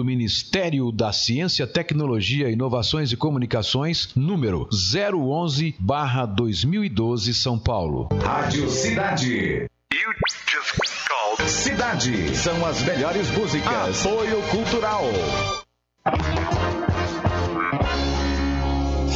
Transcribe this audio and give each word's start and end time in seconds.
do 0.00 0.04
Ministério 0.04 0.90
da 0.90 1.12
Ciência, 1.12 1.66
Tecnologia, 1.66 2.48
Inovações 2.48 3.12
e 3.12 3.18
Comunicações, 3.18 4.08
número 4.16 4.66
011-2012, 4.72 7.34
São 7.34 7.58
Paulo. 7.58 8.08
Rádio 8.24 8.70
Cidade. 8.70 9.68
Cidade. 11.46 12.34
São 12.34 12.64
as 12.64 12.82
melhores 12.82 13.30
músicas. 13.32 14.06
Apoio 14.06 14.40
Cultural. 14.48 15.04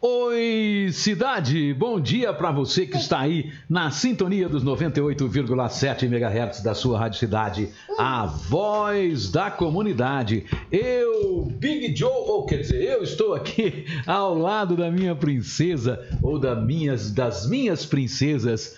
Oi, 0.00 0.73
cidade! 0.92 1.72
Bom 1.74 2.00
dia 2.00 2.32
para 2.32 2.50
você 2.50 2.86
que 2.86 2.96
está 2.96 3.20
aí 3.20 3.52
na 3.68 3.90
sintonia 3.90 4.48
dos 4.48 4.64
98,7 4.64 6.04
MHz 6.04 6.62
da 6.62 6.74
sua 6.74 6.98
Rádio 6.98 7.18
Cidade, 7.18 7.68
a 7.98 8.26
voz 8.26 9.30
da 9.30 9.50
comunidade. 9.50 10.44
Eu, 10.70 11.46
Big 11.46 11.96
Joe, 11.96 12.10
ou 12.10 12.46
quer 12.46 12.58
dizer, 12.58 12.82
eu 12.82 13.02
estou 13.02 13.34
aqui 13.34 13.86
ao 14.06 14.36
lado 14.36 14.76
da 14.76 14.90
minha 14.90 15.14
princesa, 15.14 16.04
ou 16.22 16.38
da 16.38 16.54
minhas, 16.54 17.10
das 17.10 17.48
minhas 17.48 17.86
princesas, 17.86 18.76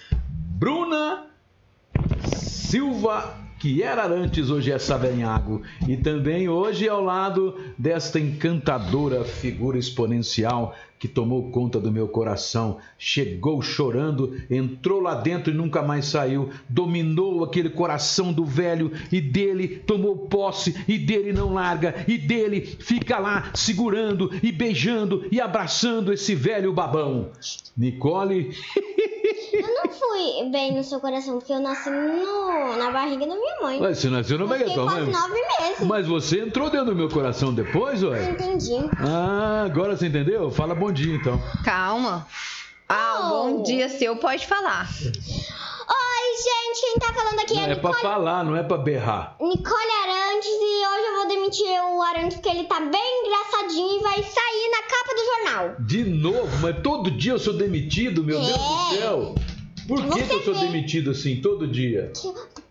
Bruna 0.59 1.27
Silva 2.34 3.47
que 3.59 3.83
era 3.83 4.06
antes, 4.06 4.50
hoje 4.50 4.71
é 4.71 4.78
Savenhago. 4.78 5.62
E 5.88 5.97
também 5.97 6.49
hoje 6.49 6.88
ao 6.88 7.03
lado 7.03 7.59
desta 7.78 8.21
encantadora 8.21 9.25
figura 9.25 9.78
exponencial 9.78 10.75
que 10.99 11.07
tomou 11.09 11.51
conta 11.51 11.79
do 11.79 11.91
meu 11.93 12.09
coração, 12.09 12.79
chegou 12.99 13.61
chorando, 13.62 14.34
entrou 14.51 15.01
lá 15.01 15.15
dentro 15.15 15.53
e 15.53 15.57
nunca 15.57 15.83
mais 15.83 16.07
saiu, 16.07 16.51
dominou 16.69 17.45
aquele 17.45 17.69
coração 17.71 18.33
do 18.33 18.45
velho 18.45 18.91
e 19.12 19.21
dele 19.21 19.83
tomou 19.87 20.17
posse 20.17 20.75
e 20.89 20.99
dele 20.99 21.33
não 21.33 21.53
larga 21.55 21.95
e 22.09 22.17
dele 22.17 22.61
fica 22.62 23.19
lá 23.19 23.51
segurando 23.55 24.31
e 24.43 24.51
beijando 24.51 25.27
e 25.31 25.41
abraçando 25.41 26.12
esse 26.12 26.35
velho 26.35 26.73
babão. 26.73 27.31
Nicole 27.77 28.51
Eu 29.53 29.62
não 29.62 29.91
fui 29.91 30.51
bem 30.51 30.75
no 30.77 30.83
seu 30.85 31.01
coração, 31.01 31.39
porque 31.39 31.53
eu 31.53 31.61
nasci 31.61 31.89
no- 31.89 32.77
na 32.77 32.91
barriga 32.91 33.27
da 33.27 33.35
minha 33.35 33.61
mãe. 33.62 33.81
Mas 33.81 33.99
você 33.99 34.11
nasceu 34.11 34.39
no 34.39 34.45
Eu 34.45 34.49
fiquei 34.49 34.65
Megatron, 34.67 34.87
quase 34.87 35.06
né? 35.06 35.12
nove 35.12 35.35
meses. 35.35 35.87
Mas 35.87 36.06
você 36.06 36.41
entrou 36.41 36.69
dentro 36.69 36.87
do 36.89 36.95
meu 36.97 37.09
coração 37.09 37.55
depois, 37.55 38.03
ué? 38.03 38.31
entendi. 38.31 38.75
Ah, 38.99 39.62
agora 39.65 39.97
você 39.97 40.09
entendeu? 40.09 40.51
Fala 40.51 40.75
bom 40.75 40.86
dia 40.93 41.15
então. 41.15 41.41
Calma. 41.65 42.27
Ah, 42.89 43.23
um 43.25 43.29
bom 43.29 43.63
dia 43.63 43.89
seu 43.89 44.17
pode 44.17 44.47
falar. 44.47 44.89
Oi, 45.89 46.37
gente, 46.37 46.81
quem 46.81 46.95
tá 46.99 47.13
falando 47.13 47.39
aqui 47.41 47.55
Não 47.55 47.63
é, 47.67 47.73
é 47.73 47.75
pra 47.77 47.93
falar, 47.95 48.45
não 48.45 48.57
é 48.57 48.63
pra 48.63 48.77
berrar. 48.79 49.37
Nicole 49.41 49.91
Arantes 50.05 50.49
e 50.49 50.87
hoje 50.87 51.07
eu 51.09 51.17
vou 51.17 51.29
demitir 51.29 51.67
o 51.83 52.03
Arantes 52.03 52.37
porque 52.37 52.49
ele 52.49 52.65
tá 52.65 52.81
bem 52.81 53.25
engraçadinho 53.27 53.99
e 53.99 54.03
vai 54.03 54.23
sair 54.23 54.71
na 54.71 54.83
capa 54.83 55.15
do 55.15 55.25
jornal. 55.25 55.77
De 55.81 56.05
novo, 56.05 56.57
mas 56.61 56.81
todo 56.83 57.11
dia 57.11 57.33
eu 57.33 57.39
sou 57.39 57.55
demitido, 57.55 58.23
meu 58.25 58.39
Deus 58.41 58.53
do 58.57 58.95
É. 58.95 58.99
céu. 58.99 59.35
Por 59.89 60.03
que, 60.09 60.23
que 60.25 60.35
eu 60.35 60.43
sou 60.43 60.55
vê. 60.55 60.61
demitido 60.67 61.11
assim, 61.13 61.41
todo 61.41 61.67
dia? 61.69 62.13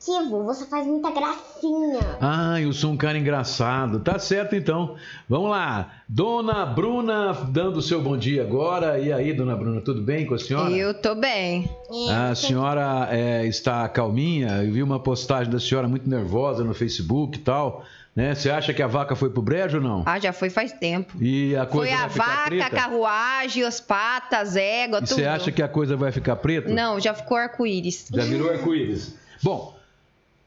Você 0.05 0.65
faz 0.67 0.85
muita 0.85 1.09
gracinha. 1.09 1.99
Ah, 2.21 2.61
eu 2.61 2.71
sou 2.73 2.91
um 2.91 2.97
cara 2.97 3.17
engraçado. 3.17 3.99
Tá 3.99 4.19
certo 4.19 4.55
então. 4.55 4.95
Vamos 5.27 5.49
lá. 5.49 5.93
Dona 6.07 6.63
Bruna 6.63 7.33
dando 7.49 7.77
o 7.77 7.81
seu 7.81 7.99
bom 8.01 8.15
dia 8.15 8.43
agora. 8.43 8.99
E 8.99 9.11
aí, 9.11 9.33
dona 9.33 9.55
Bruna, 9.55 9.81
tudo 9.81 10.01
bem 10.01 10.27
com 10.27 10.35
a 10.35 10.37
senhora? 10.39 10.69
Eu 10.69 10.93
tô 10.93 11.15
bem. 11.15 11.67
A 12.11 12.35
senhora 12.35 13.07
é, 13.11 13.47
está 13.47 13.89
calminha? 13.89 14.63
Eu 14.63 14.71
vi 14.71 14.83
uma 14.83 14.99
postagem 14.99 15.51
da 15.51 15.59
senhora 15.59 15.87
muito 15.87 16.07
nervosa 16.07 16.63
no 16.63 16.75
Facebook 16.75 17.39
e 17.39 17.41
tal. 17.41 17.83
Né? 18.15 18.35
Você 18.35 18.49
acha 18.51 18.73
que 18.75 18.83
a 18.83 18.87
vaca 18.87 19.15
foi 19.15 19.31
pro 19.31 19.41
brejo 19.41 19.77
ou 19.77 19.83
não? 19.83 20.03
Ah, 20.05 20.19
já 20.19 20.31
foi 20.31 20.51
faz 20.51 20.71
tempo. 20.71 21.17
E 21.19 21.55
a 21.55 21.65
coisa 21.65 21.91
Foi 21.91 21.97
a 21.97 22.01
vai 22.07 22.09
ficar 22.11 22.25
vaca, 22.25 22.41
a 22.43 22.47
preta? 22.47 22.69
carruagem, 22.69 23.63
as 23.63 23.81
patas, 23.81 24.55
égua, 24.55 24.99
E 24.99 25.01
tudo. 25.01 25.15
você 25.15 25.25
acha 25.25 25.51
que 25.51 25.63
a 25.63 25.67
coisa 25.67 25.97
vai 25.97 26.11
ficar 26.11 26.35
preta? 26.35 26.69
Não, 26.71 26.99
já 26.99 27.13
ficou 27.15 27.35
arco-íris. 27.35 28.07
Já 28.13 28.23
virou 28.23 28.49
arco-íris. 28.51 29.15
Bom, 29.43 29.75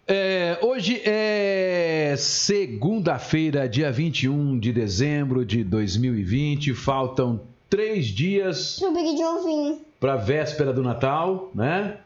é, 0.09 0.59
hoje 0.63 1.03
é 1.05 2.15
segunda-feira, 2.17 3.69
dia 3.69 3.93
21 3.93 4.59
de 4.59 4.73
dezembro 4.73 5.45
de 5.45 5.63
2020. 5.63 6.73
Faltam 6.75 7.41
três 7.69 8.07
dias 8.07 8.79
Pro 8.79 8.93
Big 8.95 9.17
Joe 9.19 9.45
vir. 9.45 9.79
para 10.01 10.15
a 10.15 10.17
véspera 10.17 10.73
do 10.73 10.83
Natal, 10.83 11.51
né? 11.55 11.99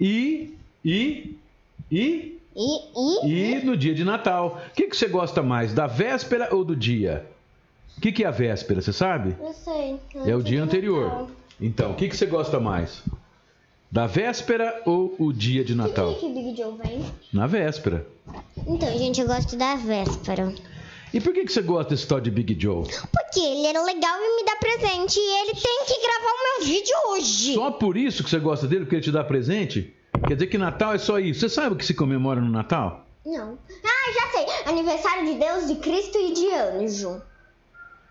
E, 0.00 0.54
e, 0.84 1.36
e, 1.90 2.38
E, 2.54 3.26
e, 3.26 3.54
e 3.54 3.64
no 3.64 3.76
dia 3.76 3.94
de 3.94 4.04
Natal. 4.04 4.62
O 4.70 4.74
que, 4.74 4.86
que 4.86 4.96
você 4.96 5.08
gosta 5.08 5.42
mais, 5.42 5.74
da 5.74 5.86
véspera 5.86 6.54
ou 6.54 6.64
do 6.64 6.76
dia? 6.76 7.26
O 7.98 8.00
que, 8.00 8.12
que 8.12 8.24
é 8.24 8.26
a 8.26 8.30
véspera, 8.30 8.80
você 8.80 8.92
sabe? 8.92 9.34
eu 9.40 9.52
sei. 9.52 9.96
É 10.26 10.36
o 10.36 10.42
dia 10.42 10.62
anterior. 10.62 11.08
Natal. 11.08 11.30
Então, 11.60 11.90
o 11.92 11.94
que, 11.94 12.08
que 12.08 12.16
você 12.16 12.26
gosta 12.26 12.60
mais? 12.60 13.02
Da 13.90 14.06
véspera 14.06 14.82
ou 14.84 15.14
o 15.18 15.32
dia 15.32 15.64
de 15.64 15.72
Que 15.72 15.78
Natal? 15.78 16.10
dia 16.10 16.20
que 16.20 16.26
o 16.26 16.34
Big 16.34 16.56
Joe 16.56 16.74
vem? 16.82 17.04
Na 17.32 17.46
véspera. 17.46 18.06
Então, 18.66 18.88
gente, 18.98 19.20
eu 19.20 19.26
gosto 19.26 19.56
da 19.56 19.76
véspera. 19.76 20.52
E 21.14 21.20
por 21.20 21.32
que, 21.32 21.44
que 21.44 21.52
você 21.52 21.62
gosta 21.62 21.90
desse 21.94 22.06
tal 22.06 22.20
de 22.20 22.30
Big 22.30 22.56
Joe? 22.60 22.82
Porque 22.84 23.40
ele 23.40 23.66
era 23.66 23.82
legal 23.82 24.18
e 24.20 24.36
me 24.36 24.44
dá 24.44 24.56
presente. 24.56 25.18
E 25.18 25.40
ele 25.40 25.52
tem 25.54 25.84
que 25.86 26.00
gravar 26.02 26.30
o 26.30 26.60
meu 26.60 26.66
vídeo 26.68 26.94
hoje. 27.10 27.54
Só 27.54 27.70
por 27.70 27.96
isso 27.96 28.24
que 28.24 28.28
você 28.30 28.38
gosta 28.38 28.66
dele, 28.66 28.84
porque 28.84 28.96
ele 28.96 29.02
te 29.04 29.12
dá 29.12 29.22
presente? 29.24 29.94
Quer 30.26 30.34
dizer 30.34 30.46
que 30.48 30.58
Natal 30.58 30.92
é 30.94 30.98
só 30.98 31.18
isso. 31.18 31.40
Você 31.40 31.48
sabe 31.48 31.74
o 31.74 31.78
que 31.78 31.86
se 31.86 31.94
comemora 31.94 32.40
no 32.40 32.50
Natal? 32.50 33.06
Não. 33.24 33.56
Ah, 33.84 34.12
já 34.12 34.30
sei. 34.32 34.72
Aniversário 34.72 35.26
de 35.26 35.38
Deus, 35.38 35.68
de 35.68 35.76
Cristo 35.76 36.18
e 36.18 36.32
de 36.32 36.52
anjo. 36.54 37.22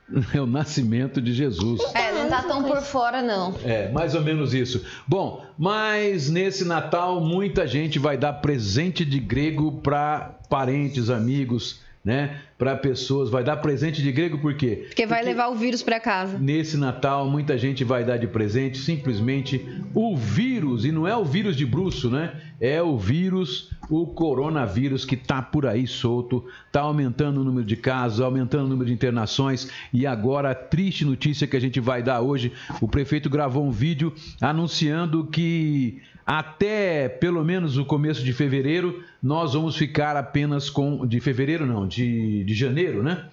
É 0.33 0.41
o 0.41 0.45
nascimento 0.45 1.21
de 1.21 1.33
Jesus. 1.33 1.81
É, 1.93 2.11
não 2.11 2.29
tá 2.29 2.43
tão 2.43 2.63
por 2.63 2.81
fora, 2.81 3.21
não. 3.21 3.55
É, 3.63 3.91
mais 3.91 4.15
ou 4.15 4.21
menos 4.21 4.53
isso. 4.53 4.85
Bom, 5.07 5.45
mas 5.57 6.29
nesse 6.29 6.65
Natal 6.65 7.21
muita 7.21 7.67
gente 7.67 7.99
vai 7.99 8.17
dar 8.17 8.33
presente 8.33 9.03
de 9.03 9.19
grego 9.19 9.71
para 9.81 10.35
parentes, 10.49 11.09
amigos, 11.09 11.81
né? 12.03 12.39
Para 12.57 12.77
pessoas, 12.77 13.29
vai 13.29 13.43
dar 13.43 13.57
presente 13.57 14.01
de 14.01 14.09
grego 14.13 14.37
por 14.37 14.53
quê? 14.53 14.85
Porque 14.87 15.05
vai 15.05 15.21
levar 15.21 15.49
o 15.49 15.55
vírus 15.55 15.83
para 15.83 15.99
casa. 15.99 16.37
Nesse 16.37 16.77
Natal, 16.77 17.29
muita 17.29 17.57
gente 17.57 17.83
vai 17.83 18.05
dar 18.05 18.15
de 18.15 18.27
presente 18.27 18.77
simplesmente 18.77 19.65
o 19.93 20.15
vírus, 20.15 20.85
e 20.85 20.91
não 20.91 21.05
é 21.05 21.13
o 21.13 21.25
vírus 21.25 21.57
de 21.57 21.65
bruxo, 21.65 22.09
né? 22.09 22.33
É 22.61 22.81
o 22.81 22.97
vírus, 22.97 23.71
o 23.89 24.07
coronavírus 24.07 25.03
que 25.03 25.17
tá 25.17 25.41
por 25.41 25.65
aí 25.65 25.85
solto, 25.85 26.45
tá 26.71 26.79
aumentando 26.79 27.41
o 27.41 27.43
número 27.43 27.67
de 27.67 27.75
casos, 27.75 28.21
aumentando 28.21 28.67
o 28.67 28.69
número 28.69 28.87
de 28.87 28.93
internações, 28.93 29.69
e 29.91 30.07
agora 30.07 30.51
a 30.51 30.55
triste 30.55 31.03
notícia 31.03 31.47
que 31.47 31.57
a 31.57 31.61
gente 31.61 31.81
vai 31.81 32.01
dar 32.01 32.21
hoje, 32.21 32.53
o 32.79 32.87
prefeito 32.87 33.29
gravou 33.29 33.65
um 33.65 33.71
vídeo 33.71 34.13
anunciando 34.39 35.25
que 35.25 36.01
até 36.25 37.07
pelo 37.07 37.43
menos 37.43 37.77
o 37.77 37.85
começo 37.85 38.23
de 38.23 38.33
fevereiro, 38.33 39.03
nós 39.21 39.53
vamos 39.53 39.75
ficar 39.75 40.17
apenas 40.17 40.71
com. 40.71 41.05
De 41.05 41.19
fevereiro 41.19 41.67
não, 41.67 41.87
de, 41.87 42.43
de 42.45 42.53
janeiro, 42.53 43.03
né? 43.03 43.25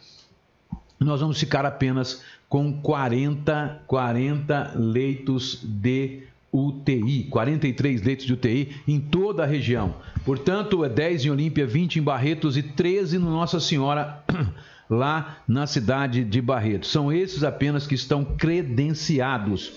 Nós 0.99 1.21
vamos 1.21 1.39
ficar 1.39 1.67
apenas 1.67 2.23
com 2.49 2.73
40, 2.81 3.83
40 3.87 4.73
leitos 4.77 5.61
de 5.63 6.23
UTI, 6.53 7.25
43 7.31 8.03
leitos 8.03 8.27
de 8.27 8.33
UTI 8.35 8.77
em 8.87 9.01
toda 9.01 9.43
a 9.43 9.47
região. 9.47 9.95
Portanto, 10.25 10.85
é 10.85 10.89
10 10.89 11.25
em 11.25 11.31
Olímpia, 11.31 11.67
20 11.67 11.97
em 11.97 12.03
Barretos 12.03 12.57
e 12.57 12.63
13 12.63 13.19
no 13.19 13.31
Nossa 13.31 13.59
Senhora, 13.59 14.23
lá 14.89 15.39
na 15.49 15.67
cidade 15.67 16.23
de 16.25 16.41
Barretos. 16.43 16.91
São 16.91 17.11
esses 17.11 17.43
apenas 17.43 17.87
que 17.87 17.95
estão 17.95 18.25
credenciados 18.25 19.73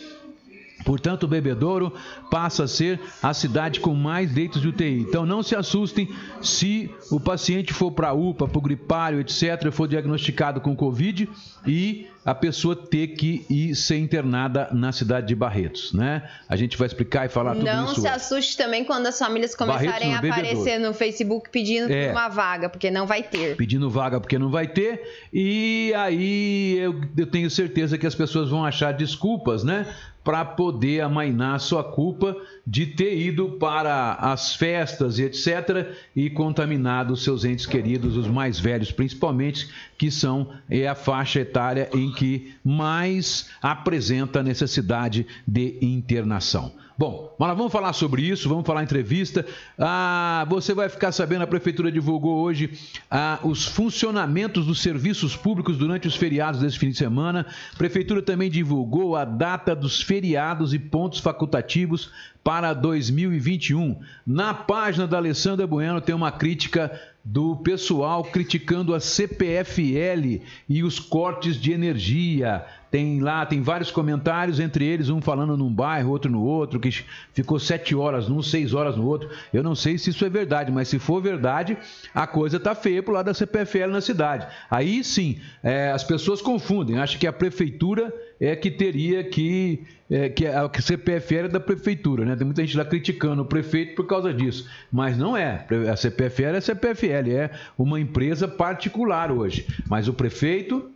Portanto, 0.85 1.23
o 1.23 1.27
Bebedouro 1.27 1.91
passa 2.29 2.63
a 2.63 2.67
ser 2.67 3.01
a 3.21 3.33
cidade 3.33 3.79
com 3.79 3.95
mais 3.95 4.33
leitos 4.33 4.61
de 4.61 4.67
UTI. 4.67 4.99
Então, 4.99 5.25
não 5.25 5.41
se 5.41 5.55
assustem 5.55 6.07
se 6.41 6.89
o 7.11 7.19
paciente 7.19 7.73
for 7.73 7.91
para 7.91 8.09
a 8.09 8.13
UPA, 8.13 8.47
para 8.47 8.57
o 8.57 8.61
gripário, 8.61 9.19
etc., 9.19 9.71
for 9.71 9.87
diagnosticado 9.87 10.61
com 10.61 10.75
Covid 10.75 11.27
e 11.65 12.07
a 12.23 12.33
pessoa 12.33 12.75
ter 12.75 13.09
que 13.09 13.45
ir 13.49 13.75
ser 13.75 13.97
internada 13.97 14.67
na 14.71 14.91
cidade 14.91 15.27
de 15.27 15.35
Barretos, 15.35 15.93
né? 15.93 16.27
A 16.49 16.55
gente 16.55 16.75
vai 16.75 16.87
explicar 16.87 17.25
e 17.25 17.29
falar 17.29 17.53
tudo 17.53 17.65
não 17.65 17.85
isso. 17.85 17.95
Não 17.95 18.01
se 18.01 18.07
assuste 18.07 18.57
também 18.57 18.83
quando 18.83 19.05
as 19.05 19.17
famílias 19.17 19.55
começarem 19.55 20.15
a 20.15 20.17
aparecer 20.17 20.79
no 20.79 20.91
Facebook 20.91 21.49
pedindo 21.51 21.91
é, 21.91 22.11
uma 22.11 22.27
vaga, 22.27 22.67
porque 22.67 22.89
não 22.89 23.05
vai 23.05 23.21
ter. 23.21 23.55
Pedindo 23.55 23.89
vaga 23.91 24.19
porque 24.19 24.39
não 24.39 24.49
vai 24.49 24.67
ter. 24.67 25.01
E 25.31 25.93
aí 25.95 26.77
eu, 26.79 26.99
eu 27.15 27.27
tenho 27.27 27.49
certeza 27.49 27.95
que 27.95 28.07
as 28.07 28.15
pessoas 28.15 28.49
vão 28.49 28.65
achar 28.65 28.91
desculpas, 28.91 29.63
né? 29.63 29.85
Para 30.25 30.43
poder 30.43 31.01
amainar 31.01 31.59
sua 31.59 31.83
culpa 31.83 32.35
de 32.65 32.87
ter 32.87 33.15
ido 33.15 33.51
para 33.59 34.13
as 34.15 34.55
festas 34.55 35.19
e 35.19 35.23
etc. 35.23 35.95
e 36.15 36.31
contaminado 36.31 37.15
seus 37.15 37.45
entes 37.45 37.67
queridos, 37.67 38.17
os 38.17 38.27
mais 38.27 38.59
velhos 38.59 38.91
principalmente, 38.91 39.69
que 39.99 40.09
são 40.09 40.49
é 40.67 40.87
a 40.87 40.95
faixa 40.95 41.41
etária 41.41 41.87
em 41.93 42.11
que 42.11 42.55
mais 42.63 43.51
apresenta 43.61 44.41
necessidade 44.41 45.27
de 45.47 45.77
internação. 45.79 46.73
Bom, 46.97 47.35
mas 47.37 47.57
vamos 47.57 47.73
falar 47.73 47.91
sobre 47.91 48.21
isso, 48.21 48.47
vamos 48.47 48.65
falar 48.65 48.81
entrevista. 48.81 49.45
Ah, 49.77 50.45
você 50.47 50.73
vai 50.73 50.87
ficar 50.87 51.11
sabendo, 51.11 51.41
a 51.43 51.47
Prefeitura 51.47 51.91
divulgou 51.91 52.37
hoje 52.37 52.71
ah, 53.11 53.37
os 53.43 53.65
funcionamentos 53.65 54.65
dos 54.65 54.81
serviços 54.81 55.35
públicos 55.35 55.77
durante 55.77 56.07
os 56.07 56.15
feriados 56.15 56.61
desse 56.61 56.79
fim 56.79 56.91
de 56.91 56.97
semana. 56.97 57.45
A 57.73 57.77
Prefeitura 57.77 58.21
também 58.21 58.49
divulgou 58.49 59.17
a 59.17 59.25
data 59.25 59.75
dos 59.75 60.01
feriados 60.01 60.73
e 60.73 60.79
pontos 60.79 61.19
facultativos 61.19 62.11
para 62.41 62.73
2021. 62.73 63.99
Na 64.25 64.53
página 64.53 65.05
da 65.05 65.17
Alessandra 65.17 65.67
Bueno 65.67 65.99
tem 65.99 66.15
uma 66.15 66.31
crítica 66.31 66.97
do 67.25 67.55
pessoal 67.55 68.23
criticando 68.23 68.93
a 68.93 68.99
CPFL 68.99 70.43
e 70.69 70.83
os 70.83 70.99
cortes 70.99 71.59
de 71.59 71.71
energia. 71.73 72.63
Tem 72.95 73.19
lá, 73.19 73.45
tem 73.45 73.61
vários 73.61 73.91
comentários, 73.91 74.57
entre 74.57 74.85
eles 74.85 75.09
um 75.09 75.19
falando 75.19 75.57
num 75.57 75.69
bairro, 75.69 76.11
outro 76.11 76.31
no 76.31 76.41
outro, 76.41 76.79
que 76.79 77.03
ficou 77.33 77.59
sete 77.59 77.93
horas 77.93 78.29
num, 78.29 78.41
seis 78.41 78.73
horas 78.73 78.95
no 78.95 79.05
outro. 79.05 79.29
Eu 79.53 79.61
não 79.61 79.75
sei 79.75 79.97
se 79.97 80.11
isso 80.11 80.23
é 80.23 80.29
verdade, 80.29 80.71
mas 80.71 80.87
se 80.87 80.97
for 80.97 81.21
verdade, 81.21 81.77
a 82.13 82.25
coisa 82.25 82.57
tá 82.57 82.73
feia 82.73 83.03
pro 83.03 83.13
lado 83.13 83.25
da 83.25 83.33
CPFL 83.33 83.89
na 83.89 83.99
cidade. 83.99 84.47
Aí 84.71 85.03
sim, 85.03 85.41
é, 85.61 85.91
as 85.91 86.05
pessoas 86.05 86.41
confundem, 86.41 86.97
acham 86.97 87.19
que 87.19 87.27
a 87.27 87.33
prefeitura 87.33 88.13
é 88.39 88.55
que 88.55 88.71
teria 88.71 89.25
que. 89.25 89.83
É, 90.09 90.29
que 90.29 90.47
a 90.47 90.69
CPFL 90.79 91.35
é 91.35 91.47
da 91.49 91.59
prefeitura, 91.59 92.23
né? 92.23 92.35
Tem 92.37 92.45
muita 92.45 92.61
gente 92.61 92.77
lá 92.77 92.85
criticando 92.85 93.41
o 93.41 93.45
prefeito 93.45 93.95
por 93.95 94.05
causa 94.05 94.33
disso. 94.33 94.69
Mas 94.89 95.17
não 95.17 95.35
é. 95.35 95.65
A 95.91 95.97
CPFL 95.97 96.43
é 96.43 96.57
a 96.57 96.61
CPFL, 96.61 97.31
é 97.31 97.49
uma 97.77 97.99
empresa 97.99 98.47
particular 98.47 99.31
hoje. 99.31 99.67
Mas 99.89 100.07
o 100.07 100.13
prefeito 100.13 100.91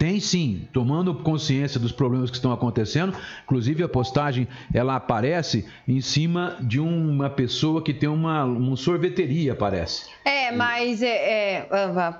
tem 0.00 0.18
sim, 0.18 0.66
tomando 0.72 1.14
consciência 1.14 1.78
dos 1.78 1.92
problemas 1.92 2.30
que 2.30 2.36
estão 2.36 2.50
acontecendo. 2.50 3.14
Inclusive 3.44 3.82
a 3.82 3.88
postagem 3.88 4.48
ela 4.72 4.96
aparece 4.96 5.66
em 5.86 6.00
cima 6.00 6.56
de 6.58 6.80
uma 6.80 7.28
pessoa 7.28 7.82
que 7.82 7.92
tem 7.92 8.08
uma, 8.08 8.44
uma 8.44 8.76
sorveteria, 8.78 9.54
parece. 9.54 10.08
É, 10.24 10.50
mas 10.52 11.02
é, 11.02 11.68
é 11.68 11.68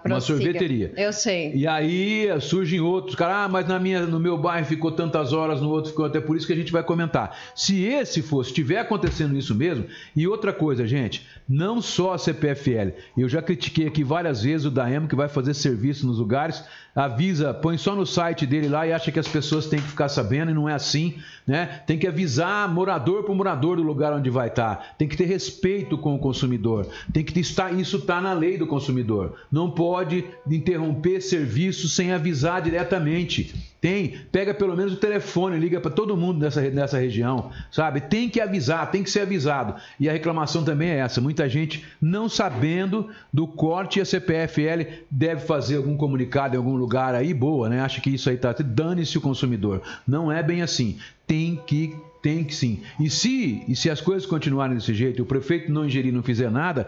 uma 0.05 0.21
sorveteria. 0.21 0.93
Eu 0.94 1.11
sei. 1.11 1.55
E 1.55 1.67
aí 1.67 2.29
surgem 2.43 2.81
outros, 2.81 3.15
cara, 3.15 3.44
ah, 3.44 3.49
mas 3.49 3.67
na 3.67 3.79
minha, 3.79 4.03
no 4.03 4.21
meu 4.21 4.37
bairro 4.37 4.67
ficou 4.67 4.93
tantas 4.93 5.32
horas, 5.32 5.62
no 5.62 5.71
outro 5.71 5.91
ficou 5.91 6.05
até 6.05 6.21
por 6.21 6.37
isso 6.37 6.47
que 6.47 6.53
a 6.53 6.56
gente 6.56 6.71
vai 6.71 6.82
comentar. 6.82 7.35
Se 7.55 7.82
esse 7.82 8.21
fosse, 8.21 8.50
estiver 8.50 8.81
acontecendo 8.81 9.38
isso 9.38 9.55
mesmo, 9.55 9.87
e 10.15 10.29
outra 10.29 10.53
coisa, 10.53 10.87
gente, 10.87 11.27
não 11.49 11.81
só 11.81 12.12
a 12.12 12.19
CPFL. 12.19 12.91
Eu 13.17 13.29
já 13.29 13.41
critiquei 13.41 13.87
aqui 13.87 14.05
várias 14.05 14.43
vezes 14.43 14.67
o 14.67 14.71
Daemo 14.71 15.09
que 15.09 15.17
vai 15.17 15.29
fazer 15.29 15.55
serviço 15.55 16.06
nos 16.06 16.19
lugares, 16.19 16.62
avisa, 16.94 17.55
põe 17.55 17.69
só 17.78 17.94
no 17.94 18.06
site 18.06 18.46
dele 18.46 18.69
lá 18.69 18.87
e 18.87 18.93
acha 18.93 19.12
que 19.12 19.19
as 19.19 19.28
pessoas 19.28 19.67
têm 19.67 19.81
que 19.81 19.88
ficar 19.88 20.08
sabendo 20.08 20.50
e 20.50 20.55
não 20.55 20.69
é 20.69 20.75
assim, 20.75 21.17
né? 21.46 21.82
Tem 21.87 21.99
que 21.99 22.06
avisar 22.06 22.69
morador 22.72 23.25
por 23.25 23.34
morador 23.34 23.76
do 23.76 23.82
lugar 23.82 24.12
onde 24.12 24.31
vai 24.31 24.49
estar. 24.49 24.94
Tem 24.96 25.08
que 25.08 25.17
ter 25.17 25.26
respeito 25.26 25.99
com 25.99 26.14
o 26.14 26.19
consumidor. 26.19 26.87
Tem 27.12 27.25
que 27.25 27.38
estar 27.40 27.72
isso 27.72 27.99
está 27.99 28.20
na 28.20 28.32
lei 28.32 28.56
do 28.56 28.67
consumidor. 28.67 29.37
Não 29.50 29.70
pode 29.70 30.25
interromper 30.49 31.20
serviço 31.20 31.88
sem 31.88 32.12
avisar 32.12 32.62
diretamente. 32.62 33.70
Tem, 33.81 34.14
pega 34.31 34.52
pelo 34.52 34.76
menos 34.76 34.93
o 34.93 34.96
telefone, 34.96 35.58
liga 35.58 35.81
para 35.81 35.90
todo 35.90 36.14
mundo 36.14 36.38
nessa, 36.38 36.61
nessa 36.69 36.99
região, 36.99 37.50
sabe? 37.70 38.03
Tem 38.03 38.29
que 38.29 38.39
avisar, 38.39 38.91
tem 38.91 39.03
que 39.03 39.10
ser 39.10 39.20
avisado. 39.20 39.74
E 39.98 40.06
a 40.06 40.12
reclamação 40.12 40.62
também 40.62 40.91
é 40.91 40.98
essa: 40.98 41.19
muita 41.19 41.48
gente 41.48 41.86
não 42.00 42.29
sabendo 42.29 43.08
do 43.32 43.46
corte 43.46 43.98
e 43.98 44.03
a 44.03 44.05
CPFL 44.05 45.00
deve 45.10 45.46
fazer 45.46 45.77
algum 45.77 45.96
comunicado 45.96 46.55
em 46.55 46.58
algum 46.58 46.77
lugar 46.77 47.15
aí, 47.15 47.32
boa, 47.32 47.59
né? 47.69 47.81
Acha 47.81 48.00
que 48.00 48.10
isso 48.10 48.29
aí 48.31 48.36
tá. 48.36 48.52
Dane-se 48.52 49.19
o 49.19 49.20
consumidor. 49.20 49.82
Não 50.06 50.31
é 50.31 50.43
bem 50.43 50.62
assim. 50.62 50.98
Tem 51.26 51.60
que 51.67 51.94
tem 52.22 52.44
que 52.44 52.55
sim. 52.55 52.82
E 52.98 53.08
se, 53.08 53.64
e 53.67 53.74
se 53.74 53.88
as 53.88 54.00
coisas 54.00 54.26
continuarem 54.26 54.76
desse 54.76 54.93
jeito, 54.93 55.22
o 55.22 55.26
prefeito 55.26 55.72
não 55.72 55.86
ingerir, 55.86 56.12
não 56.12 56.22
fizer 56.22 56.50
nada, 56.50 56.86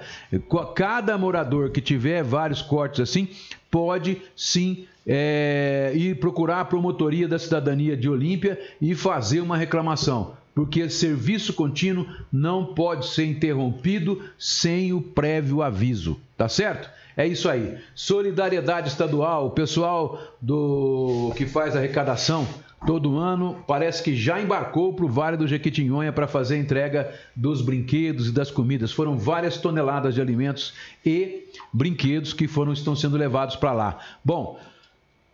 cada 0.75 1.17
morador 1.17 1.71
que 1.71 1.81
tiver 1.81 2.23
vários 2.23 2.61
cortes 2.61 3.01
assim, 3.01 3.29
pode 3.71 4.21
sim 4.37 4.85
é, 5.07 5.93
ir 5.95 6.19
procurar 6.21 6.61
a 6.61 6.65
promotoria 6.65 7.27
da 7.27 7.39
cidadania 7.39 7.97
de 7.97 8.09
Olímpia 8.09 8.61
e 8.81 8.95
fazer 8.95 9.41
uma 9.41 9.57
reclamação. 9.57 10.37
Porque 10.55 10.89
serviço 10.91 11.55
contínuo 11.55 12.07
não 12.31 12.75
pode 12.75 13.07
ser 13.07 13.25
interrompido 13.25 14.23
sem 14.39 14.93
o 14.93 15.01
prévio 15.01 15.63
aviso, 15.63 16.21
tá 16.37 16.49
certo? 16.49 16.91
É 17.17 17.27
isso 17.27 17.49
aí. 17.49 17.77
Solidariedade 17.95 18.89
estadual, 18.89 19.47
o 19.47 19.51
pessoal 19.51 20.21
do 20.41 21.33
que 21.37 21.47
faz 21.47 21.77
arrecadação 21.77 22.47
todo 22.87 23.17
ano, 23.17 23.63
parece 23.67 24.03
que 24.03 24.17
já 24.17 24.41
embarcou 24.41 24.93
para 24.93 25.05
o 25.05 25.09
Vale 25.09 25.37
do 25.37 25.47
Jequitinhonha 25.47 26.13
para 26.13 26.27
fazer 26.27 26.57
a 26.57 26.59
entrega 26.59 27.15
dos 27.35 27.63
brinquedos 27.63 28.29
e 28.29 28.33
das 28.33 28.51
comidas. 28.51 28.93
Foram 28.93 29.17
várias 29.17 29.57
toneladas 29.57 30.15
de 30.15 30.21
alimentos 30.21 30.75
e 31.05 31.49
brinquedos 31.73 32.33
que 32.33 32.49
foram 32.49 32.73
estão 32.73 32.97
sendo 32.97 33.17
levados 33.17 33.57
para 33.57 33.73
lá. 33.73 33.99
Bom, 34.25 34.59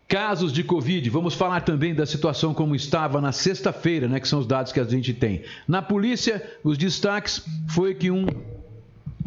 Casos 0.09 0.55
de 0.55 0.65
Covid, 0.65 1.11
vamos 1.11 1.35
falar 1.35 1.61
também 1.61 1.95
da 1.95 2.07
situação 2.07 2.55
como 2.55 2.75
estava 2.75 3.21
na 3.21 3.31
sexta-feira, 3.31 4.09
né, 4.09 4.19
que 4.19 4.27
são 4.27 4.39
os 4.39 4.47
dados 4.47 4.73
que 4.73 4.81
a 4.81 4.85
gente 4.85 5.13
tem. 5.13 5.43
Na 5.69 5.83
polícia, 5.83 6.43
os 6.65 6.79
destaques 6.79 7.45
foi 7.69 7.95
que 7.95 8.11
um 8.11 8.25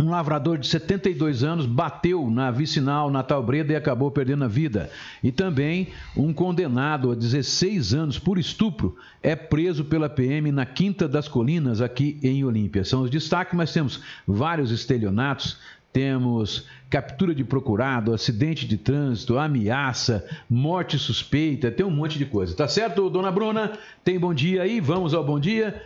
um 0.02 0.10
lavrador 0.10 0.58
de 0.58 0.68
72 0.68 1.44
anos 1.44 1.66
bateu 1.66 2.30
na 2.30 2.50
vicinal 2.50 3.12
Natal 3.12 3.44
Breda 3.44 3.74
e 3.74 3.76
acabou 3.76 4.10
perdendo 4.10 4.44
a 4.44 4.48
vida. 4.48 4.90
E 5.24 5.32
também 5.32 5.90
um 6.18 6.34
condenado 6.34 7.12
a 7.12 7.16
16 7.16 7.94
anos 7.94 8.18
por 8.18 8.40
estupro 8.40 8.96
é 9.22 9.36
preso 9.36 9.86
pela 9.86 10.10
PM 10.10 10.52
na 10.52 10.66
Quinta 10.66 11.08
das 11.08 11.28
Colinas, 11.28 11.82
aqui 11.82 12.18
em 12.24 12.44
Olímpia. 12.44 12.84
São 12.84 13.04
os 13.04 13.12
destaques, 13.12 13.54
mas 13.54 13.72
temos 13.72 14.02
vários 14.26 14.72
estelionatos, 14.72 15.60
temos 15.94 16.66
captura 16.90 17.34
de 17.34 17.44
procurado, 17.44 18.14
acidente 18.14 18.68
de 18.68 18.78
trânsito, 18.78 19.38
ameaça, 19.38 20.28
morte 20.50 20.98
suspeita, 21.00 21.72
tem 21.72 21.86
um 21.86 21.92
monte 21.92 22.18
de 22.18 22.26
coisa. 22.26 22.56
Tá 22.56 22.68
certo, 22.68 23.10
dona 23.10 23.32
Bruna? 23.32 23.78
Tem 24.04 24.20
bom 24.20 24.34
dia 24.34 24.64
aí? 24.64 24.80
Vamos 24.82 25.14
ao 25.14 25.24
bom 25.24 25.40
dia? 25.40 25.82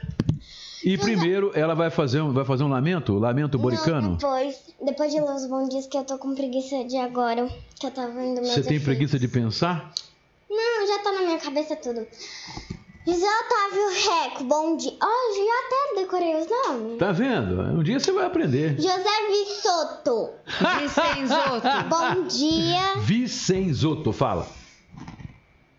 E 0.84 0.98
primeiro 0.98 1.52
ela 1.56 1.74
vai 1.74 1.90
fazer 1.90 2.22
um, 2.22 2.32
vai 2.32 2.46
fazer 2.46 2.64
um 2.64 2.68
lamento, 2.68 3.18
lamento 3.18 3.58
boricano? 3.58 4.10
Não, 4.10 4.16
depois, 4.18 4.76
depois 4.84 5.12
de 5.12 5.20
ler 5.20 5.32
os 5.32 5.48
bons 5.48 5.70
dias 5.70 5.88
que 5.88 5.98
eu 5.98 6.04
tô 6.04 6.18
com 6.18 6.36
preguiça 6.36 6.84
de 6.84 6.98
agora, 6.98 7.48
que 7.80 7.88
eu 7.88 7.92
tava 7.92 8.12
vendo 8.12 8.36
meus 8.36 8.50
Você 8.50 8.62
tem 8.62 8.78
efeitos. 8.78 8.84
preguiça 8.86 9.18
de 9.20 9.28
pensar? 9.28 9.92
Não, 10.50 10.88
já 10.88 11.04
tá 11.04 11.12
na 11.12 11.22
minha 11.22 11.40
cabeça 11.40 11.76
tudo. 11.76 12.06
José 13.06 13.28
Otávio 13.28 13.90
Reco, 13.90 14.44
bom 14.46 14.78
dia. 14.78 14.94
Ó, 15.02 15.08
já 15.36 15.54
até 15.68 16.02
decorei 16.02 16.36
os 16.42 16.48
nomes. 16.48 16.98
Tá 16.98 17.12
vendo? 17.12 17.62
Um 17.62 17.84
dia 17.84 18.00
você 18.00 18.12
vai 18.12 18.26
aprender. 18.26 18.76
José 18.78 19.28
Vissoto, 19.30 20.30
Vicenzoto. 20.82 21.68
bom 21.88 22.24
dia. 22.28 22.96
Vicenzoto, 23.02 24.12
fala. 24.12 24.48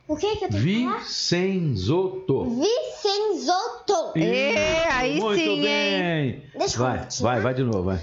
O 0.06 0.16
que 0.16 0.36
que 0.36 0.44
eu 0.44 0.48
tenho 0.50 0.62
que 0.62 0.84
falar? 0.84 0.98
Vicenzoto. 1.00 2.44
Vicenzoto. 2.44 4.18
É, 4.18 4.88
aí 4.88 5.20
Muito 5.20 5.40
sim, 5.40 5.62
bem. 5.62 6.44
Deixa 6.56 6.76
eu 6.76 6.80
Vai, 6.84 6.98
continuar. 7.00 7.32
vai, 7.32 7.40
vai 7.42 7.54
de 7.54 7.62
novo, 7.64 7.82
vai. 7.82 8.00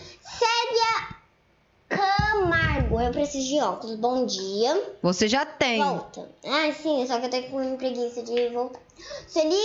Camargo, 2.93 3.01
eu 3.01 3.11
preciso 3.11 3.47
de 3.47 3.59
óculos. 3.59 3.95
Bom 3.95 4.25
dia. 4.25 4.95
Você 5.01 5.27
já 5.27 5.45
tem. 5.45 5.83
Volta. 5.83 6.29
Ah, 6.45 6.71
sim, 6.71 7.05
só 7.07 7.19
que 7.19 7.25
eu 7.25 7.29
tenho 7.29 7.49
com 7.49 7.77
preguiça 7.77 8.21
de 8.23 8.49
voltar. 8.49 8.79
Sueli, 9.27 9.55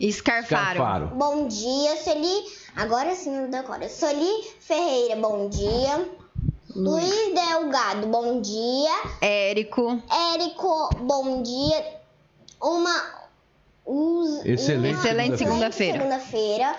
Escarfaro. 0.00 0.78
Carfaro. 0.78 1.06
bom 1.08 1.46
dia. 1.48 1.96
Sueli, 2.02 2.44
agora 2.76 3.14
sim 3.14 3.34
eu 3.36 3.48
decoro. 3.48 3.88
Sueli 3.88 4.44
Ferreira, 4.60 5.16
bom 5.16 5.48
dia. 5.48 6.08
Luiz 6.74 7.34
Delgado, 7.34 8.06
bom 8.06 8.40
dia. 8.40 8.90
Érico. 9.20 10.00
Érico, 10.34 10.90
bom 11.00 11.42
dia. 11.42 11.98
Uma. 12.60 13.18
Us, 13.84 14.44
Excelente 14.44 14.94
uma- 14.94 15.00
Excelente 15.00 15.38
segunda-feira. 15.38 15.98
segunda-feira. 15.98 16.76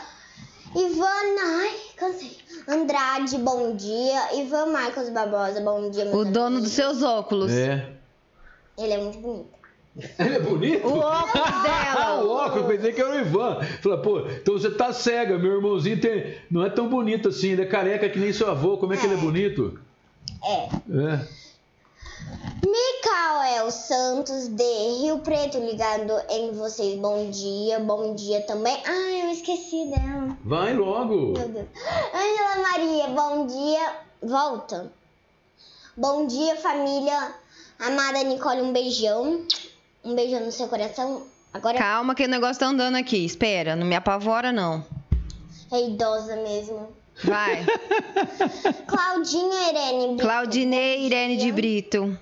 Ivana, 0.76 1.42
ai, 1.62 1.76
cansei. 1.96 2.38
Andrade, 2.70 3.36
bom 3.40 3.76
dia. 3.76 4.40
Ivan 4.40 4.68
Marcos 4.68 5.10
Barbosa, 5.10 5.60
bom 5.62 5.90
dia. 5.90 6.06
O 6.16 6.24
dono 6.24 6.46
amigos. 6.46 6.64
dos 6.66 6.72
seus 6.74 7.02
óculos. 7.02 7.52
É. 7.52 7.90
Ele 8.78 8.94
é 8.94 8.98
muito 9.00 9.18
bonito. 9.18 9.50
Ele 10.20 10.36
é 10.36 10.40
bonito? 10.40 10.88
O 10.88 11.00
óculos 11.00 11.48
Ah, 11.50 11.96
dela. 11.96 12.24
o 12.24 12.30
óculos, 12.30 12.68
pensei 12.68 12.94
que 12.94 13.02
era 13.02 13.10
o 13.12 13.20
Ivan. 13.20 13.60
Falei, 13.82 13.98
pô, 13.98 14.20
então 14.20 14.54
você 14.54 14.70
tá 14.70 14.94
cega, 14.94 15.38
meu 15.40 15.56
irmãozinho 15.56 16.00
tem... 16.00 16.36
não 16.50 16.64
é 16.64 16.70
tão 16.70 16.88
bonito 16.88 17.30
assim, 17.30 17.50
ele 17.50 17.64
é 17.64 17.66
careca 17.66 18.08
que 18.08 18.20
nem 18.20 18.32
seu 18.32 18.50
avô, 18.52 18.78
como 18.78 18.94
é 18.94 18.98
que 18.98 19.06
ele 19.08 19.16
é 19.16 19.18
bonito? 19.18 19.80
É. 20.44 20.66
É. 20.66 21.28
Micael 22.66 23.72
Santos 23.72 24.48
de 24.48 25.00
Rio 25.02 25.20
Preto 25.20 25.58
ligado 25.60 26.14
em 26.30 26.52
vocês. 26.52 27.00
Bom 27.00 27.30
dia, 27.30 27.80
bom 27.80 28.14
dia 28.14 28.42
também. 28.42 28.78
Ai, 28.86 29.22
eu 29.24 29.32
esqueci 29.32 29.90
dela. 29.90 30.38
Vai 30.44 30.74
logo. 30.74 31.34
Meu 31.38 31.48
Deus. 31.50 31.68
Angela 32.14 32.70
Maria, 32.70 33.08
bom 33.08 33.48
dia. 33.48 33.96
Volta. 34.22 34.92
Bom 35.96 36.28
dia, 36.28 36.56
família. 36.58 37.34
Amada 37.80 38.24
Nicole, 38.24 38.62
um 38.62 38.74
beijão. 38.74 39.46
Um 40.04 40.16
beijão 40.16 40.42
no 40.42 40.52
seu 40.52 40.68
coração. 40.68 41.24
Agora 41.54 41.78
Calma 41.78 42.14
que 42.14 42.26
o 42.26 42.30
negócio 42.30 42.60
tá 42.60 42.68
andando 42.68 42.96
aqui. 42.96 43.26
Espera, 43.26 43.76
não 43.76 43.86
me 43.88 43.96
apavora 43.96 44.52
não. 44.52 44.86
é 45.72 45.82
idosa 45.88 46.36
mesmo. 46.36 46.90
Vai. 47.24 47.66
Claudinha 48.88 49.70
Irene 49.70 50.08
Brito. 50.08 50.22
Claudinei 50.22 51.06
Irene 51.06 51.38
de. 51.38 51.52
Brito. 51.52 52.18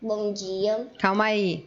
Bom 0.00 0.32
dia. 0.32 0.88
Calma 0.98 1.24
aí. 1.24 1.64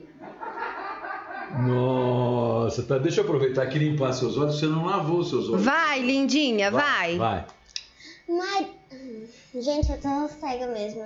Nossa, 1.68 2.84
tá, 2.84 2.98
deixa 2.98 3.22
eu 3.22 3.24
aproveitar 3.24 3.64
aqui 3.64 3.78
e 3.78 3.90
limpar 3.90 4.12
seus 4.12 4.38
olhos, 4.38 4.60
você 4.60 4.66
não 4.66 4.86
lavou 4.86 5.24
seus 5.24 5.50
olhos. 5.50 5.64
Vai, 5.64 6.02
lindinha, 6.02 6.70
vai. 6.70 7.18
Vai. 7.18 7.46
Mar... 8.28 8.66
Gente, 9.54 9.90
eu 9.90 10.02
tô 10.02 10.28
cega 10.28 10.68
mesmo. 10.68 11.06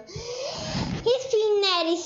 Spinelli 1.05 1.97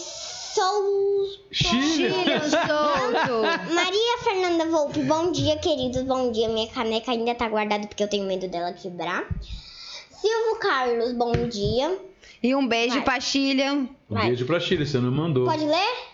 Sou... 0.54 1.23
Chile. 1.54 2.10
Maria 3.74 4.18
Fernanda 4.24 4.66
Volpe, 4.66 5.00
bom 5.04 5.32
dia, 5.32 5.58
queridos. 5.58 6.02
Bom 6.04 6.32
dia. 6.32 6.50
Minha 6.50 6.68
caneca 6.68 7.12
ainda 7.12 7.36
tá 7.36 7.48
guardada 7.48 7.88
porque 7.88 8.04
eu 8.04 8.08
tenho 8.08 8.26
medo 8.26 8.48
dela 8.48 8.74
quebrar. 8.74 9.26
Silvio 10.10 10.60
Carlos, 10.60 11.14
bom 11.14 11.32
dia. 11.48 11.98
E 12.42 12.56
um 12.56 12.68
beijo 12.68 12.96
Vai. 12.96 13.04
pra 13.04 13.20
Chilha. 13.20 13.74
Um 13.74 13.88
Vai. 14.10 14.28
beijo 14.28 14.46
pra 14.46 14.60
Chile, 14.60 14.86
você 14.86 14.98
não 14.98 15.12
mandou. 15.12 15.46
Pode 15.46 15.66
ler? 15.66 16.14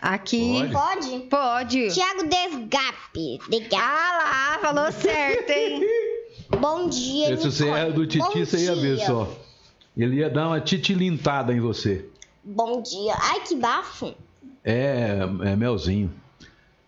Aqui. 0.00 0.70
Pode. 0.72 1.18
Pode. 1.28 1.88
Tiago 1.92 2.24
Desgape. 2.28 3.40
Desgape. 3.48 3.76
Ah 3.76 4.18
lá, 4.22 4.58
falou 4.60 4.92
certo, 4.92 5.50
hein? 5.50 5.80
Bom 6.60 6.88
dia, 6.88 7.36
Se 7.36 7.50
você 7.50 7.68
era 7.68 7.90
do 7.90 8.06
Titi, 8.06 8.18
Bom 8.18 8.30
você 8.30 8.64
ia 8.64 8.76
ver 8.76 8.98
só. 9.00 9.28
Ele 9.96 10.16
ia 10.16 10.30
dar 10.30 10.48
uma 10.48 10.60
titilintada 10.60 11.52
em 11.52 11.60
você. 11.60 12.04
Bom 12.44 12.80
dia. 12.80 13.14
Ai, 13.18 13.40
que 13.40 13.56
bafo. 13.56 14.14
É, 14.66 15.20
é 15.44 15.56
melzinho. 15.56 16.12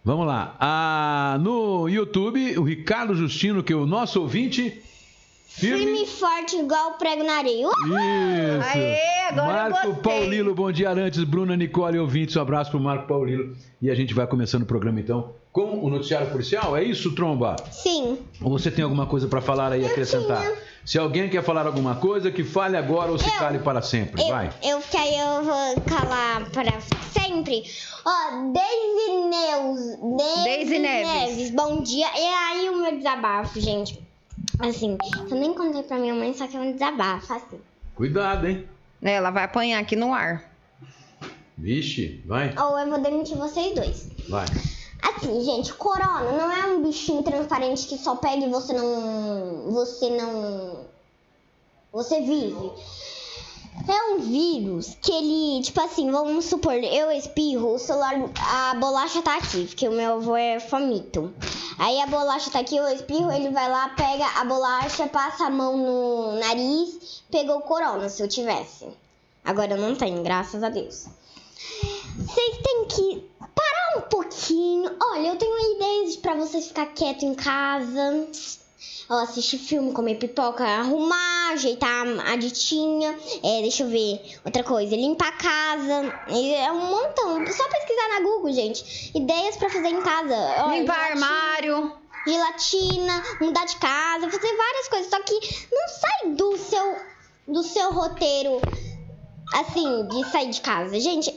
Vamos 0.04 0.26
lá. 0.26 0.56
Ah, 0.58 1.38
no 1.40 1.88
YouTube, 1.88 2.58
o 2.58 2.62
Ricardo 2.64 3.14
Justino, 3.14 3.62
que 3.62 3.72
é 3.72 3.76
o 3.76 3.86
nosso 3.86 4.20
ouvinte. 4.20 4.82
Firme 5.46 5.84
Firme. 5.84 6.02
e 6.02 6.06
forte 6.06 6.56
igual 6.56 6.92
prego 6.94 7.24
na 7.24 7.38
areia. 7.38 7.66
Isso. 7.66 8.78
Aê, 8.78 9.28
agora 9.28 9.66
eu 9.66 9.70
Marco 9.70 9.88
gostei. 9.88 10.02
Paulilo, 10.02 10.54
bom 10.54 10.70
dia, 10.70 10.90
Arantes, 10.90 11.22
Bruna, 11.24 11.56
Nicole, 11.56 11.98
ouvintes. 11.98 12.36
Um 12.36 12.40
abraço 12.40 12.70
pro 12.70 12.80
Marco 12.80 13.08
Paulilo. 13.08 13.56
E 13.80 13.90
a 13.90 13.94
gente 13.94 14.12
vai 14.14 14.26
começando 14.26 14.62
o 14.62 14.66
programa 14.66 15.00
então 15.00 15.34
com 15.52 15.84
o 15.84 15.90
noticiário 15.90 16.30
policial. 16.30 16.76
É 16.76 16.84
isso, 16.84 17.14
Tromba? 17.14 17.56
Sim. 17.70 18.18
Ou 18.40 18.50
você 18.50 18.70
tem 18.70 18.84
alguma 18.84 19.06
coisa 19.06 19.26
para 19.26 19.40
falar 19.40 19.72
aí, 19.72 19.84
acrescentar? 19.84 20.42
tinha. 20.42 20.56
Se 20.88 20.98
alguém 20.98 21.28
quer 21.28 21.42
falar 21.44 21.66
alguma 21.66 21.96
coisa, 21.96 22.30
que 22.30 22.42
fale 22.42 22.74
agora 22.74 23.12
ou 23.12 23.18
se 23.18 23.26
Eu. 23.28 23.32
cale 23.38 23.58
para 23.58 23.82
sempre. 23.82 24.22
Eu, 24.22 24.28
Vai. 24.28 24.50
eu 24.62 24.80
que 24.80 24.96
aí 24.96 25.18
eu 25.18 25.44
vou 25.44 25.80
calar 25.82 26.48
para 26.48 26.80
sempre. 27.12 27.62
Ó, 28.06 28.52
Daisy 28.54 29.28
Neus. 29.28 30.44
Daisy 30.44 30.78
Neves. 30.78 31.50
Bom 31.50 31.82
dia. 31.82 32.06
E 32.18 32.24
aí 32.24 32.70
o 32.70 32.80
meu 32.80 32.96
desabafo, 32.96 33.60
gente. 33.60 34.02
Assim, 34.60 34.96
eu 35.30 35.36
nem 35.36 35.52
contei 35.52 35.82
pra 35.82 35.98
minha 35.98 36.14
mãe, 36.14 36.32
só 36.32 36.46
que 36.46 36.56
é 36.56 36.60
um 36.60 36.72
desabafo, 36.72 37.34
assim. 37.34 37.60
Cuidado, 37.94 38.48
hein? 38.48 38.66
Ela 39.02 39.30
vai 39.30 39.44
apanhar 39.44 39.80
aqui 39.80 39.94
no 39.94 40.14
ar. 40.14 40.42
Vixe, 41.58 42.22
vai, 42.24 42.54
Ou 42.58 42.78
eu 42.78 42.88
vou 42.88 42.98
demitir 43.02 43.36
vocês 43.36 43.74
dois. 43.74 44.08
vai. 44.26 44.46
Assim, 45.02 45.44
gente, 45.44 45.72
corona 45.74 46.32
não 46.32 46.50
é 46.52 46.66
um 46.66 46.82
bichinho 46.82 47.22
transparente 47.22 47.86
que 47.86 47.98
só 47.98 48.16
pega 48.16 48.44
e 48.44 48.50
você 48.50 48.72
não. 48.72 49.72
Você 49.72 50.10
não. 50.10 50.86
Você 51.92 52.20
vive. 52.20 52.72
É 53.86 54.12
um 54.12 54.18
vírus 54.18 54.96
que 55.00 55.12
ele, 55.12 55.62
tipo 55.62 55.80
assim, 55.80 56.10
vamos 56.10 56.46
supor, 56.46 56.74
eu 56.74 57.12
espirro, 57.12 57.74
o 57.74 57.78
celular, 57.78 58.14
a 58.36 58.74
bolacha 58.74 59.22
tá 59.22 59.36
aqui, 59.36 59.66
porque 59.66 59.88
o 59.88 59.92
meu 59.92 60.14
avô 60.14 60.34
é 60.34 60.58
famito. 60.58 61.32
Aí 61.78 62.00
a 62.00 62.06
bolacha 62.06 62.50
tá 62.50 62.58
aqui, 62.58 62.76
eu 62.76 62.88
espirro, 62.88 63.30
ele 63.30 63.50
vai 63.50 63.70
lá, 63.70 63.88
pega 63.90 64.26
a 64.40 64.44
bolacha, 64.44 65.06
passa 65.06 65.44
a 65.44 65.50
mão 65.50 65.76
no 65.76 66.40
nariz, 66.40 67.22
pegou 67.30 67.60
corona, 67.60 68.08
se 68.08 68.20
eu 68.20 68.28
tivesse. 68.28 68.86
Agora 69.44 69.74
eu 69.74 69.78
não 69.78 69.94
tenho, 69.94 70.22
graças 70.24 70.62
a 70.62 70.68
Deus. 70.68 71.06
Vocês 72.16 72.58
têm 72.58 72.84
que 72.86 73.28
parar 73.58 73.98
um 73.98 74.00
pouquinho. 74.02 74.90
Olha, 75.12 75.28
eu 75.28 75.36
tenho 75.36 75.74
ideias 75.76 76.16
pra 76.16 76.34
vocês 76.34 76.68
ficar 76.68 76.86
quieto 76.86 77.24
em 77.24 77.34
casa. 77.34 78.28
Ó, 79.10 79.14
assistir 79.22 79.58
filme, 79.58 79.92
comer 79.92 80.16
pipoca, 80.16 80.62
arrumar, 80.64 81.52
ajeitar 81.52 82.04
a 82.26 82.36
ditinha. 82.36 83.18
É, 83.42 83.62
deixa 83.62 83.82
eu 83.82 83.88
ver. 83.88 84.20
Outra 84.44 84.62
coisa, 84.62 84.94
limpar 84.94 85.28
a 85.28 85.32
casa. 85.32 86.14
É 86.28 86.70
um 86.70 86.86
montão. 86.90 87.46
Só 87.46 87.68
pesquisar 87.68 88.08
na 88.10 88.20
Google, 88.20 88.52
gente. 88.52 89.10
Ideias 89.16 89.56
pra 89.56 89.70
fazer 89.70 89.88
em 89.88 90.02
casa. 90.02 90.34
Ó, 90.64 90.70
Limpar 90.72 90.94
gelatina- 91.16 91.26
armário. 91.26 91.92
gelatina, 92.26 93.22
mudar 93.40 93.64
de 93.64 93.76
casa, 93.76 94.30
fazer 94.30 94.56
várias 94.56 94.88
coisas. 94.88 95.10
Só 95.10 95.20
que 95.22 95.34
não 95.72 95.88
sai 95.88 96.30
do 96.34 96.56
seu 96.58 96.96
do 97.48 97.62
seu 97.62 97.90
roteiro 97.92 98.60
assim 99.54 100.06
de 100.08 100.30
sair 100.30 100.50
de 100.50 100.60
casa. 100.60 101.00
Gente, 101.00 101.34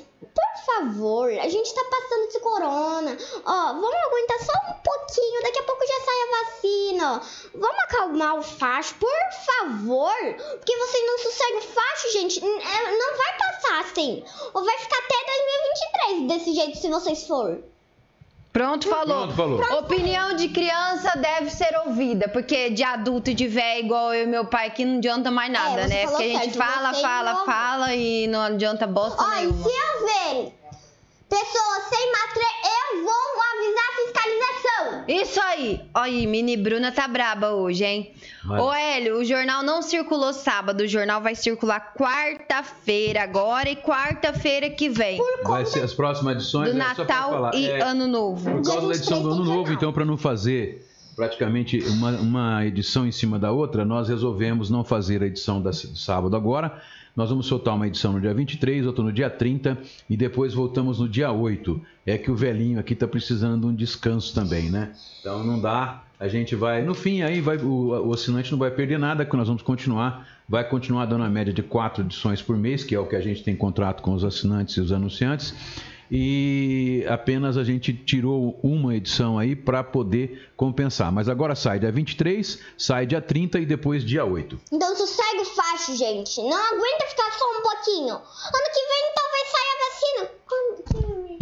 favor, 0.66 1.30
a 1.32 1.48
gente 1.50 1.74
tá 1.74 1.84
passando 1.90 2.28
esse 2.28 2.40
corona. 2.40 3.18
Ó, 3.46 3.74
vamos 3.74 3.96
aguentar 3.96 4.40
só 4.40 4.54
um 4.70 4.74
pouquinho, 4.82 5.42
daqui 5.44 5.60
a 5.60 5.64
pouco 5.64 5.86
já 5.86 6.00
sai 6.00 6.22
a 6.22 6.44
vacina. 6.44 7.22
Vamos 7.56 7.80
acalmar 7.84 8.38
o 8.38 8.44
facho, 8.44 8.96
por 8.96 9.10
favor. 9.46 10.16
Porque 10.58 10.78
vocês 10.78 11.06
não 11.08 11.18
sossegam 11.20 11.58
o 11.60 11.62
facho, 11.62 12.12
gente. 12.14 12.40
é, 12.44 12.98
Não 12.98 13.18
vai 13.18 13.38
passar 13.38 13.80
assim. 13.82 14.24
Ou 14.54 14.64
vai 14.64 14.78
ficar 14.78 14.98
até 14.98 15.16
2023 15.26 16.28
desse 16.28 16.54
jeito 16.54 16.78
se 16.78 16.90
vocês 16.90 17.26
for. 17.28 17.64
Pronto, 18.52 18.90
falou. 18.90 19.28
Pronto, 19.28 19.36
falou. 19.36 19.80
Opinião 19.80 20.36
de 20.36 20.50
criança 20.50 21.18
deve 21.18 21.50
ser 21.50 21.74
ouvida, 21.86 22.28
porque 22.28 22.70
de 22.70 22.84
adulto 22.84 23.30
e 23.30 23.34
de 23.34 23.48
velho, 23.48 23.86
igual 23.86 24.14
eu 24.14 24.24
e 24.24 24.28
meu 24.28 24.46
pai, 24.46 24.72
que 24.72 24.84
não 24.84 24.98
adianta 24.98 25.32
mais 25.32 25.52
nada, 25.52 25.82
é, 25.82 25.88
né? 25.88 26.08
Porque 26.08 26.24
a 26.24 26.28
gente 26.28 26.58
certo, 26.58 26.58
fala, 26.58 26.94
fala, 26.94 27.46
fala 27.46 27.96
e 27.96 28.28
não 28.28 28.42
adianta 28.42 28.86
bosta 28.86 29.24
Olha, 29.24 29.42
nenhuma. 29.42 29.64
se 29.64 29.70
eu 29.70 30.06
ver 30.06 30.54
pessoas 31.30 31.84
sem 31.90 32.12
máscara, 32.12 32.46
eu 32.66 33.04
vou 33.04 33.42
avisar. 33.54 33.91
Isso 35.08 35.40
aí. 35.42 35.82
Olha 35.94 36.12
aí, 36.12 36.28
mini 36.28 36.58
Bruna 36.58 36.92
tá 36.92 37.08
braba 37.08 37.52
hoje, 37.52 37.84
hein? 37.84 38.12
Mas... 38.44 38.62
Ô, 38.62 38.74
Hélio, 38.74 39.20
o 39.20 39.26
jornal 39.26 39.64
não 39.64 39.82
circulou 39.82 40.34
sábado, 40.34 40.82
o 40.82 40.88
jornal 40.88 41.22
vai 41.22 41.36
circular 41.36 41.94
quarta-feira 41.94 43.24
agora 43.24 43.70
e 43.70 43.76
quarta-feira 43.76 44.70
que 44.70 44.90
vem. 44.90 45.20
Vai 45.44 45.66
ser 45.66 45.82
as 45.82 45.94
próximas 45.94 46.36
edições. 46.36 46.70
Do 46.70 46.76
é 46.76 46.78
Natal 46.78 47.52
e 47.54 47.70
é, 47.70 47.82
Ano 47.82 48.08
Novo. 48.08 48.52
Por 48.52 48.64
causa 48.64 48.88
da 48.88 48.96
edição 48.96 49.22
do 49.22 49.32
Ano 49.32 49.44
Novo, 49.44 49.74
então, 49.74 49.92
para 49.92 50.06
não 50.06 50.18
fazer 50.18 50.88
praticamente 51.16 51.80
uma, 51.90 52.12
uma 52.12 52.66
edição 52.66 53.06
em 53.06 53.12
cima 53.12 53.38
da 53.38 53.52
outra, 53.52 53.84
nós 53.84 54.08
resolvemos 54.08 54.70
não 54.70 54.84
fazer 54.84 55.22
a 55.22 55.26
edição 55.26 55.62
da 55.62 55.74
sábado 55.74 56.36
agora 56.36 56.82
nós 57.16 57.30
vamos 57.30 57.46
soltar 57.46 57.76
uma 57.76 57.88
edição 57.88 58.14
no 58.14 58.22
dia 58.22 58.34
23, 58.34 58.86
outra 58.86 59.04
no 59.04 59.12
dia 59.12 59.30
30 59.30 59.78
e 60.10 60.16
depois 60.16 60.54
voltamos 60.54 61.00
no 61.00 61.10
dia 61.10 61.32
8. 61.32 61.82
É 62.06 62.18
que 62.18 62.32
o 62.32 62.36
velhinho 62.36 62.80
aqui 62.80 62.94
está 62.94 63.08
precisando 63.08 63.62
de 63.62 63.68
um 63.68 63.76
descanso 63.76 64.34
também, 64.34 64.70
né? 64.70 64.94
Então 65.20 65.44
não 65.44 65.60
dá. 65.60 66.04
A 66.20 66.28
gente 66.28 66.56
vai. 66.56 66.82
No 66.82 66.94
fim, 66.94 67.22
aí 67.22 67.42
vai, 67.42 67.58
o, 67.58 68.08
o 68.08 68.14
assinante 68.14 68.52
não 68.52 68.58
vai 68.58 68.72
perder 68.72 68.98
nada, 68.98 69.26
que 69.26 69.36
nós 69.36 69.48
vamos 69.48 69.62
continuar. 69.62 70.28
Vai 70.50 70.68
continuar 70.68 71.06
dando 71.06 71.24
a 71.24 71.30
média 71.30 71.54
de 71.54 71.64
quatro 71.64 72.04
edições 72.04 72.42
por 72.42 72.58
mês, 72.58 72.84
que 72.84 72.94
é 72.96 73.00
o 73.00 73.06
que 73.06 73.16
a 73.16 73.22
gente 73.22 73.44
tem 73.44 73.56
contrato 73.56 74.02
com 74.02 74.14
os 74.14 74.24
assinantes 74.24 74.76
e 74.76 74.82
os 74.82 74.92
anunciantes 74.92 75.56
e 76.12 77.06
apenas 77.08 77.56
a 77.56 77.64
gente 77.64 77.94
tirou 77.94 78.60
uma 78.62 78.94
edição 78.94 79.40
aí 79.40 79.56
para 79.56 79.82
poder 79.82 80.52
compensar. 80.58 81.10
Mas 81.10 81.30
agora 81.30 81.56
sai 81.56 81.80
dia 81.80 81.90
23, 81.90 82.60
sai 82.78 83.06
dia 83.06 83.22
30 83.22 83.60
e 83.60 83.66
depois 83.66 84.04
dia 84.04 84.26
8. 84.26 84.60
Então 84.74 84.94
sossegue 84.94 85.40
o 85.40 85.46
facho, 85.46 85.96
gente. 85.96 86.42
Não 86.42 86.58
aguenta 86.58 87.06
ficar 87.08 87.32
só 87.32 87.46
um 87.58 87.62
pouquinho. 87.62 88.14
Ano 88.16 88.70
que 88.74 88.82
vem 88.90 89.14
talvez 89.16 89.48
saia 89.48 89.72
a 89.72 89.80
vacina. 89.88 91.41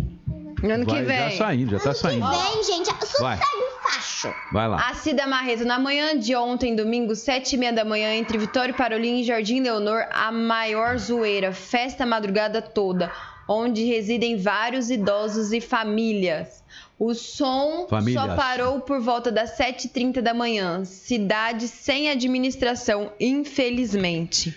Ano 0.63 0.85
que 0.85 1.01
vem. 1.01 1.31
Já 1.31 1.37
saindo, 1.37 1.71
já 1.71 1.79
tá 1.79 1.93
saindo. 1.93 2.25
Ano 2.25 2.37
que 2.37 2.53
vem, 2.53 2.63
gente. 2.63 2.89
O 2.89 3.81
facho. 3.87 4.33
Vai 4.51 4.67
lá. 4.67 4.89
A 4.89 4.93
Cida 4.93 5.25
Marreto, 5.27 5.65
na 5.65 5.79
manhã 5.79 6.17
de 6.17 6.35
ontem, 6.35 6.75
domingo, 6.75 7.15
sete 7.15 7.55
e 7.55 7.57
meia 7.57 7.73
da 7.73 7.85
manhã, 7.85 8.13
entre 8.13 8.37
Vitória 8.37 8.71
e 8.71 8.75
Parolim 8.75 9.21
e 9.21 9.23
Jardim 9.23 9.61
Leonor, 9.61 10.05
a 10.11 10.31
maior 10.31 10.97
zoeira. 10.97 11.53
Festa 11.53 12.03
a 12.03 12.07
madrugada 12.07 12.61
toda 12.61 13.11
onde 13.49 13.83
residem 13.83 14.37
vários 14.37 14.91
idosos 14.91 15.51
e 15.51 15.59
famílias. 15.59 16.63
O 16.99 17.15
som 17.15 17.87
Famílias. 17.89 18.23
só 18.23 18.35
parou 18.35 18.81
por 18.81 19.01
volta 19.01 19.31
das 19.31 19.57
7h30 19.57 20.21
da 20.21 20.35
manhã. 20.35 20.85
Cidade 20.85 21.67
sem 21.67 22.11
administração, 22.11 23.11
infelizmente. 23.19 24.55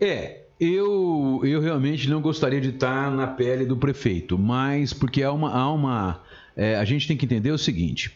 É, 0.00 0.38
eu, 0.60 1.40
eu 1.42 1.60
realmente 1.60 2.08
não 2.08 2.20
gostaria 2.20 2.60
de 2.60 2.68
estar 2.68 3.10
na 3.10 3.26
pele 3.26 3.64
do 3.64 3.76
prefeito, 3.76 4.38
mas 4.38 4.92
porque 4.92 5.22
há 5.22 5.32
uma. 5.32 5.50
Há 5.50 5.72
uma 5.72 6.20
é, 6.54 6.76
a 6.76 6.84
gente 6.84 7.08
tem 7.08 7.16
que 7.16 7.24
entender 7.24 7.50
o 7.50 7.56
seguinte: 7.56 8.12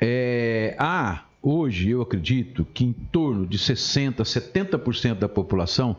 é, 0.00 0.74
há 0.78 1.24
hoje, 1.42 1.90
eu 1.90 2.00
acredito, 2.00 2.66
que 2.72 2.84
em 2.84 2.92
torno 2.92 3.46
de 3.46 3.58
60%, 3.58 4.22
70% 4.22 5.14
da 5.16 5.28
população 5.28 5.96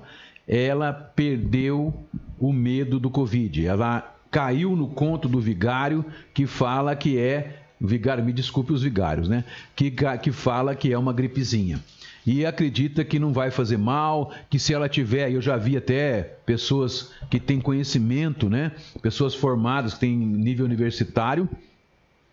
ela 0.47 0.91
perdeu 0.91 1.93
o 2.39 2.51
medo 2.51 2.99
do 2.99 3.09
Covid. 3.09 3.65
Ela 3.65 4.15
caiu 4.31 4.75
no 4.75 4.87
conto 4.87 5.29
do 5.29 5.39
vigário 5.39 6.03
que 6.33 6.47
fala 6.47 6.95
que 6.95 7.19
é. 7.19 7.59
Vigário, 7.79 8.23
me 8.23 8.31
desculpe 8.31 8.71
os 8.71 8.81
vigários, 8.81 9.27
né? 9.27 9.43
Que, 9.75 9.93
que 10.21 10.31
fala 10.31 10.73
que 10.73 10.91
é 10.91 10.97
uma 10.97 11.11
gripezinha 11.11 11.81
e 12.25 12.45
acredita 12.45 13.03
que 13.03 13.19
não 13.19 13.33
vai 13.33 13.51
fazer 13.51 13.77
mal, 13.77 14.31
que 14.49 14.57
se 14.57 14.73
ela 14.73 14.87
tiver, 14.87 15.31
eu 15.31 15.41
já 15.41 15.57
vi 15.57 15.75
até 15.75 16.23
pessoas 16.45 17.11
que 17.29 17.39
têm 17.39 17.59
conhecimento, 17.59 18.49
né? 18.49 18.71
Pessoas 19.01 19.35
formadas 19.35 19.93
que 19.93 20.01
têm 20.01 20.15
nível 20.15 20.65
universitário, 20.65 21.49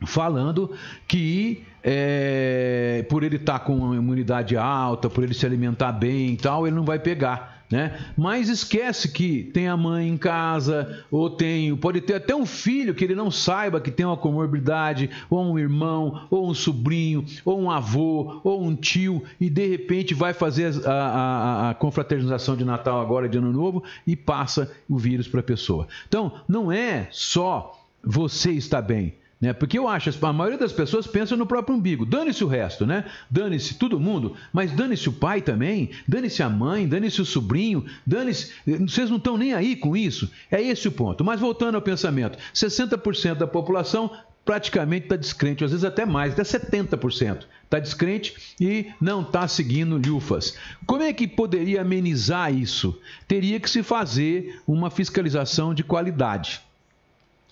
falando 0.06 0.72
que 1.08 1.64
é, 1.82 3.04
por 3.08 3.22
ele 3.22 3.36
estar 3.36 3.58
tá 3.58 3.64
com 3.64 3.76
uma 3.76 3.96
imunidade 3.96 4.56
alta, 4.56 5.10
por 5.10 5.24
ele 5.24 5.34
se 5.34 5.44
alimentar 5.44 5.92
bem 5.92 6.34
e 6.34 6.36
tal, 6.36 6.66
ele 6.66 6.76
não 6.76 6.84
vai 6.84 6.98
pegar. 6.98 7.59
Né? 7.70 7.96
Mas 8.16 8.48
esquece 8.48 9.08
que 9.12 9.44
tem 9.44 9.68
a 9.68 9.76
mãe 9.76 10.08
em 10.08 10.16
casa, 10.16 11.04
ou 11.08 11.30
tem, 11.30 11.76
pode 11.76 12.00
ter 12.00 12.14
até 12.14 12.34
um 12.34 12.44
filho 12.44 12.94
que 12.94 13.04
ele 13.04 13.14
não 13.14 13.30
saiba 13.30 13.80
que 13.80 13.92
tem 13.92 14.04
uma 14.04 14.16
comorbidade, 14.16 15.08
ou 15.30 15.40
um 15.44 15.58
irmão, 15.58 16.26
ou 16.30 16.50
um 16.50 16.54
sobrinho, 16.54 17.24
ou 17.44 17.60
um 17.60 17.70
avô, 17.70 18.40
ou 18.42 18.60
um 18.60 18.74
tio, 18.74 19.22
e 19.40 19.48
de 19.48 19.68
repente 19.68 20.14
vai 20.14 20.32
fazer 20.32 20.84
a, 20.84 20.90
a, 20.90 21.70
a 21.70 21.74
confraternização 21.74 22.56
de 22.56 22.64
Natal 22.64 23.00
agora, 23.00 23.28
de 23.28 23.38
Ano 23.38 23.52
Novo, 23.52 23.84
e 24.04 24.16
passa 24.16 24.72
o 24.88 24.98
vírus 24.98 25.28
para 25.28 25.38
a 25.38 25.44
pessoa. 25.44 25.86
Então, 26.08 26.32
não 26.48 26.72
é 26.72 27.06
só 27.12 27.78
você 28.02 28.50
estar 28.50 28.82
bem, 28.82 29.14
né? 29.40 29.52
Porque 29.52 29.78
eu 29.78 29.88
acho, 29.88 30.10
a 30.24 30.32
maioria 30.32 30.58
das 30.58 30.72
pessoas 30.72 31.06
pensa 31.06 31.36
no 31.36 31.46
próprio 31.46 31.74
umbigo. 31.74 32.04
Dane-se 32.04 32.44
o 32.44 32.48
resto, 32.48 32.86
né? 32.86 33.06
Dane-se 33.30 33.74
todo 33.74 33.98
mundo, 33.98 34.36
mas 34.52 34.72
dane-se 34.72 35.08
o 35.08 35.12
pai 35.12 35.40
também, 35.40 35.90
dane-se 36.06 36.42
a 36.42 36.48
mãe, 36.50 36.86
dane-se 36.86 37.22
o 37.22 37.24
sobrinho, 37.24 37.84
dane-se. 38.06 38.52
Vocês 38.86 39.08
não 39.08 39.16
estão 39.16 39.38
nem 39.38 39.54
aí 39.54 39.76
com 39.76 39.96
isso. 39.96 40.30
É 40.50 40.60
esse 40.60 40.88
o 40.88 40.92
ponto. 40.92 41.24
Mas 41.24 41.40
voltando 41.40 41.76
ao 41.76 41.82
pensamento: 41.82 42.38
60% 42.54 43.36
da 43.36 43.46
população 43.46 44.10
praticamente 44.44 45.04
está 45.04 45.16
descrente, 45.16 45.64
às 45.64 45.70
vezes 45.70 45.84
até 45.84 46.04
mais, 46.04 46.32
até 46.32 46.42
70% 46.42 47.44
está 47.64 47.78
descrente 47.78 48.34
e 48.60 48.86
não 49.00 49.22
está 49.22 49.46
seguindo 49.46 49.96
lufas. 49.96 50.56
Como 50.84 51.02
é 51.02 51.12
que 51.12 51.28
poderia 51.28 51.82
amenizar 51.82 52.52
isso? 52.52 52.98
Teria 53.28 53.60
que 53.60 53.70
se 53.70 53.82
fazer 53.82 54.60
uma 54.66 54.90
fiscalização 54.90 55.72
de 55.72 55.84
qualidade. 55.84 56.60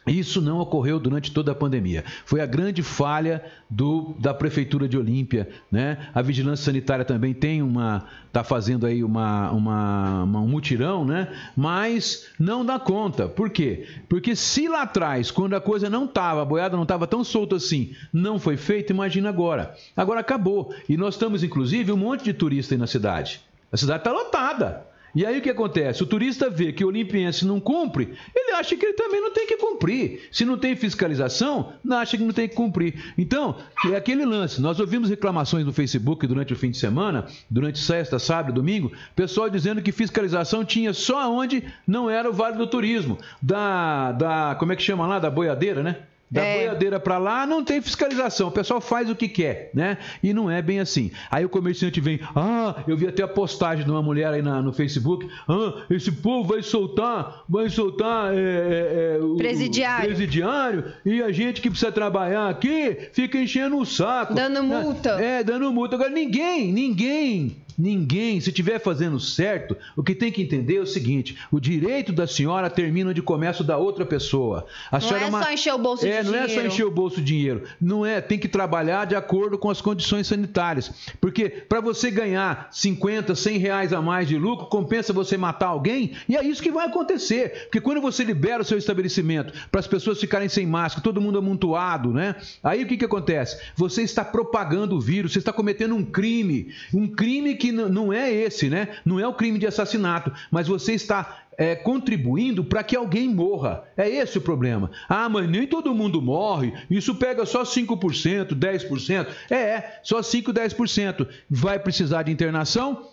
Isso 0.09 0.41
não 0.41 0.59
ocorreu 0.59 0.99
durante 0.99 1.33
toda 1.33 1.53
a 1.53 1.55
pandemia. 1.55 2.05
Foi 2.25 2.41
a 2.41 2.47
grande 2.47 2.83
falha 2.83 3.45
do, 3.69 4.15
da 4.19 4.33
prefeitura 4.33 4.89
de 4.89 4.97
Olímpia, 4.97 5.49
né? 5.71 6.09
A 6.15 6.23
vigilância 6.23 6.65
sanitária 6.65 7.05
também 7.05 7.35
tem 7.35 7.63
uma, 7.63 8.07
está 8.27 8.43
fazendo 8.43 8.87
aí 8.87 9.05
uma, 9.05 9.51
uma, 9.51 10.23
uma, 10.23 10.41
um 10.41 10.49
mutirão, 10.49 11.05
né? 11.05 11.29
Mas 11.57 12.29
não 12.39 12.65
dá 12.65 12.79
conta. 12.79 13.29
Por 13.29 13.51
quê? 13.51 13.87
Porque 14.09 14.35
se 14.35 14.69
lá 14.69 14.83
atrás, 14.83 15.31
quando 15.31 15.55
a 15.55 15.61
coisa 15.61 15.91
não 15.91 16.05
estava, 16.05 16.43
a 16.43 16.45
boiada 16.45 16.77
não 16.77 16.85
estava 16.85 17.07
tão 17.07 17.23
solta 17.23 17.57
assim, 17.57 17.95
não 18.13 18.39
foi 18.39 18.57
feito, 18.57 18.93
imagina 18.93 19.29
agora. 19.29 19.75
Agora 19.97 20.21
acabou. 20.21 20.75
E 20.89 20.97
nós 20.97 21.15
estamos, 21.15 21.43
inclusive, 21.43 21.93
um 21.93 21.97
monte 21.97 22.25
de 22.25 22.33
turista 22.33 22.75
aí 22.75 22.79
na 22.79 22.87
cidade. 22.87 23.41
A 23.71 23.77
cidade 23.77 24.01
está 24.01 24.13
lotada. 24.13 24.88
E 25.19 25.27
aí 25.27 25.41
o 25.41 25.43
que 25.43 25.51
acontece? 25.51 26.01
O 26.01 26.07
turista 26.07 26.49
vê 26.49 26.73
que 26.73 26.85
o 26.85 26.87
olimpiense 26.87 27.45
não 27.45 27.59
cumpre, 27.59 28.15
ele 28.37 28.53
acha 28.53 28.77
que 28.77 28.87
ele 28.87 28.93
também 28.93 29.21
não 29.21 29.33
tem 29.33 29.49
que 29.49 29.57
cumprir. 29.57 30.29
Se 30.31 30.45
não 30.45 30.57
tem 30.57 30.77
fiscalização, 30.77 31.73
não 31.83 31.97
acha 31.97 32.17
que 32.17 32.23
não 32.23 32.33
tem 32.33 32.49
que 32.49 32.55
cumprir. 32.55 33.13
Então, 33.19 33.57
é 33.91 33.97
aquele 33.97 34.25
lance. 34.25 34.61
Nós 34.61 34.79
ouvimos 34.79 35.11
reclamações 35.11 35.67
no 35.67 35.73
Facebook 35.73 36.25
durante 36.25 36.53
o 36.53 36.57
fim 36.57 36.71
de 36.71 36.79
semana, 36.79 37.27
durante 37.51 37.81
sexta, 37.81 38.17
sábado, 38.21 38.55
domingo, 38.55 38.93
pessoal 39.17 39.51
dizendo 39.51 39.83
que 39.83 39.91
fiscalização 39.91 40.65
tinha 40.65 40.93
só 40.93 41.29
onde 41.33 41.65
não 41.85 42.09
era 42.09 42.31
o 42.31 42.33
Vale 42.33 42.57
do 42.57 42.69
Turismo, 42.69 43.19
da, 43.43 44.13
da 44.13 44.57
como 44.57 44.73
é 44.73 44.77
que 44.77 44.85
chama 44.85 45.05
lá, 45.05 45.19
da 45.19 45.29
boiadeira, 45.29 45.83
né? 45.83 45.97
Da 46.31 46.43
é... 46.43 46.57
boiadeira 46.59 47.01
para 47.01 47.19
lá 47.19 47.47
não 47.47 47.65
tem 47.65 47.81
fiscalização, 47.81 48.49
o 48.49 48.53
pessoal 48.53 48.81
faz 48.81 49.09
o 49.09 49.17
que 49.17 49.29
quer, 49.29 49.71
né? 49.73 49.97
E 50.23 50.33
não 50.35 50.51
é 50.51 50.61
bem 50.61 50.81
assim. 50.81 51.11
Aí 51.31 51.45
o 51.45 51.49
comerciante 51.49 52.01
vem, 52.01 52.21
ah, 52.37 52.75
eu 52.87 52.97
vi 52.97 53.09
até 53.09 53.23
a 53.23 53.29
postagem 53.29 53.85
de 53.85 53.91
uma 53.91 54.03
mulher 54.03 54.33
aí 54.33 54.43
na, 54.43 54.61
no 54.61 54.73
Facebook, 54.73 55.29
ah, 55.49 55.85
esse 55.91 56.13
povo 56.13 56.49
vai 56.49 56.63
soltar, 56.63 57.45
vai 57.49 57.69
soltar 57.71 58.35
é, 58.35 58.39
é, 58.39 59.17
é 59.17 59.23
o 59.23 59.37
presidiário. 59.37 60.07
presidiário 60.07 60.85
e 61.05 61.23
a 61.23 61.33
gente 61.33 61.61
que 61.61 61.71
precisa 61.71 61.91
trabalhar 61.91 62.49
aqui 62.49 63.09
fica 63.13 63.39
enchendo 63.39 63.79
o 63.79 63.87
saco. 63.87 64.35
Dando 64.35 64.63
multa. 64.63 65.11
É, 65.23 65.43
dando 65.43 65.73
multa. 65.73 65.97
Agora 65.97 66.11
ninguém, 66.11 66.73
ninguém 66.73 67.57
Ninguém, 67.79 68.41
se 68.41 68.51
estiver 68.51 68.81
fazendo 68.81 69.21
certo, 69.21 69.77
o 69.97 70.03
que 70.03 70.13
tem 70.13 70.33
que 70.33 70.43
entender 70.43 70.79
é 70.79 70.81
o 70.81 70.87
seguinte: 70.87 71.39
o 71.51 71.61
direito 71.61 72.13
da 72.13 72.27
senhora 72.27 72.69
termina 72.69 73.11
onde 73.11 73.23
começa 73.23 73.63
o 73.63 73.67
da 73.67 73.79
outra 73.79 74.05
pessoa. 74.05 74.67
A 74.91 74.99
não 74.99 75.17
é, 75.17 75.23
é 75.23 75.27
uma... 75.27 75.43
só 75.45 75.53
encher 75.53 75.75
o 75.75 75.79
bolso 75.79 76.05
é, 76.05 76.09
de 76.09 76.17
não 76.17 76.23
dinheiro. 76.25 76.47
Não 76.49 76.53
é 76.53 76.63
só 76.63 76.67
encher 76.67 76.85
o 76.85 76.91
bolso 76.91 77.17
de 77.17 77.25
dinheiro. 77.25 77.63
Não 77.81 78.05
é, 78.05 78.21
tem 78.21 78.37
que 78.37 78.49
trabalhar 78.49 79.05
de 79.05 79.15
acordo 79.15 79.57
com 79.57 79.71
as 79.71 79.81
condições 79.81 80.27
sanitárias. 80.27 80.91
Porque 81.21 81.49
para 81.49 81.81
você 81.81 82.11
ganhar 82.11 82.69
50, 82.73 83.37
100 83.37 83.59
reais 83.59 83.93
a 83.93 84.03
mais 84.03 84.27
de 84.27 84.37
lucro, 84.37 84.67
compensa 84.67 85.13
você 85.13 85.37
matar 85.37 85.69
alguém? 85.69 86.13
E 86.29 86.37
é 86.37 86.45
isso 86.45 86.61
que 86.61 86.73
vai 86.73 86.87
acontecer. 86.87 87.67
Porque 87.67 87.81
quando 87.81 88.01
você 88.01 88.25
libera 88.25 88.63
o 88.63 88.65
seu 88.65 88.77
estabelecimento 88.77 89.53
para 89.71 89.79
as 89.79 89.87
pessoas 89.87 90.19
ficarem 90.19 90.49
sem 90.49 90.67
máscara, 90.67 91.05
todo 91.05 91.21
mundo 91.21 91.39
amontoado, 91.39 92.13
né? 92.13 92.35
Aí 92.63 92.83
o 92.83 92.89
que, 92.89 92.97
que 92.97 93.05
acontece? 93.05 93.57
Você 93.77 94.03
está 94.03 94.25
propagando 94.25 94.97
o 94.97 95.01
vírus, 95.01 95.33
você 95.33 95.39
está 95.39 95.53
cometendo 95.53 95.95
um 95.95 96.05
crime. 96.05 96.73
Um 96.93 97.07
crime 97.07 97.55
que 97.55 97.68
que 97.71 97.73
não 97.73 98.13
é 98.13 98.33
esse, 98.33 98.69
né? 98.69 98.89
Não 99.05 99.21
é 99.21 99.27
o 99.27 99.35
crime 99.35 99.59
de 99.59 99.67
assassinato, 99.67 100.33
mas 100.51 100.67
você 100.67 100.93
está 100.95 101.43
é, 101.57 101.75
contribuindo 101.75 102.65
para 102.65 102.83
que 102.83 102.97
alguém 102.97 103.29
morra. 103.29 103.85
É 103.97 104.09
esse 104.09 104.39
o 104.39 104.41
problema. 104.41 104.91
Ah, 105.09 105.29
mas 105.29 105.49
nem 105.49 105.67
todo 105.67 105.95
mundo 105.95 106.23
morre, 106.23 106.73
isso 106.89 107.15
pega 107.17 107.45
só 107.45 107.65
5%, 107.65 108.55
10%. 108.55 109.27
É, 109.51 109.57
é, 109.57 110.01
só 110.03 110.23
5, 110.23 110.53
10%. 110.53 111.29
Vai 111.51 111.79
precisar 111.79 112.23
de 112.23 112.33
internação 112.33 113.09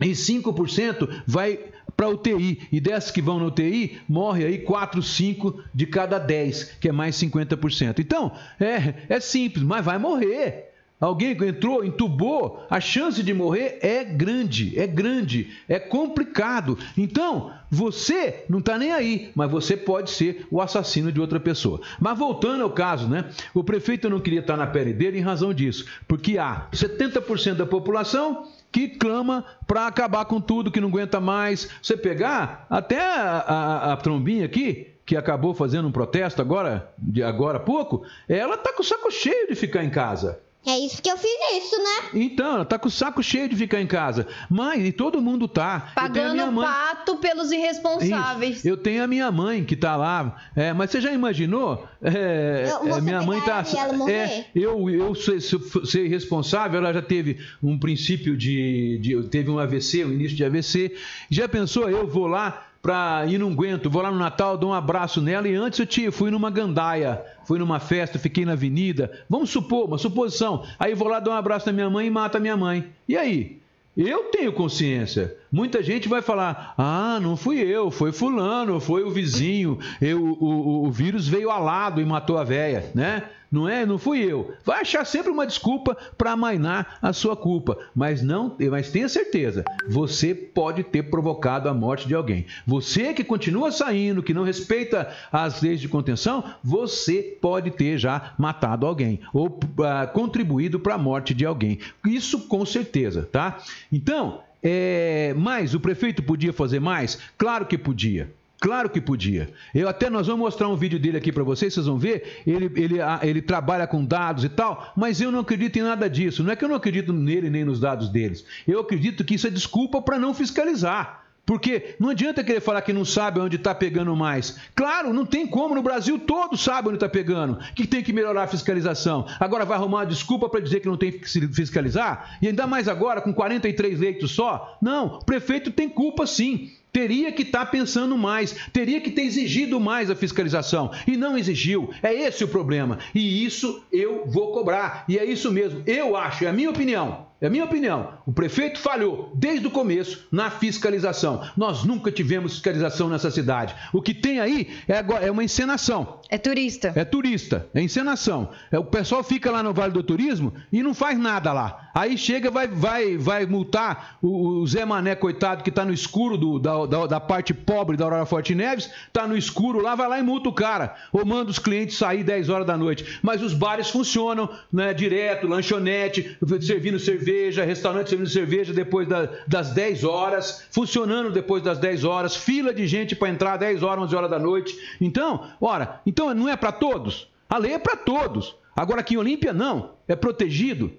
e 0.00 0.10
5% 0.10 1.22
vai 1.26 1.58
para 1.96 2.08
UTI. 2.08 2.68
E 2.70 2.80
dessas 2.80 3.10
que 3.10 3.22
vão 3.22 3.38
na 3.38 3.46
UTI, 3.46 4.00
morre 4.08 4.44
aí 4.44 4.58
4, 4.58 5.02
5 5.02 5.64
de 5.74 5.86
cada 5.86 6.18
10, 6.18 6.76
que 6.80 6.88
é 6.88 6.92
mais 6.92 7.16
50%. 7.16 7.98
Então, 7.98 8.32
é, 8.60 8.94
é 9.08 9.20
simples, 9.20 9.64
mas 9.64 9.84
vai 9.84 9.98
morrer. 9.98 10.67
Alguém 11.00 11.30
entrou, 11.30 11.84
entubou, 11.84 12.66
a 12.68 12.80
chance 12.80 13.22
de 13.22 13.32
morrer 13.32 13.78
é 13.82 14.02
grande, 14.02 14.76
é 14.76 14.84
grande, 14.84 15.56
é 15.68 15.78
complicado. 15.78 16.76
Então, 16.96 17.52
você 17.70 18.44
não 18.48 18.58
está 18.58 18.76
nem 18.76 18.92
aí, 18.92 19.30
mas 19.32 19.48
você 19.48 19.76
pode 19.76 20.10
ser 20.10 20.46
o 20.50 20.60
assassino 20.60 21.12
de 21.12 21.20
outra 21.20 21.38
pessoa. 21.38 21.80
Mas 22.00 22.18
voltando 22.18 22.64
ao 22.64 22.70
caso, 22.70 23.06
né? 23.06 23.26
O 23.54 23.62
prefeito 23.62 24.10
não 24.10 24.18
queria 24.18 24.40
estar 24.40 24.56
na 24.56 24.66
pele 24.66 24.92
dele 24.92 25.18
em 25.18 25.22
razão 25.22 25.54
disso, 25.54 25.86
porque 26.08 26.36
há 26.36 26.66
70% 26.72 27.54
da 27.54 27.66
população 27.66 28.48
que 28.72 28.88
clama 28.88 29.44
para 29.68 29.86
acabar 29.86 30.24
com 30.24 30.40
tudo, 30.40 30.70
que 30.70 30.80
não 30.80 30.88
aguenta 30.88 31.20
mais. 31.20 31.70
Você 31.80 31.96
pegar 31.96 32.66
até 32.68 33.00
a, 33.00 33.38
a, 33.38 33.92
a 33.92 33.96
trombinha 33.96 34.44
aqui, 34.44 34.88
que 35.06 35.16
acabou 35.16 35.54
fazendo 35.54 35.86
um 35.86 35.92
protesto 35.92 36.42
agora, 36.42 36.92
de 36.98 37.22
agora 37.22 37.58
há 37.58 37.60
pouco, 37.60 38.02
ela 38.28 38.56
está 38.56 38.72
com 38.72 38.82
o 38.82 38.84
saco 38.84 39.10
cheio 39.12 39.48
de 39.48 39.54
ficar 39.54 39.84
em 39.84 39.90
casa. 39.90 40.40
É 40.66 40.78
isso 40.78 41.00
que 41.00 41.10
eu 41.10 41.16
fiz 41.16 41.30
isso, 41.54 41.76
né? 41.78 42.10
Então, 42.12 42.56
ela 42.56 42.64
tá 42.64 42.78
com 42.78 42.88
o 42.88 42.90
saco 42.90 43.22
cheio 43.22 43.48
de 43.48 43.56
ficar 43.56 43.80
em 43.80 43.86
casa. 43.86 44.26
Mãe, 44.50 44.86
e 44.86 44.92
todo 44.92 45.20
mundo 45.20 45.48
tá. 45.48 45.92
Pagando 45.94 46.52
mãe... 46.52 46.66
pato 46.66 47.16
pelos 47.16 47.50
irresponsáveis. 47.50 48.58
Isso. 48.58 48.68
Eu 48.68 48.76
tenho 48.76 49.02
a 49.02 49.06
minha 49.06 49.30
mãe 49.30 49.64
que 49.64 49.76
tá 49.76 49.96
lá. 49.96 50.36
É, 50.54 50.72
mas 50.72 50.90
você 50.90 51.00
já 51.00 51.12
imaginou? 51.12 51.88
É, 52.02 52.70
eu, 52.84 52.96
é, 52.96 53.00
minha 53.00 53.22
mãe 53.22 53.40
tá. 53.40 53.64
É, 54.10 54.46
eu, 54.54 54.90
eu 54.90 55.14
ser, 55.14 55.40
ser 55.40 56.08
responsável, 56.08 56.80
ela 56.80 56.92
já 56.92 57.02
teve 57.02 57.38
um 57.62 57.78
princípio 57.78 58.36
de, 58.36 58.98
de. 59.00 59.22
Teve 59.28 59.50
um 59.50 59.58
AVC, 59.58 60.04
um 60.04 60.12
início 60.12 60.36
de 60.36 60.44
AVC. 60.44 60.94
Já 61.30 61.48
pensou, 61.48 61.88
eu 61.88 62.06
vou 62.06 62.26
lá 62.26 62.67
para 62.82 63.24
ir 63.26 63.38
não 63.38 63.50
aguento, 63.50 63.90
vou 63.90 64.02
lá 64.02 64.10
no 64.10 64.18
Natal, 64.18 64.56
dou 64.56 64.70
um 64.70 64.74
abraço 64.74 65.20
nela 65.20 65.48
e 65.48 65.54
antes 65.54 65.78
eu 65.78 65.86
tinha, 65.86 66.12
fui 66.12 66.30
numa 66.30 66.50
gandaia, 66.50 67.22
fui 67.44 67.58
numa 67.58 67.80
festa, 67.80 68.18
fiquei 68.18 68.44
na 68.44 68.52
avenida, 68.52 69.10
vamos 69.28 69.50
supor, 69.50 69.86
uma 69.86 69.98
suposição, 69.98 70.64
aí 70.78 70.94
vou 70.94 71.08
lá 71.08 71.20
dar 71.20 71.32
um 71.32 71.34
abraço 71.34 71.66
na 71.66 71.72
minha 71.72 71.90
mãe 71.90 72.06
e 72.06 72.10
mata 72.10 72.38
a 72.38 72.40
minha 72.40 72.56
mãe. 72.56 72.88
E 73.08 73.16
aí? 73.16 73.58
Eu 73.96 74.24
tenho 74.24 74.52
consciência. 74.52 75.36
Muita 75.50 75.82
gente 75.82 76.08
vai 76.08 76.22
falar: 76.22 76.74
ah, 76.76 77.18
não 77.20 77.36
fui 77.36 77.58
eu, 77.58 77.90
foi 77.90 78.12
fulano, 78.12 78.80
foi 78.80 79.02
o 79.02 79.10
vizinho, 79.10 79.78
eu, 80.00 80.22
o, 80.22 80.44
o, 80.44 80.86
o 80.86 80.90
vírus 80.90 81.26
veio 81.26 81.50
alado 81.50 82.00
e 82.00 82.04
matou 82.04 82.38
a 82.38 82.44
véia, 82.44 82.90
né? 82.94 83.24
Não 83.50 83.68
é? 83.68 83.86
Não 83.86 83.98
fui 83.98 84.20
eu. 84.20 84.54
Vai 84.64 84.82
achar 84.82 85.06
sempre 85.06 85.30
uma 85.30 85.46
desculpa 85.46 85.96
para 86.16 86.32
amainar 86.32 86.98
a 87.00 87.12
sua 87.12 87.34
culpa, 87.34 87.78
mas 87.94 88.22
não, 88.22 88.54
mas 88.70 88.90
tenha 88.90 89.08
certeza, 89.08 89.64
você 89.88 90.34
pode 90.34 90.82
ter 90.82 91.04
provocado 91.04 91.68
a 91.68 91.74
morte 91.74 92.06
de 92.06 92.14
alguém. 92.14 92.44
Você 92.66 93.14
que 93.14 93.24
continua 93.24 93.72
saindo, 93.72 94.22
que 94.22 94.34
não 94.34 94.44
respeita 94.44 95.10
as 95.32 95.62
leis 95.62 95.80
de 95.80 95.88
contenção, 95.88 96.44
você 96.62 97.38
pode 97.40 97.70
ter 97.70 97.96
já 97.96 98.34
matado 98.38 98.86
alguém 98.86 99.20
ou 99.32 99.46
uh, 99.46 100.12
contribuído 100.12 100.78
para 100.78 100.94
a 100.94 100.98
morte 100.98 101.32
de 101.32 101.46
alguém. 101.46 101.78
Isso 102.06 102.46
com 102.48 102.66
certeza, 102.66 103.26
tá? 103.32 103.58
Então, 103.90 104.42
é, 104.62 105.34
mas 105.36 105.74
o 105.74 105.80
prefeito 105.80 106.22
podia 106.22 106.52
fazer 106.52 106.80
mais? 106.80 107.18
Claro 107.36 107.66
que 107.66 107.78
podia. 107.78 108.30
Claro 108.60 108.90
que 108.90 109.00
podia. 109.00 109.50
Eu 109.72 109.88
até 109.88 110.10
nós 110.10 110.26
vamos 110.26 110.40
mostrar 110.40 110.68
um 110.68 110.74
vídeo 110.74 110.98
dele 110.98 111.16
aqui 111.16 111.30
para 111.30 111.44
vocês, 111.44 111.72
vocês 111.72 111.86
vão 111.86 111.96
ver. 111.96 112.42
Ele, 112.44 112.64
ele, 112.74 112.96
ele 113.22 113.40
trabalha 113.40 113.86
com 113.86 114.04
dados 114.04 114.42
e 114.42 114.48
tal, 114.48 114.92
mas 114.96 115.20
eu 115.20 115.30
não 115.30 115.40
acredito 115.40 115.78
em 115.78 115.82
nada 115.82 116.10
disso. 116.10 116.42
Não 116.42 116.50
é 116.50 116.56
que 116.56 116.64
eu 116.64 116.68
não 116.68 116.74
acredito 116.74 117.12
nele 117.12 117.48
nem 117.48 117.64
nos 117.64 117.78
dados 117.78 118.08
deles. 118.08 118.44
Eu 118.66 118.80
acredito 118.80 119.24
que 119.24 119.36
isso 119.36 119.46
é 119.46 119.50
desculpa 119.50 120.02
para 120.02 120.18
não 120.18 120.34
fiscalizar. 120.34 121.27
Porque 121.48 121.94
não 121.98 122.10
adianta 122.10 122.44
querer 122.44 122.60
falar 122.60 122.82
que 122.82 122.92
não 122.92 123.06
sabe 123.06 123.40
onde 123.40 123.56
está 123.56 123.74
pegando 123.74 124.14
mais. 124.14 124.58
Claro, 124.76 125.14
não 125.14 125.24
tem 125.24 125.46
como, 125.46 125.74
no 125.74 125.80
Brasil 125.80 126.18
todo 126.18 126.58
sabe 126.58 126.88
onde 126.88 126.98
está 126.98 127.08
pegando, 127.08 127.58
que 127.74 127.86
tem 127.86 128.02
que 128.02 128.12
melhorar 128.12 128.42
a 128.42 128.46
fiscalização. 128.46 129.26
Agora 129.40 129.64
vai 129.64 129.78
arrumar 129.78 130.00
uma 130.00 130.06
desculpa 130.06 130.46
para 130.46 130.60
dizer 130.60 130.80
que 130.80 130.88
não 130.88 130.98
tem 130.98 131.10
que 131.10 131.26
fiscalizar? 131.26 132.36
E 132.42 132.48
ainda 132.48 132.66
mais 132.66 132.86
agora, 132.86 133.22
com 133.22 133.32
43 133.32 133.98
leitos 133.98 134.32
só? 134.32 134.76
Não, 134.82 135.06
o 135.06 135.24
prefeito 135.24 135.70
tem 135.70 135.88
culpa 135.88 136.26
sim 136.26 136.70
teria 136.90 137.30
que 137.30 137.42
estar 137.42 137.64
tá 137.64 137.66
pensando 137.66 138.16
mais, 138.18 138.54
teria 138.72 139.00
que 139.00 139.10
ter 139.10 139.22
exigido 139.22 139.78
mais 139.78 140.10
a 140.10 140.16
fiscalização 140.16 140.90
e 141.06 141.16
não 141.16 141.38
exigiu. 141.38 141.90
É 142.02 142.12
esse 142.12 142.42
o 142.42 142.48
problema. 142.48 142.98
E 143.14 143.44
isso 143.44 143.84
eu 143.92 144.24
vou 144.26 144.52
cobrar. 144.52 145.04
E 145.08 145.16
é 145.16 145.24
isso 145.24 145.52
mesmo. 145.52 145.82
Eu 145.86 146.16
acho, 146.16 146.44
é 146.44 146.48
a 146.48 146.52
minha 146.52 146.70
opinião. 146.70 147.27
É 147.40 147.46
a 147.46 147.50
minha 147.50 147.64
opinião. 147.64 148.14
O 148.26 148.32
prefeito 148.32 148.80
falhou 148.80 149.30
desde 149.32 149.64
o 149.64 149.70
começo 149.70 150.26
na 150.30 150.50
fiscalização. 150.50 151.48
Nós 151.56 151.84
nunca 151.84 152.10
tivemos 152.10 152.54
fiscalização 152.54 153.08
nessa 153.08 153.30
cidade. 153.30 153.76
O 153.92 154.02
que 154.02 154.12
tem 154.12 154.40
aí 154.40 154.68
é, 154.88 154.98
agora, 154.98 155.24
é 155.24 155.30
uma 155.30 155.44
encenação. 155.44 156.18
É 156.28 156.36
turista. 156.36 156.92
É 156.96 157.04
turista, 157.04 157.68
é 157.72 157.80
encenação. 157.80 158.50
É, 158.72 158.78
o 158.78 158.84
pessoal 158.84 159.22
fica 159.22 159.52
lá 159.52 159.62
no 159.62 159.72
Vale 159.72 159.92
do 159.92 160.02
Turismo 160.02 160.52
e 160.72 160.82
não 160.82 160.92
faz 160.92 161.16
nada 161.16 161.52
lá. 161.52 161.90
Aí 161.94 162.18
chega, 162.18 162.50
vai, 162.50 162.66
vai, 162.66 163.16
vai 163.16 163.46
multar 163.46 164.18
o, 164.20 164.60
o 164.60 164.66
Zé 164.66 164.84
Mané, 164.84 165.14
coitado, 165.14 165.62
que 165.62 165.70
está 165.70 165.84
no 165.84 165.92
escuro 165.92 166.36
do, 166.36 166.58
da, 166.58 166.86
da, 166.86 167.06
da, 167.06 167.20
parte 167.20 167.54
pobre 167.54 167.96
da 167.96 168.04
Aurora 168.04 168.26
Forte 168.26 168.54
Neves, 168.54 168.90
está 169.06 169.26
no 169.26 169.36
escuro 169.36 169.80
lá, 169.80 169.94
vai 169.94 170.08
lá 170.08 170.18
e 170.18 170.22
multa 170.22 170.48
o 170.48 170.52
cara. 170.52 170.96
Ou 171.12 171.24
manda 171.24 171.50
os 171.50 171.58
clientes 171.58 171.96
sair 171.96 172.24
10 172.24 172.48
horas 172.48 172.66
da 172.66 172.76
noite. 172.76 173.20
Mas 173.22 173.42
os 173.42 173.54
bares 173.54 173.90
funcionam 173.90 174.50
né, 174.72 174.92
direto, 174.92 175.46
lanchonete, 175.46 176.36
servindo 176.60 176.98
cerveja 176.98 177.27
cerveja, 177.28 177.64
restaurante 177.64 178.08
servindo 178.08 178.28
cerveja 178.28 178.72
depois 178.72 179.06
da, 179.06 179.28
das 179.46 179.70
10 179.72 180.04
horas, 180.04 180.64
funcionando 180.70 181.30
depois 181.30 181.62
das 181.62 181.78
10 181.78 182.04
horas, 182.04 182.34
fila 182.34 182.72
de 182.72 182.86
gente 182.86 183.14
para 183.14 183.28
entrar 183.28 183.58
10 183.58 183.82
horas, 183.82 184.04
11 184.04 184.16
horas 184.16 184.30
da 184.30 184.38
noite. 184.38 184.78
Então, 185.00 185.46
ora, 185.60 186.00
então 186.06 186.32
não 186.32 186.48
é 186.48 186.56
para 186.56 186.72
todos? 186.72 187.30
A 187.48 187.58
lei 187.58 187.74
é 187.74 187.78
para 187.78 187.96
todos. 187.96 188.56
Agora 188.74 189.00
aqui 189.00 189.14
em 189.14 189.18
Olímpia 189.18 189.52
não, 189.52 189.90
é 190.06 190.16
protegido. 190.16 190.90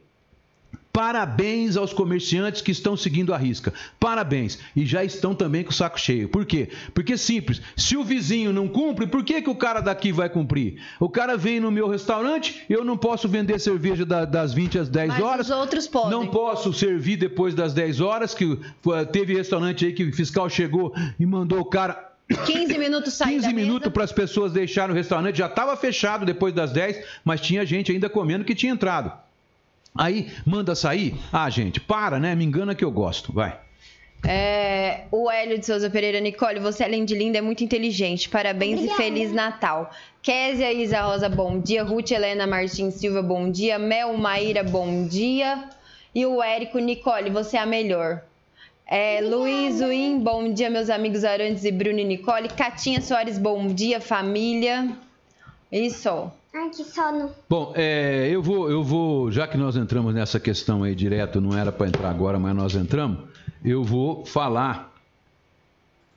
Parabéns 0.92 1.78
aos 1.78 1.94
comerciantes 1.94 2.62
que 2.62 2.72
estão 2.72 2.98
seguindo 2.98 3.34
a 3.34 3.38
risca. 3.38 3.74
Parabéns. 4.00 4.58
E 4.76 4.86
já 4.86 5.04
estão 5.04 5.36
também 5.36 5.64
com 5.64 5.70
o 5.70 5.74
saco 5.74 6.00
cheio. 6.00 6.28
Por 6.28 6.46
quê? 6.46 6.70
Porque 6.94 7.16
simples. 7.16 7.62
Se 7.78 7.96
o 7.96 8.04
vizinho 8.04 8.52
não 8.52 8.68
cumpre, 8.68 9.06
por 9.06 9.24
que, 9.24 9.42
que 9.42 9.50
o 9.50 9.56
cara 9.56 9.82
daqui 9.82 10.12
vai 10.12 10.30
cumprir? 10.30 10.82
O 11.00 11.08
cara 11.08 11.38
vem 11.38 11.60
no 11.60 11.72
meu 11.72 11.88
restaurante, 11.88 12.64
eu 12.68 12.84
não 12.84 12.98
posso 12.98 13.28
vender 13.28 13.60
cerveja 13.60 14.06
das 14.06 14.54
20 14.54 14.80
às 14.80 14.90
10 14.90 15.10
Mas 15.10 15.24
horas. 15.24 15.50
Os 15.50 15.56
outros 15.56 15.88
podem. 15.88 16.12
Não 16.12 16.28
posso 16.28 16.74
servir 16.74 17.18
depois 17.18 17.54
das 17.54 17.74
10 17.74 18.02
horas, 18.02 18.34
que 18.34 18.60
teve 19.12 19.36
restaurante 19.36 19.86
aí 19.86 19.94
que 19.94 20.04
o 20.04 20.14
fiscal 20.14 20.50
chegou 20.50 20.94
e 21.20 21.26
mandou 21.26 21.60
o 21.60 21.66
cara 21.66 22.10
15 22.46 22.78
minutos 22.78 23.14
sair 23.14 23.36
15 23.42 23.54
minutos 23.54 23.92
para 23.92 24.04
as 24.04 24.12
pessoas 24.12 24.52
deixarem 24.52 24.92
o 24.92 24.96
restaurante. 24.96 25.38
Já 25.38 25.48
estava 25.48 25.76
fechado 25.76 26.26
depois 26.26 26.54
das 26.54 26.72
10, 26.72 27.04
mas 27.24 27.42
tinha 27.42 27.66
gente 27.66 27.92
ainda 27.92 28.10
comendo 28.10 28.46
que 28.46 28.54
tinha 28.54 28.72
entrado. 28.72 29.29
Aí 30.00 30.32
manda 30.46 30.74
sair. 30.76 31.14
Ah, 31.30 31.50
gente, 31.50 31.78
para, 31.78 32.20
né? 32.20 32.34
Me 32.34 32.46
engana 32.46 32.74
que 32.74 32.86
eu 32.86 32.90
gosto. 32.90 33.34
Vai. 33.34 33.60
É, 34.26 35.02
o 35.12 35.30
Hélio 35.30 35.60
de 35.60 35.66
Souza 35.66 35.90
Pereira, 35.90 36.22
Nicole, 36.22 36.62
você 36.62 36.86
além 36.86 37.04
de 37.04 37.14
linda 37.16 37.38
é 37.38 37.42
muito 37.42 37.66
inteligente. 37.66 38.30
Parabéns 38.30 38.76
Obrigada. 38.76 39.02
e 39.02 39.04
Feliz 39.04 39.34
Natal. 39.34 39.92
Késia 40.22 40.72
Isa 40.72 41.02
Rosa, 41.02 41.28
bom 41.28 41.60
dia. 41.60 41.84
Ruth 41.84 42.12
Helena 42.12 42.48
Martins 42.48 42.94
Silva, 42.94 43.22
bom 43.22 43.52
dia. 43.52 43.78
Mel 43.78 44.14
Maíra, 44.18 44.64
bom 44.64 45.06
dia. 45.06 45.66
E 46.16 46.26
o 46.26 46.42
Érico, 46.42 46.80
Nicole, 46.80 47.30
você 47.30 47.58
é 47.58 47.60
a 47.60 47.66
melhor. 47.66 48.22
É, 48.88 49.20
Luiz 49.22 49.82
Win, 49.82 50.20
bom 50.20 50.54
dia, 50.54 50.70
meus 50.70 50.90
amigos 50.90 51.26
Arantes 51.26 51.66
e 51.66 51.72
Bruno 51.74 52.00
e 52.00 52.06
Nicole. 52.06 52.48
Catinha 52.48 53.02
Soares, 53.02 53.38
bom 53.38 53.68
dia, 53.68 54.00
família. 54.00 54.90
Isso. 55.70 56.32
Ai, 56.54 56.70
que 56.70 56.84
sono. 56.84 57.32
Bom, 57.48 57.74
é, 57.76 58.28
eu, 58.30 58.42
vou, 58.42 58.70
eu 58.70 58.84
vou, 58.84 59.32
já 59.32 59.48
que 59.48 59.58
nós 59.58 59.76
entramos 59.76 60.14
nessa 60.14 60.40
questão 60.40 60.84
aí 60.84 60.96
direto, 60.96 61.40
não 61.40 61.58
era 61.58 61.72
para 61.72 61.88
entrar 61.88 62.10
agora, 62.10 62.40
mas 62.40 62.56
nós 62.56 62.76
entramos, 62.76 63.30
eu 63.64 63.84
vou 63.84 64.26
falar 64.26 64.92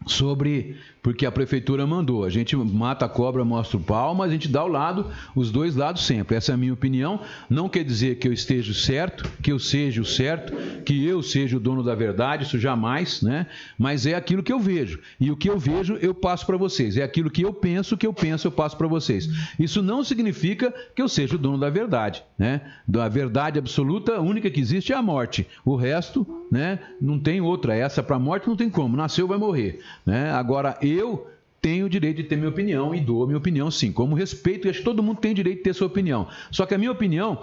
sobre 0.07 0.81
porque 1.03 1.27
a 1.27 1.33
prefeitura 1.33 1.87
mandou. 1.87 2.25
A 2.25 2.31
gente 2.31 2.55
mata 2.57 3.05
a 3.05 3.09
cobra, 3.09 3.45
mostra 3.45 3.77
o 3.77 3.81
pau, 3.81 4.15
mas 4.15 4.31
a 4.31 4.33
gente 4.33 4.49
dá 4.49 4.65
o 4.65 4.69
lado, 4.69 5.07
os 5.35 5.51
dois 5.51 5.75
lados 5.75 6.07
sempre. 6.07 6.37
Essa 6.37 6.53
é 6.53 6.55
a 6.55 6.59
minha 6.59 6.73
opinião. 6.73 7.21
Não 7.51 7.69
quer 7.69 7.83
dizer 7.83 8.17
que 8.17 8.29
eu 8.29 8.33
esteja 8.33 8.73
certo, 8.73 9.29
que 9.43 9.51
eu 9.51 9.59
seja 9.59 10.01
o 10.01 10.05
certo, 10.05 10.53
que 10.85 11.05
eu 11.05 11.23
seja 11.23 11.57
o 11.57 11.61
dono 11.61 11.83
da 11.83 11.95
verdade, 11.95 12.45
isso 12.45 12.59
jamais, 12.59 13.21
né? 13.21 13.47
Mas 13.77 14.07
é 14.07 14.15
aquilo 14.15 14.43
que 14.43 14.53
eu 14.53 14.61
vejo. 14.61 15.01
E 15.19 15.31
o 15.31 15.37
que 15.37 15.51
eu 15.51 15.59
vejo, 15.59 15.95
eu 16.01 16.15
passo 16.15 16.47
para 16.47 16.57
vocês. 16.57 16.97
É 16.97 17.03
aquilo 17.03 17.31
que 17.31 17.43
eu 17.43 17.53
penso, 17.53 17.97
que 17.97 18.07
eu 18.07 18.13
penso, 18.13 18.47
eu 18.47 18.53
passo 18.53 18.77
para 18.77 18.87
vocês. 18.87 19.29
Isso 19.59 19.83
não 19.83 20.05
significa 20.05 20.73
que 20.95 21.03
eu 21.03 21.09
seja 21.09 21.35
o 21.35 21.39
dono 21.39 21.59
da 21.59 21.69
verdade, 21.69 22.23
né? 22.39 22.61
Da 22.87 23.09
verdade 23.09 23.59
absoluta, 23.59 24.17
a 24.17 24.21
única 24.21 24.51
que 24.51 24.61
existe 24.61 24.93
é 24.93 24.97
a 24.97 25.03
morte. 25.03 25.49
O 25.65 25.75
resto, 25.75 26.27
né, 26.51 26.79
não 27.01 27.19
tem 27.19 27.41
outra. 27.41 27.75
Essa 27.75 28.03
para 28.03 28.17
a 28.17 28.21
morte 28.21 28.47
não 28.47 28.55
tem 28.55 28.71
como. 28.71 28.97
Nasceu, 28.97 29.27
vai 29.27 29.39
morrer, 29.39 29.81
né? 30.07 30.31
Agora 30.31 30.77
eu 30.93 31.27
tenho 31.61 31.87
o 31.87 31.89
direito 31.89 32.17
de 32.17 32.25
ter 32.25 32.37
minha 32.37 32.49
opinião 32.49 32.95
e 32.95 33.01
dou 33.01 33.23
a 33.23 33.27
minha 33.27 33.39
opinião 33.39 33.71
sim. 33.71 33.93
Como 33.93 34.17
respeito, 34.17 34.69
acho 34.69 34.81
que 34.81 34.85
todo 34.85 35.03
mundo 35.03 35.21
tem 35.21 35.31
o 35.31 35.35
direito 35.35 35.59
de 35.59 35.65
ter 35.65 35.75
sua 35.75 35.87
opinião. 35.87 36.27
Só 36.51 36.67
que 36.67 36.75
a 36.75 36.79
minha 36.79 36.91
opinião 36.91 37.41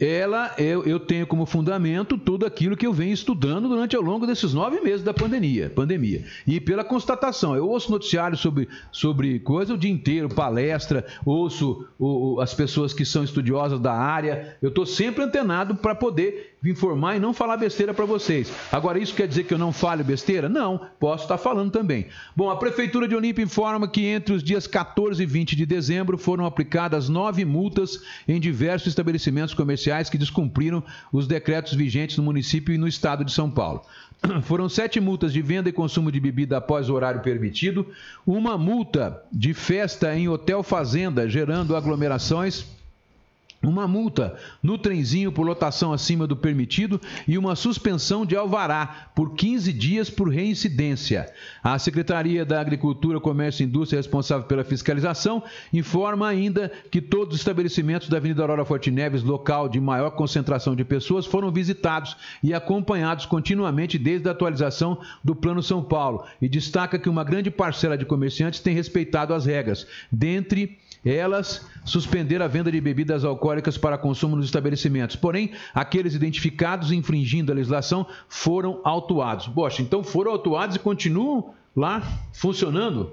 ela 0.00 0.54
eu, 0.58 0.84
eu, 0.84 1.00
tenho 1.00 1.26
como 1.26 1.44
fundamento 1.44 2.16
tudo 2.16 2.46
aquilo 2.46 2.76
que 2.76 2.86
eu 2.86 2.92
venho 2.92 3.12
estudando 3.12 3.68
durante 3.68 3.96
ao 3.96 4.02
longo 4.02 4.26
desses 4.26 4.54
nove 4.54 4.80
meses 4.80 5.02
da 5.02 5.12
pandemia, 5.12 5.70
pandemia. 5.70 6.24
E 6.46 6.60
pela 6.60 6.84
constatação, 6.84 7.56
eu 7.56 7.68
ouço 7.68 7.90
noticiários 7.90 8.40
sobre, 8.40 8.68
sobre 8.92 9.40
coisa 9.40 9.74
o 9.74 9.78
dia 9.78 9.90
inteiro, 9.90 10.28
palestra, 10.28 11.04
ouço 11.24 11.84
o, 11.98 12.40
as 12.40 12.54
pessoas 12.54 12.92
que 12.92 13.04
são 13.04 13.24
estudiosas 13.24 13.80
da 13.80 13.92
área. 13.92 14.56
Eu 14.62 14.68
estou 14.68 14.86
sempre 14.86 15.24
antenado 15.24 15.74
para 15.74 15.94
poder 15.94 16.56
informar 16.64 17.16
e 17.16 17.20
não 17.20 17.32
falar 17.32 17.56
besteira 17.56 17.94
para 17.94 18.04
vocês. 18.04 18.52
Agora, 18.72 18.98
isso 18.98 19.14
quer 19.14 19.28
dizer 19.28 19.44
que 19.44 19.54
eu 19.54 19.58
não 19.58 19.72
falo 19.72 20.02
besteira? 20.02 20.48
Não, 20.48 20.80
posso 20.98 21.24
estar 21.24 21.38
falando 21.38 21.70
também. 21.70 22.06
Bom, 22.34 22.50
a 22.50 22.56
Prefeitura 22.56 23.06
de 23.06 23.14
Olímpia 23.14 23.42
informa 23.42 23.88
que 23.88 24.06
entre 24.06 24.34
os 24.34 24.42
dias 24.42 24.66
14 24.66 25.22
e 25.22 25.26
20 25.26 25.54
de 25.54 25.64
dezembro 25.64 26.18
foram 26.18 26.44
aplicadas 26.44 27.08
nove 27.08 27.44
multas 27.44 28.02
em 28.26 28.40
diversos 28.40 28.88
estabelecimentos 28.88 29.54
comerciais 29.54 30.10
que 30.10 30.18
descumpriram 30.18 30.82
os 31.12 31.26
decretos 31.26 31.74
vigentes 31.74 32.16
no 32.16 32.24
município 32.24 32.74
e 32.74 32.78
no 32.78 32.88
estado 32.88 33.24
de 33.24 33.32
São 33.32 33.50
Paulo. 33.50 33.82
Foram 34.42 34.68
sete 34.68 35.00
multas 35.00 35.32
de 35.32 35.40
venda 35.40 35.68
e 35.68 35.72
consumo 35.72 36.10
de 36.10 36.18
bebida 36.18 36.56
após 36.56 36.88
o 36.88 36.94
horário 36.94 37.20
permitido, 37.20 37.86
uma 38.26 38.58
multa 38.58 39.22
de 39.32 39.54
festa 39.54 40.14
em 40.16 40.28
hotel 40.28 40.62
fazenda, 40.62 41.28
gerando 41.28 41.76
aglomerações 41.76 42.66
uma 43.62 43.88
multa 43.88 44.36
no 44.62 44.78
trenzinho 44.78 45.32
por 45.32 45.44
lotação 45.44 45.92
acima 45.92 46.26
do 46.26 46.36
permitido 46.36 47.00
e 47.26 47.36
uma 47.36 47.56
suspensão 47.56 48.24
de 48.24 48.36
alvará 48.36 49.10
por 49.14 49.34
15 49.34 49.72
dias 49.72 50.08
por 50.08 50.28
reincidência. 50.28 51.32
A 51.62 51.78
Secretaria 51.78 52.44
da 52.44 52.60
Agricultura, 52.60 53.20
Comércio 53.20 53.62
e 53.62 53.66
Indústria, 53.66 53.98
responsável 53.98 54.46
pela 54.46 54.62
fiscalização, 54.62 55.42
informa 55.72 56.28
ainda 56.28 56.70
que 56.90 57.00
todos 57.00 57.34
os 57.34 57.40
estabelecimentos 57.40 58.08
da 58.08 58.18
Avenida 58.18 58.42
Aurora 58.42 58.64
Forte 58.64 58.90
Neves, 58.90 59.22
local 59.22 59.68
de 59.68 59.80
maior 59.80 60.10
concentração 60.10 60.76
de 60.76 60.84
pessoas, 60.84 61.26
foram 61.26 61.50
visitados 61.50 62.16
e 62.42 62.54
acompanhados 62.54 63.26
continuamente 63.26 63.98
desde 63.98 64.28
a 64.28 64.32
atualização 64.32 65.00
do 65.22 65.34
Plano 65.34 65.62
São 65.62 65.82
Paulo 65.82 66.24
e 66.40 66.48
destaca 66.48 66.98
que 66.98 67.08
uma 67.08 67.24
grande 67.24 67.50
parcela 67.50 67.98
de 67.98 68.04
comerciantes 68.04 68.60
tem 68.60 68.74
respeitado 68.74 69.34
as 69.34 69.46
regras, 69.46 69.86
dentre 70.12 70.78
elas 71.04 71.66
suspender 71.84 72.42
a 72.42 72.46
venda 72.46 72.70
de 72.70 72.80
bebidas 72.80 73.24
alcoólicas 73.24 73.78
para 73.78 73.98
consumo 73.98 74.36
nos 74.36 74.46
estabelecimentos. 74.46 75.16
Porém, 75.16 75.52
aqueles 75.74 76.14
identificados 76.14 76.92
infringindo 76.92 77.52
a 77.52 77.54
legislação 77.54 78.06
foram 78.28 78.80
autuados. 78.84 79.48
Poxa, 79.48 79.82
então 79.82 80.02
foram 80.02 80.32
autuados 80.32 80.76
e 80.76 80.78
continuam 80.78 81.54
lá 81.74 82.02
funcionando? 82.32 83.12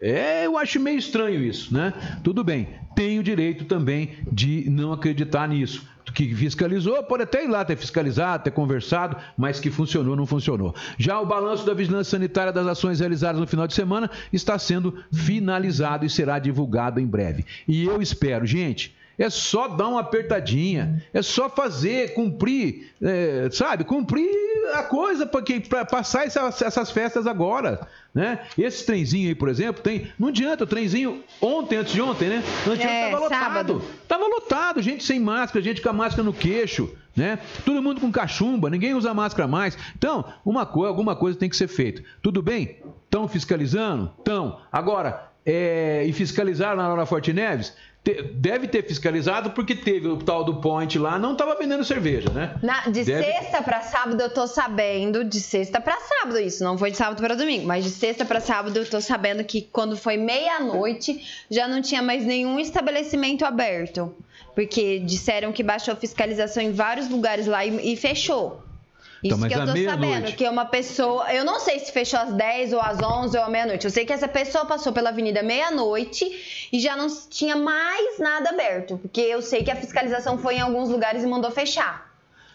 É, 0.00 0.46
eu 0.46 0.58
acho 0.58 0.80
meio 0.80 0.98
estranho 0.98 1.40
isso, 1.44 1.72
né? 1.72 1.92
Tudo 2.24 2.42
bem, 2.42 2.68
tenho 2.94 3.22
direito 3.22 3.64
também 3.64 4.16
de 4.30 4.68
não 4.68 4.92
acreditar 4.92 5.48
nisso 5.48 5.91
que 6.12 6.34
fiscalizou, 6.34 7.02
pode 7.02 7.22
até 7.22 7.44
ir 7.44 7.48
lá 7.48 7.64
ter 7.64 7.76
fiscalizado, 7.76 8.44
ter 8.44 8.50
conversado, 8.50 9.16
mas 9.36 9.58
que 9.58 9.70
funcionou, 9.70 10.14
não 10.14 10.26
funcionou. 10.26 10.74
Já 10.98 11.20
o 11.20 11.26
balanço 11.26 11.64
da 11.64 11.74
vigilância 11.74 12.10
sanitária 12.10 12.52
das 12.52 12.66
ações 12.66 13.00
realizadas 13.00 13.40
no 13.40 13.46
final 13.46 13.66
de 13.66 13.74
semana 13.74 14.10
está 14.32 14.58
sendo 14.58 15.02
finalizado 15.12 16.04
e 16.04 16.10
será 16.10 16.38
divulgado 16.38 17.00
em 17.00 17.06
breve. 17.06 17.44
E 17.66 17.84
eu 17.84 18.00
espero, 18.00 18.46
gente, 18.46 18.94
é 19.18 19.28
só 19.30 19.68
dar 19.68 19.88
uma 19.88 20.00
apertadinha, 20.00 21.02
é 21.12 21.22
só 21.22 21.48
fazer, 21.48 22.14
cumprir, 22.14 22.92
é, 23.00 23.48
sabe, 23.50 23.84
cumprir 23.84 24.28
a 24.80 24.82
coisa 24.82 25.26
para 25.26 25.84
passar 25.84 26.26
essas, 26.26 26.60
essas, 26.62 26.90
festas 26.90 27.26
agora, 27.26 27.86
né? 28.14 28.40
Esse 28.56 28.84
trenzinho 28.84 29.28
aí, 29.28 29.34
por 29.34 29.48
exemplo, 29.48 29.82
tem, 29.82 30.12
não 30.18 30.28
adianta, 30.28 30.64
o 30.64 30.66
trenzinho 30.66 31.22
ontem, 31.40 31.76
antes 31.76 31.92
de 31.92 32.00
ontem, 32.00 32.28
né? 32.28 32.42
Antes 32.66 32.84
é, 32.84 33.10
tava 33.10 33.22
lotado, 33.22 33.42
sábado. 33.42 33.82
tava 34.08 34.26
lotado, 34.26 34.82
gente 34.82 35.04
sem 35.04 35.20
máscara, 35.20 35.64
gente 35.64 35.80
com 35.80 35.88
a 35.88 35.92
máscara 35.92 36.22
no 36.22 36.32
queixo, 36.32 36.94
né? 37.16 37.38
Todo 37.64 37.82
mundo 37.82 38.00
com 38.00 38.10
cachumba, 38.10 38.70
ninguém 38.70 38.94
usa 38.94 39.14
máscara 39.14 39.48
mais. 39.48 39.76
Então, 39.96 40.24
uma 40.44 40.66
coisa, 40.66 40.88
alguma 40.88 41.16
coisa 41.16 41.38
tem 41.38 41.48
que 41.48 41.56
ser 41.56 41.68
feita. 41.68 42.02
Tudo 42.22 42.42
bem? 42.42 42.78
Estão 43.04 43.28
fiscalizando? 43.28 44.12
Estão. 44.18 44.60
Agora, 44.70 45.30
é, 45.44 46.04
e 46.06 46.12
fiscalizaram 46.12 46.76
na 46.76 46.88
hora 46.88 47.06
Forte 47.06 47.32
Neves? 47.32 47.74
Deve 48.04 48.66
ter 48.66 48.82
fiscalizado 48.82 49.50
porque 49.50 49.76
teve 49.76 50.08
o 50.08 50.16
tal 50.16 50.42
do 50.42 50.60
point 50.60 50.98
lá, 50.98 51.20
não 51.20 51.34
estava 51.34 51.54
vendendo 51.54 51.84
cerveja, 51.84 52.30
né? 52.30 52.56
Na, 52.60 52.80
de 52.88 53.04
Deve... 53.04 53.22
sexta 53.22 53.62
para 53.62 53.80
sábado 53.80 54.20
eu 54.20 54.28
tô 54.28 54.44
sabendo, 54.48 55.22
de 55.22 55.38
sexta 55.38 55.80
para 55.80 55.96
sábado 56.00 56.40
isso, 56.40 56.64
não 56.64 56.76
foi 56.76 56.90
de 56.90 56.96
sábado 56.96 57.22
para 57.22 57.36
domingo, 57.36 57.64
mas 57.64 57.84
de 57.84 57.90
sexta 57.90 58.24
para 58.24 58.40
sábado 58.40 58.76
eu 58.76 58.84
tô 58.90 59.00
sabendo 59.00 59.44
que 59.44 59.62
quando 59.62 59.96
foi 59.96 60.16
meia-noite 60.16 61.44
já 61.48 61.68
não 61.68 61.80
tinha 61.80 62.02
mais 62.02 62.24
nenhum 62.24 62.58
estabelecimento 62.58 63.44
aberto, 63.44 64.12
porque 64.52 64.98
disseram 64.98 65.52
que 65.52 65.62
baixou 65.62 65.94
fiscalização 65.94 66.60
em 66.60 66.72
vários 66.72 67.08
lugares 67.08 67.46
lá 67.46 67.64
e, 67.64 67.92
e 67.92 67.96
fechou. 67.96 68.60
Então, 69.24 69.38
Isso 69.38 69.46
então, 69.46 69.74
que 69.74 69.80
eu 69.80 69.84
tô 69.84 69.90
sabendo, 69.90 70.32
que 70.32 70.48
uma 70.48 70.64
pessoa. 70.64 71.32
Eu 71.32 71.44
não 71.44 71.60
sei 71.60 71.78
se 71.78 71.92
fechou 71.92 72.18
às 72.18 72.32
10 72.32 72.72
ou 72.72 72.80
às 72.80 73.00
11 73.00 73.38
ou 73.38 73.44
à 73.44 73.48
meia-noite. 73.48 73.84
Eu 73.84 73.90
sei 73.90 74.04
que 74.04 74.12
essa 74.12 74.26
pessoa 74.26 74.66
passou 74.66 74.92
pela 74.92 75.10
avenida 75.10 75.42
meia-noite 75.42 76.68
e 76.72 76.80
já 76.80 76.96
não 76.96 77.06
tinha 77.30 77.54
mais 77.54 78.18
nada 78.18 78.50
aberto. 78.50 78.98
Porque 78.98 79.20
eu 79.20 79.40
sei 79.40 79.62
que 79.62 79.70
a 79.70 79.76
fiscalização 79.76 80.38
foi 80.38 80.56
em 80.56 80.60
alguns 80.60 80.90
lugares 80.90 81.22
e 81.22 81.26
mandou 81.26 81.50
fechar. 81.50 82.11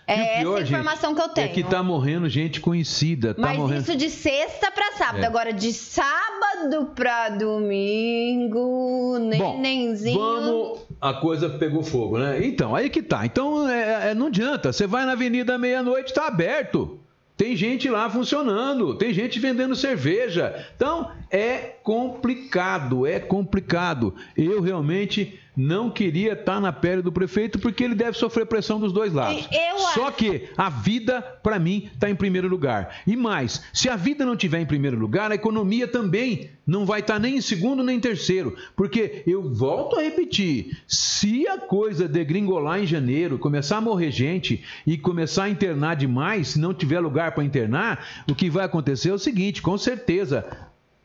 É 0.08 0.40
pior, 0.40 0.62
essa 0.62 0.70
informação 0.70 1.10
gente, 1.10 1.20
que 1.20 1.30
eu 1.30 1.34
tenho. 1.34 1.48
É 1.48 1.50
que 1.50 1.64
tá 1.66 1.84
morrendo 1.84 2.30
gente 2.30 2.62
conhecida. 2.62 3.34
Tá 3.34 3.42
Mas 3.42 3.58
morrendo... 3.58 3.82
isso 3.82 3.96
de 3.98 4.10
sexta 4.10 4.72
para 4.72 4.94
sábado. 4.94 5.22
É. 5.22 5.28
Agora, 5.28 5.52
de 5.52 5.74
sábado 5.74 6.94
para 6.96 7.28
domingo, 7.30 9.18
nenenzinho. 9.20 10.18
Bom, 10.18 10.42
vamos. 10.42 10.80
A 11.02 11.14
coisa 11.14 11.50
pegou 11.50 11.84
fogo, 11.84 12.18
né? 12.18 12.40
Então, 12.42 12.74
aí 12.74 12.90
que 12.90 13.04
tá. 13.04 13.26
Então, 13.26 13.70
é, 13.70 14.12
é, 14.12 14.16
não 14.16 14.28
adianta. 14.28 14.72
Você 14.72 14.88
vai 14.88 15.06
na 15.06 15.12
avenida 15.12 15.58
meia-noite, 15.58 16.14
tá 16.14 16.28
aberto. 16.28 16.98
Tem 17.36 17.56
gente 17.56 17.88
lá 17.88 18.10
funcionando, 18.10 18.96
tem 18.96 19.14
gente 19.14 19.40
vendendo 19.40 19.76
cerveja. 19.76 20.66
Então, 20.76 21.12
é 21.30 21.76
complicado, 21.84 23.06
é 23.06 23.20
complicado. 23.20 24.16
Eu 24.36 24.62
realmente 24.62 25.40
não 25.58 25.90
queria 25.90 26.34
estar 26.34 26.62
na 26.62 26.72
pele 26.72 27.02
do 27.02 27.12
prefeito 27.12 27.58
porque 27.58 27.84
ele 27.84 27.96
deve 27.96 28.16
sofrer 28.16 28.46
pressão 28.46 28.80
dos 28.80 28.94
dois 28.94 29.12
lados. 29.12 29.50
Eu... 29.52 29.80
Só 29.96 30.12
que 30.12 30.50
a 30.56 30.70
vida, 30.70 31.22
para 31.42 31.58
mim, 31.58 31.90
está 31.92 32.08
em 32.08 32.16
primeiro 32.16 32.48
lugar. 32.48 33.02
E 33.08 33.16
mais, 33.16 33.64
se 33.74 33.90
a 33.90 33.96
vida 33.96 34.24
não 34.24 34.34
estiver 34.34 34.62
em 34.62 34.66
primeiro 34.66 35.00
lugar, 35.00 35.32
a 35.32 35.36
economia 35.36 35.88
também 35.88 36.52
não 36.66 36.86
vai 36.86 37.00
estar 37.00 37.18
nem 37.18 37.38
em 37.38 37.42
segundo 37.42 37.82
nem 37.82 37.98
em 37.98 38.00
terceiro. 38.00 38.56
Porque 38.76 39.24
eu 39.26 39.50
volto 39.52 39.98
a 39.98 40.04
repetir: 40.04 40.78
se 40.86 41.48
a 41.48 41.58
coisa 41.58 42.08
degringolar 42.08 42.80
em 42.80 42.86
janeiro, 42.86 43.40
começar 43.40 43.78
a 43.78 43.82
morrer 43.82 44.12
gente 44.12 44.64
e 44.86 44.98
começar 44.98 45.46
a 45.46 45.50
internar 45.50 45.96
demais, 45.96 46.50
se 46.50 46.60
não 46.60 46.74
tiver 46.74 47.00
lugar 47.00 47.34
para 47.34 47.44
internar, 47.44 48.06
o 48.30 48.36
que 48.36 48.50
vai 48.50 48.66
acontecer 48.66 49.10
é 49.10 49.14
o 49.14 49.18
seguinte: 49.18 49.62
com 49.62 49.78
certeza 49.78 50.46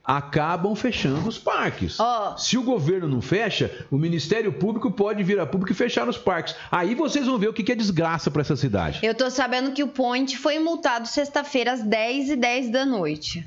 acabam 0.04 0.74
fechando 0.74 1.28
os 1.28 1.38
parques. 1.38 1.98
Oh. 2.00 2.36
Se 2.36 2.58
o 2.58 2.62
governo 2.62 3.08
não 3.08 3.20
fecha, 3.20 3.86
o 3.90 3.96
Ministério 3.96 4.52
Público 4.52 4.90
pode 4.90 5.22
vir 5.22 5.38
a 5.38 5.46
público 5.46 5.72
e 5.72 5.76
fechar 5.76 6.08
os 6.08 6.18
parques. 6.18 6.54
Aí 6.70 6.94
vocês 6.94 7.26
vão 7.26 7.38
ver 7.38 7.48
o 7.48 7.52
que 7.52 7.70
é 7.70 7.74
desgraça 7.74 8.30
para 8.30 8.42
essa 8.42 8.56
cidade. 8.56 9.00
Eu 9.02 9.14
tô 9.14 9.30
sabendo 9.30 9.72
que 9.72 9.82
o 9.82 9.88
Point 9.88 10.36
foi 10.36 10.58
multado 10.58 11.06
sexta-feira 11.06 11.72
às 11.72 11.82
10 11.82 12.30
e 12.30 12.36
10 12.36 12.70
da 12.70 12.84
noite 12.84 13.46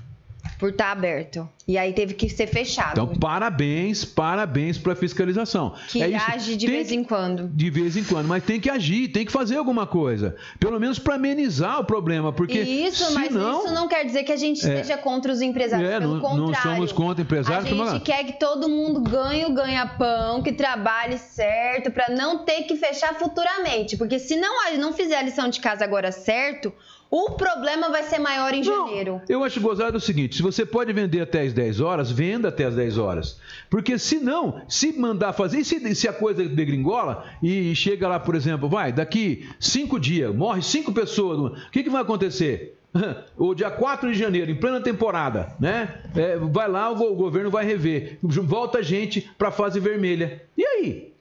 por 0.58 0.70
estar 0.70 0.92
aberto. 0.92 1.48
E 1.68 1.78
aí 1.78 1.94
teve 1.94 2.14
que 2.14 2.30
ser 2.30 2.46
fechado. 2.46 2.92
Então, 2.92 3.08
parabéns, 3.16 4.06
parabéns 4.06 4.78
para 4.78 4.94
a 4.94 4.96
fiscalização. 4.96 5.74
Que 5.90 6.04
é 6.04 6.16
age 6.16 6.56
de 6.56 6.68
tem 6.68 6.76
vez 6.76 6.92
em 6.92 7.04
quando. 7.04 7.48
De 7.48 7.70
vez 7.72 7.98
em 7.98 8.04
quando, 8.04 8.28
mas 8.28 8.44
tem 8.44 8.60
que 8.60 8.70
agir, 8.70 9.08
tem 9.08 9.26
que 9.26 9.32
fazer 9.32 9.58
alguma 9.58 9.88
coisa. 9.88 10.36
Pelo 10.60 10.80
menos 10.80 11.00
para 11.00 11.16
amenizar 11.16 11.80
o 11.80 11.84
problema, 11.84 12.32
porque 12.32 12.60
Isso, 12.60 13.12
mas 13.14 13.32
isso 13.32 13.74
não 13.74 13.88
quer 13.88 14.06
dizer 14.06 14.24
que 14.24 14.32
a 14.32 14.38
gente 14.38 14.64
é, 14.64 14.76
esteja 14.76 14.98
contra 14.98 15.32
os 15.32 15.42
empresários, 15.42 15.90
é, 15.90 16.00
pelo 16.00 16.16
não, 16.16 16.22
contrário. 16.22 16.70
Não 16.70 16.76
somos 16.76 16.92
contra 16.92 17.24
empresários. 17.24 17.80
A 17.80 17.94
gente 17.94 18.04
quer 18.04 18.24
que 18.26 18.34
todo 18.34 18.70
mundo 18.70 19.02
ganhe 19.02 19.46
o 19.46 19.54
ganha-pão, 19.54 20.44
que 20.44 20.54
trabalhe 20.54 21.18
certo, 21.18 21.90
para 21.90 22.14
não 22.14 22.46
ter 22.46 22.64
que 22.64 22.76
fechar 22.76 23.16
futuramente. 23.16 23.98
Porque 23.98 24.20
se 24.20 24.36
não, 24.36 24.72
não 24.78 24.94
fizer 24.94 25.18
a 25.18 25.22
lição 25.24 25.50
de 25.50 25.60
casa 25.60 25.84
agora 25.84 26.12
certo, 26.12 26.72
O 27.18 27.32
problema 27.32 27.90
vai 27.90 28.04
ser 28.04 28.20
maior 28.20 28.54
em 28.54 28.62
Não, 28.62 28.88
janeiro. 28.88 29.22
eu 29.30 29.42
acho 29.42 29.62
gozado 29.62 29.96
o 29.96 30.02
seguinte: 30.02 30.36
se 30.36 30.42
você 30.42 30.66
pode 30.66 30.92
vender 30.92 31.22
até 31.22 31.44
as 31.44 31.54
10 31.54 31.80
horas, 31.80 32.12
venda 32.12 32.50
até 32.50 32.66
as 32.66 32.76
10 32.76 32.98
horas. 32.98 33.40
Porque 33.70 33.98
se 33.98 34.20
não, 34.20 34.62
se 34.68 34.92
mandar 34.92 35.32
fazer, 35.32 35.60
e 35.60 35.64
se, 35.64 35.96
se 35.96 36.10
a 36.10 36.12
coisa 36.12 36.44
degringola 36.44 37.24
e 37.42 37.74
chega 37.74 38.06
lá, 38.10 38.20
por 38.20 38.36
exemplo, 38.36 38.68
vai, 38.68 38.92
daqui 38.92 39.48
cinco 39.62 39.98
dias, 39.98 40.36
morre 40.36 40.62
cinco 40.62 40.92
pessoas, 40.92 41.40
o 41.40 41.72
que, 41.72 41.84
que 41.84 41.90
vai 41.90 42.02
acontecer? 42.02 42.78
O 43.38 43.54
dia 43.56 43.72
4 43.72 44.12
de 44.12 44.20
janeiro, 44.20 44.52
em 44.52 44.56
plena 44.56 44.82
temporada, 44.82 45.56
né? 45.58 46.02
É, 46.16 46.36
vai 46.38 46.68
lá, 46.68 46.92
o, 46.92 47.14
o 47.14 47.16
governo 47.16 47.50
vai 47.50 47.66
rever. 47.66 48.18
Volta 48.22 48.84
gente 48.84 49.30
para 49.38 49.48
a 49.50 49.52
fase 49.52 49.80
vermelha. 49.80 50.42
E 50.58 50.66
aí? 50.66 51.14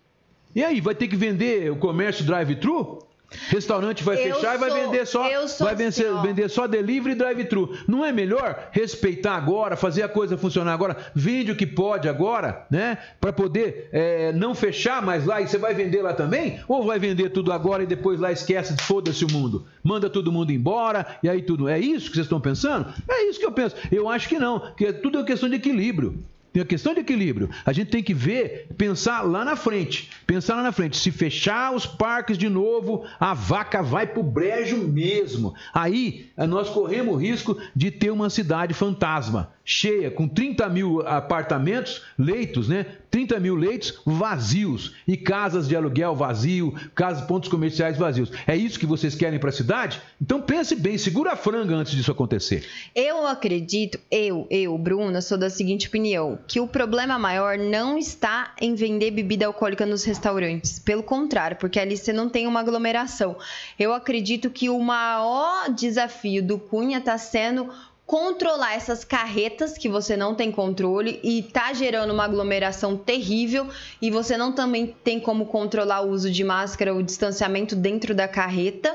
E 0.56 0.64
aí, 0.64 0.80
vai 0.80 0.94
ter 0.94 1.06
que 1.06 1.16
vender 1.16 1.70
o 1.70 1.76
comércio 1.76 2.24
drive-thru? 2.24 3.00
Restaurante 3.48 4.04
vai 4.04 4.16
Eu 4.16 4.34
fechar 4.36 4.54
e 4.54 4.58
vai 4.58 4.70
sou- 4.70 4.78
vender 4.80 5.06
só 5.06 5.48
sou 5.48 5.66
vai 5.66 5.74
vencer- 5.74 6.06
assim, 6.06 6.22
vender 6.26 6.48
só 6.48 6.66
delivery 6.68 7.12
e 7.12 7.18
drive-thru. 7.18 7.76
Não 7.88 8.04
é 8.04 8.12
melhor 8.12 8.68
respeitar 8.70 9.34
agora, 9.34 9.76
fazer 9.76 10.02
a 10.02 10.08
coisa 10.08 10.38
funcionar 10.38 10.72
agora? 10.72 10.96
Vende 11.14 11.50
o 11.50 11.56
que 11.56 11.66
pode 11.66 12.08
agora, 12.08 12.64
né? 12.70 12.96
Para 13.20 13.32
poder 13.32 13.88
é, 13.92 14.32
não 14.32 14.54
fechar 14.54 15.02
mais 15.02 15.24
lá 15.26 15.40
e 15.40 15.48
você 15.48 15.58
vai 15.58 15.74
vender 15.74 16.00
lá 16.02 16.12
também? 16.12 16.60
Ou 16.68 16.84
vai 16.84 16.98
vender 17.00 17.30
tudo 17.30 17.52
agora 17.52 17.82
e 17.82 17.86
depois 17.86 18.20
lá 18.20 18.30
esquece, 18.30 18.76
foda-se 18.82 19.24
o 19.24 19.30
mundo? 19.32 19.66
Manda 19.82 20.08
todo 20.08 20.30
mundo 20.30 20.52
embora 20.52 21.04
e 21.22 21.28
aí 21.28 21.42
tudo. 21.42 21.68
É 21.68 21.78
isso 21.78 22.08
que 22.10 22.14
vocês 22.14 22.26
estão 22.26 22.40
pensando? 22.40 22.92
É 23.08 23.28
isso 23.28 23.40
que 23.40 23.46
eu 23.46 23.52
penso. 23.52 23.74
Eu 23.90 24.08
acho 24.08 24.28
que 24.28 24.38
não, 24.38 24.72
que 24.76 24.92
tudo 24.92 25.18
é 25.18 25.24
questão 25.24 25.48
de 25.48 25.56
equilíbrio. 25.56 26.22
Tem 26.54 26.62
a 26.62 26.66
questão 26.66 26.94
de 26.94 27.00
equilíbrio. 27.00 27.50
A 27.66 27.72
gente 27.72 27.90
tem 27.90 28.00
que 28.00 28.14
ver, 28.14 28.68
pensar 28.78 29.22
lá 29.22 29.44
na 29.44 29.56
frente. 29.56 30.08
Pensar 30.24 30.54
lá 30.54 30.62
na 30.62 30.70
frente. 30.70 30.96
Se 30.96 31.10
fechar 31.10 31.74
os 31.74 31.84
parques 31.84 32.38
de 32.38 32.48
novo, 32.48 33.04
a 33.18 33.34
vaca 33.34 33.82
vai 33.82 34.06
pro 34.06 34.22
brejo 34.22 34.78
mesmo. 34.78 35.52
Aí 35.74 36.30
eh, 36.36 36.46
nós 36.46 36.70
corremos 36.70 37.12
o 37.12 37.18
risco 37.18 37.58
de 37.74 37.90
ter 37.90 38.12
uma 38.12 38.30
cidade 38.30 38.72
fantasma, 38.72 39.52
cheia, 39.64 40.12
com 40.12 40.28
30 40.28 40.68
mil 40.68 41.00
apartamentos, 41.00 42.02
leitos, 42.16 42.68
né? 42.68 42.86
30 43.10 43.40
mil 43.40 43.56
leitos 43.56 44.00
vazios. 44.04 44.94
E 45.08 45.16
casas 45.16 45.66
de 45.66 45.74
aluguel 45.74 46.14
vazio, 46.14 46.72
casas, 46.94 47.24
pontos 47.26 47.48
comerciais 47.48 47.98
vazios. 47.98 48.30
É 48.46 48.56
isso 48.56 48.78
que 48.78 48.86
vocês 48.86 49.16
querem 49.16 49.40
para 49.40 49.50
a 49.50 49.52
cidade? 49.52 50.00
Então 50.22 50.40
pense 50.40 50.76
bem, 50.76 50.96
segura 50.98 51.32
a 51.32 51.36
franga 51.36 51.74
antes 51.74 51.92
disso 51.92 52.12
acontecer. 52.12 52.64
Eu 52.94 53.26
acredito, 53.26 53.98
eu, 54.08 54.46
eu, 54.50 54.78
Bruna, 54.78 55.20
sou 55.20 55.36
da 55.36 55.50
seguinte 55.50 55.88
opinião, 55.88 56.38
que 56.46 56.60
o 56.60 56.66
problema 56.66 57.18
maior 57.18 57.56
não 57.58 57.96
está 57.96 58.54
em 58.60 58.74
vender 58.74 59.10
bebida 59.10 59.46
alcoólica 59.46 59.86
nos 59.86 60.04
restaurantes. 60.04 60.78
Pelo 60.78 61.02
contrário, 61.02 61.56
porque 61.56 61.80
ali 61.80 61.96
você 61.96 62.12
não 62.12 62.28
tem 62.28 62.46
uma 62.46 62.60
aglomeração. 62.60 63.36
Eu 63.78 63.92
acredito 63.92 64.50
que 64.50 64.68
o 64.68 64.78
maior 64.78 65.70
desafio 65.70 66.42
do 66.42 66.58
Cunha 66.58 66.98
está 66.98 67.16
sendo 67.16 67.70
controlar 68.06 68.74
essas 68.74 69.02
carretas 69.02 69.78
que 69.78 69.88
você 69.88 70.16
não 70.16 70.34
tem 70.34 70.52
controle 70.52 71.20
e 71.22 71.42
tá 71.42 71.72
gerando 71.72 72.12
uma 72.12 72.24
aglomeração 72.24 72.96
terrível 72.96 73.66
e 74.00 74.10
você 74.10 74.36
não 74.36 74.52
também 74.52 74.94
tem 75.02 75.18
como 75.18 75.46
controlar 75.46 76.02
o 76.02 76.10
uso 76.10 76.30
de 76.30 76.44
máscara, 76.44 76.94
o 76.94 77.02
distanciamento 77.02 77.74
dentro 77.74 78.14
da 78.14 78.28
carreta. 78.28 78.94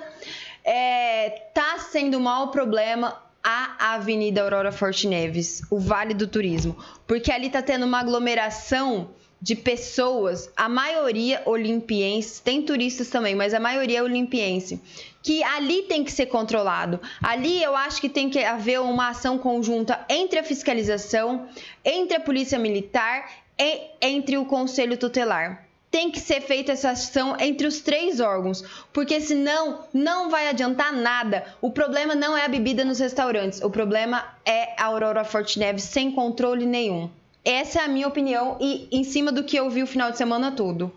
É, 0.64 1.30
tá 1.54 1.80
sendo 1.80 2.18
o 2.18 2.22
maior 2.22 2.48
problema 2.48 3.18
a 3.50 3.96
Avenida 3.96 4.44
Aurora 4.44 4.72
Forte 4.72 5.08
Neves, 5.08 5.64
o 5.72 5.80
Vale 5.80 6.14
do 6.14 6.28
Turismo, 6.28 6.78
porque 7.08 7.32
ali 7.32 7.50
tá 7.50 7.64
tendo 7.64 7.84
uma 7.84 8.00
aglomeração 8.00 9.10
de 9.42 9.56
pessoas, 9.56 10.52
a 10.56 10.70
maioria 10.70 11.42
olimpienses, 11.46 12.40
tem 12.42 12.62
turistas 12.62 13.10
também, 13.10 13.34
mas 13.34 13.54
a 13.54 13.60
maioria 13.60 14.00
é 14.00 14.04
olimpiense, 14.04 14.80
que 15.24 15.44
ali 15.44 15.84
tem 15.84 16.04
que 16.04 16.12
ser 16.12 16.28
controlado. 16.28 17.00
Ali 17.24 17.64
eu 17.64 17.76
acho 17.76 18.00
que 18.00 18.10
tem 18.10 18.30
que 18.30 18.44
haver 18.44 18.82
uma 18.82 19.10
ação 19.10 19.40
conjunta 19.40 20.06
entre 20.08 20.38
a 20.38 20.44
fiscalização, 20.44 21.48
entre 21.84 22.18
a 22.18 22.20
polícia 22.20 22.60
militar 22.60 23.32
e 23.58 23.82
entre 24.02 24.38
o 24.38 24.46
conselho 24.46 24.98
tutelar. 24.98 25.69
Tem 25.92 26.12
que 26.12 26.20
ser 26.20 26.42
feita 26.42 26.74
essa 26.74 26.92
ação 26.92 27.36
entre 27.40 27.66
os 27.66 27.82
três 27.82 28.20
órgãos, 28.20 28.64
porque 28.94 29.20
senão 29.20 29.86
não 29.94 30.30
vai 30.30 30.48
adiantar 30.48 30.94
nada. 30.94 31.44
O 31.60 31.72
problema 31.72 32.14
não 32.14 32.38
é 32.38 32.46
a 32.46 32.50
bebida 32.50 32.86
nos 32.86 33.00
restaurantes, 33.00 33.62
o 33.62 33.70
problema 33.70 34.24
é 34.46 34.76
a 34.78 34.86
Aurora 34.86 35.24
Forte 35.24 35.58
Neves 35.58 35.84
sem 35.84 36.12
controle 36.12 36.66
nenhum. 36.66 37.10
Essa 37.44 37.80
é 37.80 37.86
a 37.86 37.88
minha 37.88 38.08
opinião 38.08 38.58
e 38.60 38.88
em 38.92 39.04
cima 39.04 39.32
do 39.32 39.44
que 39.44 39.58
eu 39.58 39.70
vi 39.70 39.82
o 39.82 39.88
final 39.88 40.12
de 40.12 40.18
semana 40.18 40.52
todo. 40.52 40.92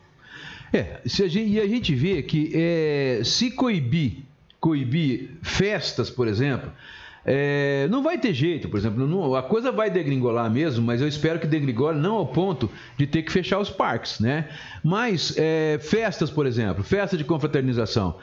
É, 0.73 1.01
se 1.07 1.23
a 1.23 1.29
gente, 1.29 1.51
e 1.51 1.61
a 1.61 1.67
gente 1.67 1.95
vê 1.95 2.23
que 2.23 2.51
é, 2.55 3.23
se 3.25 3.51
coibir, 3.51 4.19
coibir 4.59 5.31
festas, 5.43 6.11
por 6.11 6.27
exemplo, 6.27 6.73
é, 7.25 7.87
não 7.91 8.03
vai 8.03 8.19
ter 8.19 8.33
jeito, 8.35 8.69
por 8.69 8.79
exemplo, 8.79 9.07
não- 9.07 9.35
a 9.35 9.43
coisa 9.43 9.71
vai 9.71 9.91
degringolar 9.91 10.51
mesmo, 10.51 10.85
mas 10.85 11.01
eu 11.01 11.07
espero 11.09 11.39
que 11.39 11.47
degringole 11.47 11.99
não 11.99 12.15
ao 12.17 12.27
ponto 12.27 12.71
de 12.99 13.07
ter 13.07 13.23
que 13.23 13.31
fechar 13.31 13.59
os 13.61 13.71
parques, 13.71 14.19
né? 14.19 14.49
Mas 14.83 15.35
é, 15.37 15.79
festas, 15.81 16.31
por 16.31 16.47
exemplo, 16.47 16.83
festa 16.83 17.17
de 17.17 17.25
confraternização. 17.25 18.17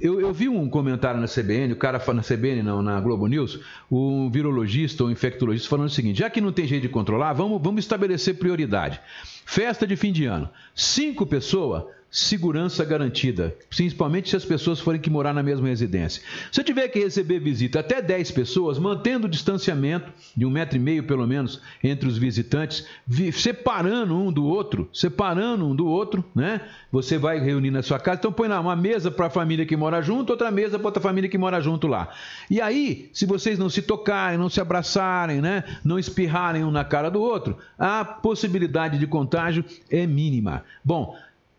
Eu, 0.00 0.20
eu 0.20 0.32
vi 0.34 0.48
um 0.48 0.68
comentário 0.68 1.18
na 1.20 1.26
CBN, 1.26 1.72
o 1.72 1.76
cara 1.76 2.02
na 2.12 2.22
CBN, 2.22 2.62
não, 2.62 2.82
na 2.82 3.00
Globo 3.00 3.26
News, 3.26 3.60
um 3.90 4.28
virologista 4.30 5.02
ou 5.04 5.10
infectologista 5.10 5.68
falando 5.68 5.86
o 5.86 5.90
seguinte: 5.90 6.18
já 6.18 6.28
que 6.28 6.40
não 6.40 6.52
tem 6.52 6.66
jeito 6.66 6.82
de 6.82 6.88
controlar, 6.88 7.32
vamos, 7.32 7.62
vamos 7.62 7.82
estabelecer 7.84 8.34
prioridade. 8.34 9.00
Festa 9.46 9.86
de 9.86 9.96
fim 9.96 10.12
de 10.12 10.26
ano. 10.26 10.48
Cinco 10.74 11.24
pessoas, 11.24 11.84
segurança 12.14 12.84
garantida. 12.84 13.52
Principalmente 13.68 14.30
se 14.30 14.36
as 14.36 14.44
pessoas 14.44 14.78
forem 14.78 15.00
que 15.00 15.10
morar 15.10 15.34
na 15.34 15.42
mesma 15.42 15.66
residência. 15.66 16.22
Se 16.52 16.60
eu 16.60 16.64
tiver 16.64 16.86
que 16.86 17.00
receber 17.00 17.40
visita 17.40 17.80
até 17.80 18.00
10 18.00 18.30
pessoas, 18.30 18.78
mantendo 18.78 19.26
o 19.26 19.28
distanciamento 19.28 20.12
de 20.36 20.46
um 20.46 20.50
metro 20.50 20.76
e 20.76 20.80
meio, 20.80 21.02
pelo 21.02 21.26
menos, 21.26 21.60
entre 21.82 22.08
os 22.08 22.16
visitantes, 22.16 22.86
vi- 23.04 23.32
separando 23.32 24.16
um 24.16 24.30
do 24.30 24.44
outro, 24.44 24.88
separando 24.92 25.66
um 25.66 25.74
do 25.74 25.86
outro, 25.88 26.24
né? 26.32 26.60
Você 26.92 27.18
vai 27.18 27.40
reunir 27.40 27.72
na 27.72 27.82
sua 27.82 27.98
casa, 27.98 28.20
então 28.20 28.32
põe 28.32 28.46
lá 28.46 28.60
uma 28.60 28.76
mesa 28.76 29.10
para 29.10 29.26
a 29.26 29.30
família 29.30 29.66
que 29.66 29.76
mora 29.76 30.00
junto, 30.00 30.30
outra 30.30 30.52
mesa 30.52 30.78
para 30.78 30.86
outra 30.86 31.02
família 31.02 31.28
que 31.28 31.36
mora 31.36 31.60
junto 31.60 31.88
lá. 31.88 32.14
E 32.48 32.60
aí, 32.60 33.10
se 33.12 33.26
vocês 33.26 33.58
não 33.58 33.68
se 33.68 33.82
tocarem, 33.82 34.38
não 34.38 34.48
se 34.48 34.60
abraçarem, 34.60 35.40
né? 35.40 35.64
Não 35.84 35.98
espirrarem 35.98 36.62
um 36.62 36.70
na 36.70 36.84
cara 36.84 37.10
do 37.10 37.20
outro, 37.20 37.58
a 37.76 38.04
possibilidade 38.04 39.00
de 39.00 39.06
contágio 39.08 39.64
é 39.90 40.06
mínima. 40.06 40.62
Bom, 40.84 41.16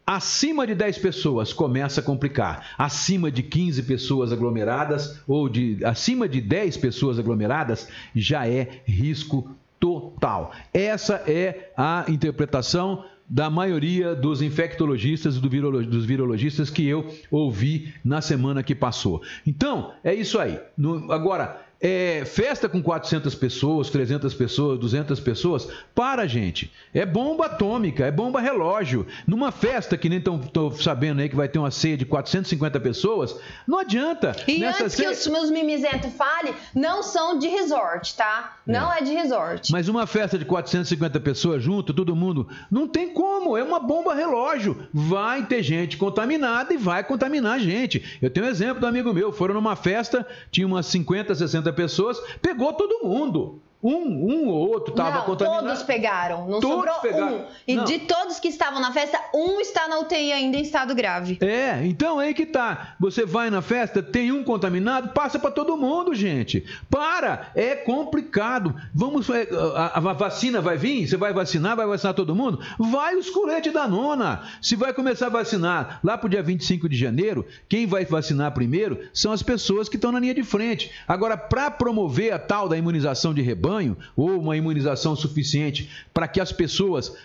Acima 0.08 0.68
de 0.68 0.76
10 0.76 1.00
pessoas 1.00 1.52
começa 1.52 2.00
a 2.00 2.04
complicar. 2.04 2.76
Acima 2.78 3.32
de 3.32 3.41
15 3.41 3.82
pessoas 3.84 4.32
aglomeradas 4.32 5.20
ou 5.28 5.50
de 5.50 5.84
acima 5.84 6.30
de 6.30 6.39
10 6.41 6.78
pessoas 6.78 7.18
aglomeradas 7.18 7.88
já 8.15 8.48
é 8.48 8.82
risco 8.86 9.50
total. 9.80 10.52
Essa 10.72 11.15
é 11.28 11.72
a 11.76 12.06
interpretação 12.08 13.04
da 13.28 13.50
maioria 13.50 14.13
dos 14.13 14.41
infectologistas 14.44 15.38
e 15.38 15.39
do 15.39 15.50
dos 15.84 16.06
virologistas 16.06 16.70
que 16.70 16.88
eu 16.88 17.12
ouvi 17.32 17.91
na 18.04 18.22
semana 18.22 18.62
que 18.62 18.76
passou. 18.76 19.24
Então, 19.48 19.94
é 20.04 20.13
isso 20.13 20.38
aí. 20.38 20.60
No- 20.78 21.12
agora, 21.12 21.64
é, 21.81 22.23
festa 22.25 22.67
com 22.69 22.81
400 22.81 23.35
pessoas, 23.35 23.89
300 23.89 24.33
pessoas, 24.33 24.79
200 24.79 25.19
pessoas, 25.19 25.67
para, 25.93 26.25
gente. 26.27 26.71
É 26.93 27.05
bomba 27.05 27.45
atômica, 27.45 28.05
é 28.05 28.11
bomba 28.11 28.39
relógio. 28.39 29.05
Numa 29.27 29.51
festa 29.51 29.97
que 29.97 30.09
nem 30.09 30.19
estão 30.19 30.71
sabendo 30.71 31.21
aí 31.21 31.29
que 31.29 31.35
vai 31.35 31.47
ter 31.47 31.59
uma 31.59 31.71
ceia 31.71 31.97
de 31.97 32.05
450 32.05 32.79
pessoas, 32.79 33.35
não 33.67 33.79
adianta. 33.79 34.35
E 34.47 34.59
Nessa 34.59 34.83
antes 34.83 34.95
que 34.95 35.01
ceia- 35.03 35.11
os 35.11 35.27
meus 35.27 35.49
mimizentos 35.51 36.13
falem, 36.13 36.53
não 36.73 37.03
são 37.03 37.38
de 37.38 37.47
resort, 37.47 38.15
tá? 38.15 38.57
Não 38.65 38.91
é, 38.91 39.01
de 39.01 39.11
resort. 39.13 39.71
Mas 39.71 39.88
uma 39.88 40.07
festa 40.07 40.38
de 40.38 40.45
450 40.45 41.19
pessoas 41.19 41.61
junto, 41.61 41.93
todo 41.93 42.15
mundo, 42.15 42.47
não 42.71 42.88
tem 42.88 43.09
como, 43.13 43.57
é 43.57 43.63
uma 43.63 43.79
bomba 43.79 44.13
relógio. 44.13 44.88
Vai 44.93 45.45
ter 45.45 45.61
gente 45.61 45.97
contaminada 45.97 46.73
e 46.73 46.77
vai 46.77 47.03
contaminar 47.03 47.53
a 47.53 47.59
gente. 47.59 48.17
Eu 48.21 48.29
tenho 48.29 48.45
um 48.45 48.49
exemplo 48.49 48.79
do 48.79 48.88
amigo 48.88 49.13
meu, 49.13 49.31
foram 49.31 49.53
numa 49.53 49.75
festa, 49.75 50.25
tinha 50.51 50.65
umas 50.65 50.85
50, 50.88 51.35
60 51.35 51.64
pessoas, 51.73 52.19
pegou 52.41 52.73
todo 52.73 53.08
mundo. 53.08 53.62
Um, 53.86 54.00
um 54.02 54.48
ou 54.48 54.67
outro 54.71 54.89
estava 54.91 55.21
contaminado. 55.21 55.67
todos 55.67 55.84
pegaram. 55.84 56.48
Não 56.48 56.60
Todos 56.60 56.78
sobrou 56.78 56.95
pegaram. 57.02 57.36
um. 57.38 57.45
E 57.67 57.76
Não. 57.76 57.84
de 57.84 58.00
todos 58.00 58.39
que 58.39 58.48
estavam 58.48 58.80
na 58.80 58.91
festa, 58.91 59.19
um 59.32 59.62
está 59.62 59.88
na 59.88 60.00
UTI 60.00 60.32
ainda 60.32 60.58
em 60.58 60.62
estado 60.63 60.95
grave. 60.95 61.38
É, 61.39 61.86
então 61.86 62.17
aí 62.17 62.34
que 62.34 62.48
tá. 62.48 62.95
Você 63.00 63.28
vai 63.28 63.52
na 63.52 63.62
festa, 63.62 64.02
tem 64.02 64.32
um 64.32 64.43
contaminado, 64.43 65.10
passa 65.10 65.38
para 65.38 65.52
todo 65.52 65.78
mundo, 65.78 66.15
gente. 66.15 66.65
Para, 66.89 67.52
é 67.54 67.76
complicado. 67.76 68.76
Vamos, 68.91 69.30
é, 69.30 69.48
a, 69.76 70.00
a 70.00 70.13
vacina 70.13 70.62
vai 70.62 70.78
vir? 70.78 71.08
Você 71.08 71.15
vai 71.15 71.32
vacinar? 71.32 71.76
Vai 71.76 71.86
vacinar 71.86 72.15
todo 72.15 72.34
mundo? 72.36 72.60
Vai 72.80 73.15
os 73.15 73.30
coletes 73.30 73.71
da 73.71 73.88
nona. 73.88 74.41
Se 74.63 74.76
vai 74.76 74.93
começar 74.93 75.28
a 75.28 75.30
vacinar 75.30 76.00
lá 76.04 76.17
pro 76.17 76.28
dia 76.28 76.41
25 76.41 76.89
de 76.89 76.98
janeiro, 76.98 77.45
quem 77.69 77.86
vai 77.86 78.04
vacinar 78.04 78.52
primeiro 78.52 79.00
são 79.13 79.32
as 79.32 79.43
pessoas 79.43 79.88
que 79.88 79.95
estão 79.95 80.12
na 80.12 80.19
linha 80.19 80.34
de 80.34 80.43
frente. 80.43 80.91
Agora, 81.08 81.38
para 81.38 81.69
promover 81.69 82.34
a 82.34 82.39
tal 82.39 82.67
da 82.67 82.76
imunização 82.76 83.32
de 83.32 83.43
rebanho 83.43 83.74
ou 84.15 84.39
uma 84.39 84.55
imunização 84.55 85.15
suficiente 85.15 85.89
para 86.13 86.27
que 86.27 86.39
as 86.39 86.51
pessoas, 86.51 87.15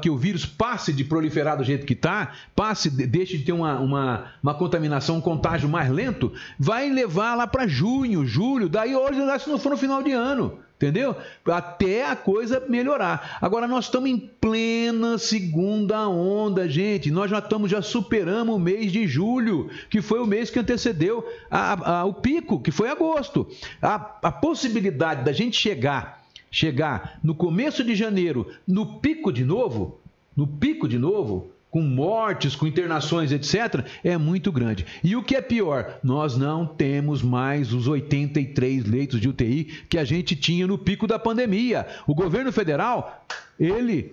que 0.00 0.10
o 0.10 0.16
vírus 0.16 0.46
passe 0.46 0.92
de 0.92 1.04
proliferar 1.04 1.56
do 1.56 1.64
jeito 1.64 1.86
que 1.86 1.92
está, 1.92 2.32
passe, 2.54 2.90
deixe 2.90 3.38
de 3.38 3.44
ter 3.44 3.52
uma, 3.52 3.78
uma, 3.78 4.32
uma 4.42 4.54
contaminação, 4.54 5.16
um 5.16 5.20
contágio 5.20 5.68
mais 5.68 5.90
lento, 5.90 6.32
vai 6.58 6.90
levar 6.90 7.34
lá 7.34 7.46
para 7.46 7.66
junho, 7.66 8.26
julho, 8.26 8.68
daí 8.68 8.94
hoje, 8.94 9.20
se 9.40 9.48
não 9.48 9.58
for 9.58 9.70
no 9.70 9.76
final 9.76 10.02
de 10.02 10.12
ano 10.12 10.58
entendeu? 10.82 11.16
Até 11.46 12.06
a 12.06 12.16
coisa 12.16 12.64
melhorar. 12.68 13.38
Agora 13.40 13.68
nós 13.68 13.84
estamos 13.84 14.10
em 14.10 14.18
plena 14.18 15.16
segunda 15.16 16.08
onda, 16.08 16.68
gente. 16.68 17.10
Nós 17.10 17.30
já 17.30 17.38
estamos, 17.38 17.70
já 17.70 17.80
superamos 17.80 18.56
o 18.56 18.58
mês 18.58 18.90
de 18.90 19.06
julho, 19.06 19.70
que 19.88 20.02
foi 20.02 20.18
o 20.20 20.26
mês 20.26 20.50
que 20.50 20.58
antecedeu 20.58 21.24
a, 21.50 22.00
a, 22.00 22.04
o 22.04 22.14
pico, 22.14 22.60
que 22.60 22.72
foi 22.72 22.88
agosto. 22.88 23.48
A, 23.80 23.94
a 24.22 24.32
possibilidade 24.32 25.24
da 25.24 25.32
gente 25.32 25.56
chegar, 25.56 26.24
chegar 26.50 27.18
no 27.22 27.34
começo 27.34 27.84
de 27.84 27.94
janeiro, 27.94 28.50
no 28.66 28.98
pico 28.98 29.32
de 29.32 29.44
novo, 29.44 30.00
no 30.36 30.46
pico 30.46 30.88
de 30.88 30.98
novo, 30.98 31.50
com 31.72 31.80
mortes, 31.80 32.54
com 32.54 32.66
internações, 32.66 33.32
etc., 33.32 33.86
é 34.04 34.18
muito 34.18 34.52
grande. 34.52 34.84
E 35.02 35.16
o 35.16 35.22
que 35.22 35.34
é 35.34 35.40
pior, 35.40 35.98
nós 36.04 36.36
não 36.36 36.66
temos 36.66 37.22
mais 37.22 37.72
os 37.72 37.88
83 37.88 38.84
leitos 38.84 39.18
de 39.18 39.26
UTI 39.26 39.64
que 39.88 39.96
a 39.96 40.04
gente 40.04 40.36
tinha 40.36 40.66
no 40.66 40.76
pico 40.76 41.06
da 41.06 41.18
pandemia. 41.18 41.86
O 42.06 42.14
governo 42.14 42.52
federal, 42.52 43.24
ele 43.58 44.12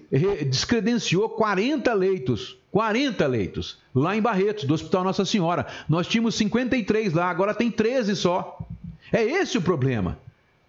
descredenciou 0.50 1.28
40 1.30 1.94
leitos 1.94 2.58
40 2.72 3.26
leitos 3.26 3.80
lá 3.96 4.16
em 4.16 4.22
Barretos, 4.22 4.64
do 4.64 4.76
Hospital 4.76 5.04
Nossa 5.04 5.26
Senhora. 5.26 5.66
Nós 5.90 6.06
tínhamos 6.08 6.36
53 6.36 7.14
lá, 7.14 7.28
agora 7.28 7.52
tem 7.52 7.72
13 7.72 8.16
só. 8.16 8.60
É 9.12 9.24
esse 9.24 9.58
o 9.58 9.62
problema. 9.62 10.20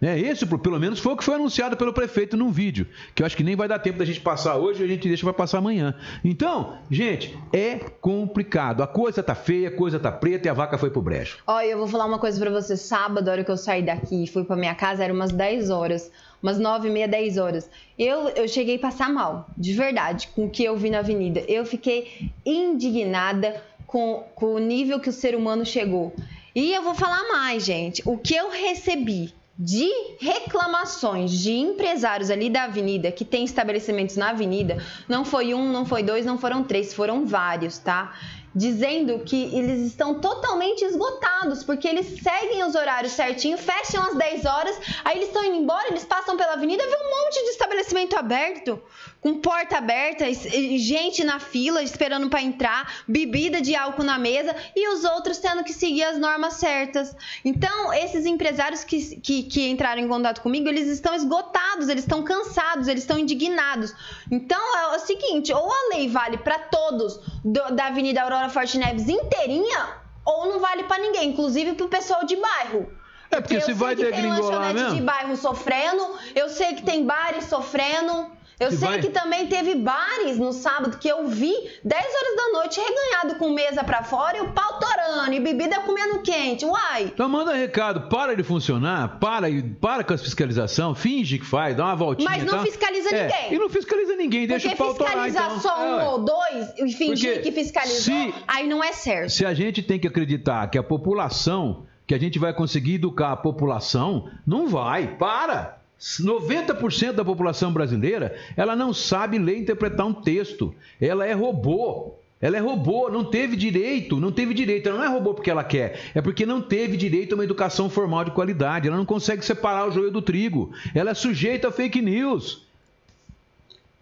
É, 0.01 0.19
esse, 0.19 0.45
pelo 0.47 0.79
menos, 0.79 0.99
foi 0.99 1.13
o 1.13 1.17
que 1.17 1.23
foi 1.23 1.35
anunciado 1.35 1.77
pelo 1.77 1.93
prefeito 1.93 2.35
num 2.35 2.49
vídeo, 2.49 2.87
que 3.13 3.21
eu 3.21 3.25
acho 3.25 3.37
que 3.37 3.43
nem 3.43 3.55
vai 3.55 3.67
dar 3.67 3.77
tempo 3.77 3.99
da 3.99 4.05
gente 4.05 4.19
passar 4.19 4.57
hoje, 4.57 4.83
a 4.83 4.87
gente 4.87 5.07
deixa 5.07 5.23
para 5.23 5.33
passar 5.33 5.59
amanhã. 5.59 5.93
Então, 6.25 6.79
gente, 6.89 7.37
é 7.53 7.75
complicado. 7.75 8.81
A 8.81 8.87
coisa 8.87 9.21
tá 9.21 9.35
feia, 9.35 9.67
a 9.67 9.71
coisa 9.71 9.99
tá 9.99 10.11
preta 10.11 10.47
e 10.47 10.49
a 10.49 10.53
vaca 10.53 10.75
foi 10.75 10.89
pro 10.89 11.03
brejo. 11.03 11.37
Olha, 11.45 11.67
eu 11.67 11.77
vou 11.77 11.87
falar 11.87 12.05
uma 12.05 12.17
coisa 12.17 12.39
para 12.39 12.49
você. 12.49 12.75
Sábado, 12.75 13.29
a 13.29 13.31
hora 13.31 13.43
que 13.43 13.51
eu 13.51 13.57
saí 13.57 13.83
daqui 13.83 14.23
e 14.23 14.27
fui 14.27 14.43
para 14.43 14.55
minha 14.55 14.73
casa, 14.73 15.03
era 15.03 15.13
umas 15.13 15.31
10 15.31 15.69
horas. 15.69 16.11
Umas 16.41 16.57
9 16.57 16.87
e 16.87 16.91
meia, 16.91 17.07
10 17.07 17.37
horas. 17.37 17.69
Eu, 17.99 18.29
eu 18.29 18.47
cheguei 18.47 18.77
a 18.77 18.79
passar 18.79 19.07
mal, 19.07 19.45
de 19.55 19.73
verdade, 19.73 20.29
com 20.29 20.45
o 20.45 20.49
que 20.49 20.63
eu 20.63 20.75
vi 20.75 20.89
na 20.89 20.99
avenida. 20.99 21.43
Eu 21.47 21.63
fiquei 21.63 22.31
indignada 22.43 23.61
com, 23.85 24.23
com 24.33 24.55
o 24.55 24.59
nível 24.59 24.99
que 24.99 25.09
o 25.09 25.13
ser 25.13 25.35
humano 25.35 25.63
chegou. 25.63 26.11
E 26.55 26.73
eu 26.73 26.81
vou 26.81 26.95
falar 26.95 27.21
mais, 27.29 27.63
gente. 27.63 28.01
O 28.03 28.17
que 28.17 28.33
eu 28.33 28.49
recebi 28.49 29.31
de 29.63 29.87
reclamações 30.19 31.29
de 31.29 31.51
empresários 31.51 32.31
ali 32.31 32.49
da 32.49 32.63
avenida 32.63 33.11
que 33.11 33.23
tem 33.23 33.43
estabelecimentos 33.43 34.17
na 34.17 34.31
avenida, 34.31 34.83
não 35.07 35.23
foi 35.23 35.53
um, 35.53 35.71
não 35.71 35.85
foi 35.85 36.01
dois, 36.01 36.25
não 36.25 36.39
foram 36.39 36.63
três, 36.63 36.95
foram 36.95 37.27
vários, 37.27 37.77
tá? 37.77 38.11
Dizendo 38.55 39.19
que 39.19 39.55
eles 39.55 39.85
estão 39.85 40.19
totalmente 40.19 40.83
esgotados, 40.83 41.63
porque 41.63 41.87
eles 41.87 42.23
seguem 42.23 42.63
os 42.63 42.73
horários 42.73 43.13
certinho, 43.13 43.55
fecham 43.55 44.03
às 44.03 44.15
10 44.15 44.45
horas, 44.45 44.75
aí 45.05 45.17
eles 45.17 45.27
estão 45.27 45.45
indo 45.45 45.57
embora, 45.57 45.89
eles 45.89 46.05
passam 46.05 46.35
pela 46.35 46.53
avenida, 46.53 46.83
vê 46.83 46.95
um 46.95 47.23
monte 47.23 47.43
de 47.43 47.49
estabelecimento 47.51 48.17
aberto 48.17 48.81
com 49.21 49.35
porta 49.35 49.77
aberta, 49.77 50.25
gente 50.33 51.23
na 51.23 51.39
fila 51.39 51.83
esperando 51.83 52.27
para 52.27 52.41
entrar, 52.41 52.91
bebida 53.07 53.61
de 53.61 53.75
álcool 53.75 54.03
na 54.03 54.17
mesa 54.17 54.55
e 54.75 54.89
os 54.89 55.03
outros 55.03 55.37
tendo 55.37 55.63
que 55.63 55.71
seguir 55.71 56.03
as 56.03 56.17
normas 56.17 56.55
certas. 56.55 57.15
Então, 57.45 57.93
esses 57.93 58.25
empresários 58.25 58.83
que, 58.83 59.17
que, 59.17 59.43
que 59.43 59.69
entraram 59.69 60.01
em 60.01 60.07
contato 60.07 60.41
comigo, 60.41 60.67
eles 60.67 60.87
estão 60.87 61.13
esgotados, 61.13 61.87
eles 61.87 62.03
estão 62.03 62.23
cansados, 62.23 62.87
eles 62.87 63.03
estão 63.03 63.19
indignados. 63.19 63.93
Então, 64.31 64.59
é 64.79 64.95
o 64.95 64.99
seguinte: 64.99 65.53
ou 65.53 65.71
a 65.71 65.95
lei 65.95 66.09
vale 66.09 66.37
para 66.37 66.57
todos 66.57 67.19
do, 67.45 67.75
da 67.75 67.87
Avenida 67.87 68.23
Aurora 68.23 68.49
Forte 68.49 68.79
Neves 68.79 69.07
inteirinha, 69.07 69.87
ou 70.25 70.47
não 70.47 70.59
vale 70.59 70.83
para 70.85 70.99
ninguém, 70.99 71.29
inclusive 71.29 71.73
para 71.73 71.85
o 71.85 71.89
pessoal 71.89 72.25
de 72.25 72.35
bairro. 72.37 72.91
É 73.29 73.39
porque, 73.39 73.55
porque 73.55 73.61
se 73.61 73.73
vai 73.73 73.95
degringolar 73.95 74.73
mesmo. 74.73 74.95
de 74.95 75.01
bairro 75.01 75.37
sofrendo, 75.37 76.15
eu 76.33 76.49
sei 76.49 76.73
que 76.73 76.81
tem 76.81 77.05
bares 77.05 77.45
sofrendo. 77.45 78.40
Eu 78.61 78.69
sei 78.69 78.87
vai... 78.87 78.99
que 78.99 79.09
também 79.09 79.47
teve 79.47 79.73
bares 79.73 80.37
no 80.37 80.53
sábado 80.53 80.97
que 80.99 81.07
eu 81.07 81.27
vi 81.27 81.51
10 81.83 82.05
horas 82.05 82.35
da 82.37 82.59
noite 82.59 82.79
reganhado 82.79 83.39
com 83.39 83.49
mesa 83.49 83.83
para 83.83 84.03
fora 84.03 84.37
e 84.37 84.41
o 84.41 84.51
pau 84.51 84.79
torando 84.79 85.33
e 85.33 85.39
bebida 85.39 85.79
comendo 85.79 86.21
quente. 86.21 86.63
Uai! 86.63 87.05
Então 87.05 87.27
manda 87.27 87.55
recado, 87.55 88.07
para 88.07 88.35
de 88.35 88.43
funcionar, 88.43 89.17
para, 89.19 89.47
para 89.79 90.03
com 90.03 90.13
a 90.13 90.17
fiscalização, 90.17 90.93
finge 90.93 91.39
que 91.39 91.45
faz, 91.45 91.75
dá 91.75 91.85
uma 91.85 91.95
voltinha. 91.95 92.29
Mas 92.29 92.43
não 92.43 92.59
tá? 92.59 92.63
fiscaliza 92.63 93.09
é, 93.09 93.23
ninguém. 93.23 93.53
E 93.53 93.57
não 93.57 93.67
fiscaliza 93.67 94.15
ninguém, 94.15 94.45
deixa 94.45 94.69
Porque 94.69 94.83
o 94.83 94.85
pau 94.85 94.95
torar. 94.95 95.13
Porque 95.13 95.31
fiscalizar 95.31 95.57
então. 95.57 95.61
só 95.61 95.81
um 95.81 95.99
é. 95.99 96.09
ou 96.09 96.19
dois 96.19 96.73
e 96.77 96.93
fingir 96.93 97.33
Porque 97.33 97.49
que 97.49 97.63
fiscalizou, 97.63 97.99
se, 97.99 98.33
aí 98.47 98.67
não 98.67 98.83
é 98.83 98.93
certo. 98.93 99.31
Se 99.31 99.43
a 99.43 99.55
gente 99.55 99.81
tem 99.81 99.99
que 99.99 100.07
acreditar 100.07 100.69
que 100.69 100.77
a 100.77 100.83
população, 100.83 101.87
que 102.05 102.13
a 102.13 102.19
gente 102.19 102.37
vai 102.37 102.53
conseguir 102.53 102.95
educar 102.95 103.31
a 103.31 103.37
população, 103.37 104.29
não 104.45 104.67
vai, 104.67 105.17
para! 105.17 105.80
90% 106.01 107.13
da 107.13 107.23
população 107.23 107.71
brasileira, 107.71 108.35
ela 108.57 108.75
não 108.75 108.91
sabe 108.91 109.37
ler 109.37 109.57
e 109.57 109.61
interpretar 109.61 110.07
um 110.07 110.13
texto. 110.13 110.73
Ela 110.99 111.27
é 111.27 111.33
robô. 111.33 112.15
Ela 112.41 112.57
é 112.57 112.59
robô, 112.59 113.07
não 113.07 113.23
teve 113.23 113.55
direito, 113.55 114.19
não 114.19 114.31
teve 114.31 114.55
direito. 114.55 114.89
Ela 114.89 114.97
não 114.97 115.05
é 115.05 115.09
robô 115.09 115.35
porque 115.35 115.51
ela 115.51 115.63
quer, 115.63 115.99
é 116.15 116.21
porque 116.21 116.43
não 116.43 116.59
teve 116.59 116.97
direito 116.97 117.33
a 117.33 117.35
uma 117.35 117.43
educação 117.43 117.87
formal 117.87 118.23
de 118.23 118.31
qualidade. 118.31 118.87
Ela 118.87 118.97
não 118.97 119.05
consegue 119.05 119.45
separar 119.45 119.87
o 119.87 119.91
joio 119.91 120.09
do 120.09 120.23
trigo. 120.23 120.73
Ela 120.95 121.11
é 121.11 121.13
sujeita 121.13 121.67
a 121.67 121.71
fake 121.71 122.01
news. 122.01 122.65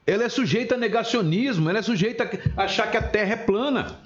Ela 0.08 0.24
é 0.24 0.30
sujeita 0.30 0.76
a 0.76 0.78
negacionismo. 0.78 1.70
Ela 1.70 1.80
é 1.80 1.82
sujeita 1.82 2.30
a 2.56 2.64
achar 2.64 2.90
que 2.90 2.96
a 2.96 3.02
Terra 3.02 3.34
é 3.34 3.36
plana. 3.36 4.00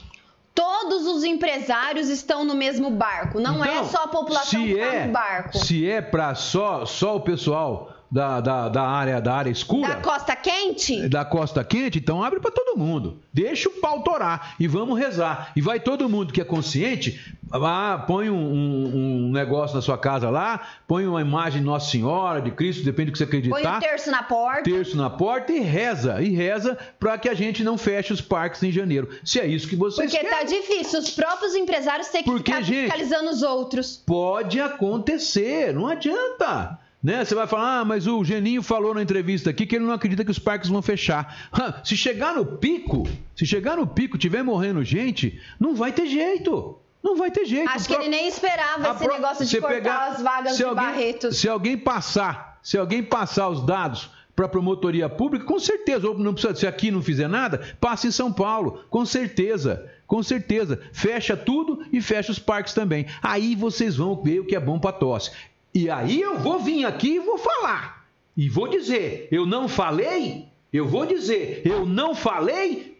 Todos 0.56 1.08
os 1.08 1.24
empresários 1.24 2.10
estão 2.10 2.43
no 2.45 2.54
mesmo 2.54 2.91
barco. 2.91 3.39
Não 3.39 3.64
é 3.64 3.70
então, 3.70 3.86
é 3.86 3.88
só 3.88 4.04
a 4.04 4.08
população 4.08 4.62
que 4.62 4.72
está 4.74 4.93
é, 4.93 5.06
no 5.06 5.12
barco. 5.12 5.58
Se 5.58 5.89
é 5.89 6.01
para 6.01 6.36
só, 6.36 6.86
só 6.86 7.16
o 7.16 7.22
pessoal 7.22 7.91
da, 8.14 8.39
da, 8.39 8.70
da, 8.70 8.84
área, 8.84 9.20
da 9.20 9.34
área 9.34 9.49
escura. 9.49 9.88
Da 9.88 9.95
costa 9.95 10.36
quente? 10.36 11.09
Da 11.09 11.26
costa 11.26 11.64
quente, 11.64 11.97
então 11.97 12.24
abre 12.24 12.39
para 12.39 12.51
todo 12.51 12.78
mundo. 12.78 13.20
Deixa 13.34 13.68
o 13.68 13.72
pau 13.72 14.03
torar 14.03 14.53
e 14.59 14.68
vamos 14.68 14.99
rezar. 14.99 15.51
E 15.55 15.61
vai 15.61 15.80
todo 15.80 16.07
mundo 16.07 16.32
que 16.32 16.39
é 16.39 16.43
consciente, 16.43 17.20
ah, 17.51 18.03
põe 18.05 18.30
um, 18.30 18.36
um, 18.36 19.26
um, 19.26 19.32
negócio 19.32 19.76
na 19.76 19.82
sua 19.82 19.97
casa 19.97 20.30
lá, 20.30 20.61
põe 20.88 21.07
uma 21.07 21.22
imagem 21.22 21.61
de 21.61 21.66
Nossa 21.66 21.89
Senhora, 21.89 22.39
de 22.39 22.51
Cristo, 22.51 22.86
depende 22.86 23.09
do 23.09 23.14
que 23.14 23.18
você 23.18 23.24
acreditar. 23.24 23.59
Põe 23.59 23.78
um 23.78 23.80
terço 23.80 24.11
na 24.11 24.22
porta. 24.22 24.61
Terço 24.61 24.95
na 24.95 25.09
porta 25.09 25.51
e 25.51 25.61
reza. 25.61 26.22
E 26.22 26.30
reza 26.36 26.78
para 26.99 27.18
que 27.18 27.28
a 27.28 27.34
gente 27.34 27.64
não 27.64 27.80
feche 27.80 28.14
os 28.14 28.22
parques 28.22 28.61
em 28.61 28.72
janeiro. 28.72 29.09
Se 29.24 29.39
é 29.39 29.47
isso 29.47 29.68
que 29.68 29.76
vocês 29.76 30.11
Porque 30.11 30.24
tá 30.24 30.38
querem. 30.38 30.47
Porque 30.47 30.68
tá 30.68 30.74
difícil. 30.76 30.99
Os 30.99 31.09
próprios 31.09 31.55
empresários 31.55 32.09
têm 32.09 32.22
que 32.22 32.30
Porque, 32.30 32.51
ficar 32.51 32.64
gente, 32.64 32.91
fiscalizando 32.91 33.32
os 33.32 33.41
outros. 33.41 33.97
Pode 34.05 34.61
acontecer, 34.61 35.74
não 35.74 35.88
adianta. 35.88 36.78
Né? 37.04 37.26
Você 37.26 37.36
vai 37.36 37.45
falar, 37.45 37.80
ah, 37.80 37.86
mas 37.86 38.08
o 38.08 38.24
Geninho 38.24 38.64
falou 38.64 38.93
na 38.93 39.01
entrevista 39.01 39.49
aqui 39.49 39.66
que 39.66 39.76
ele 39.76 39.84
não 39.84 39.93
acredita 39.93 40.24
que 40.24 40.32
os 40.32 40.39
parques 40.39 40.70
vão 40.70 40.82
fechar. 40.82 41.51
Se 41.84 41.97
chegar 41.97 42.34
no 42.34 42.45
pico, 42.45 43.06
se 43.36 43.45
chegar 43.45 43.76
no 43.76 43.86
pico, 43.86 44.18
tiver 44.18 44.41
morrendo 44.41 44.84
gente, 44.84 45.38
não 45.60 45.76
vai 45.76 45.91
ter 45.91 46.08
jeito. 46.08 46.80
Não 47.04 47.18
vai 47.18 47.30
ter 47.30 47.45
jeito. 47.45 47.70
Acho 47.70 47.88
que 47.89 47.93
ele 47.93 48.08
nem 48.08 48.30
esperava 48.30 48.91
esse 48.91 49.04
pro... 49.04 49.14
negócio 49.14 49.45
de 49.45 49.60
cortar 49.60 49.76
pegar... 49.76 50.08
as 50.08 50.22
vagas 50.22 50.56
de 50.56 50.64
alguém, 50.64 50.86
Barretos. 50.86 51.38
Se 51.38 51.49
alguém 51.49 51.78
passar, 51.78 52.58
se 52.64 52.78
alguém 52.78 53.04
passar 53.04 53.49
os 53.49 53.66
dados 53.66 54.10
para 54.34 54.45
a 54.45 54.49
promotoria 54.49 55.10
pública, 55.10 55.45
com 55.45 55.60
certeza, 55.60 56.08
ou 56.08 56.18
não 56.18 56.34
precisa, 56.34 56.56
se 56.56 56.66
aqui 56.66 56.89
não 56.89 57.01
fizer 57.01 57.28
nada, 57.28 57.76
passe 57.82 58.08
em 58.08 58.12
São 58.12 58.32
Paulo, 58.32 58.86
com 58.89 59.06
certeza. 59.06 59.91
Com 60.08 60.24
certeza. 60.24 60.80
Fecha 60.93 61.36
tudo 61.36 61.86
e 61.91 61.99
fecha 61.99 62.32
os 62.32 62.39
parques 62.39 62.74
também. 62.74 63.08
Aí 63.22 63.56
vocês 63.56 63.97
vão 63.97 64.22
ver 64.22 64.39
o 64.39 64.45
que 64.45 64.56
é 64.56 64.60
bom 64.60 64.80
para 64.80 64.91
tosse. 64.93 65.32
E 65.74 65.90
aí 65.90 66.22
eu 66.22 66.38
vou 66.38 66.60
vir 66.60 66.86
aqui 66.86 67.16
e 67.16 67.20
vou 67.20 67.38
falar. 67.38 68.06
E 68.36 68.50
vou 68.50 68.68
dizer, 68.68 69.28
eu 69.32 69.46
não 69.46 69.68
falei, 69.68 70.48
eu 70.72 70.88
vou 70.88 71.06
dizer, 71.06 71.62
eu 71.66 71.86
não 71.86 72.16
falei 72.16 72.98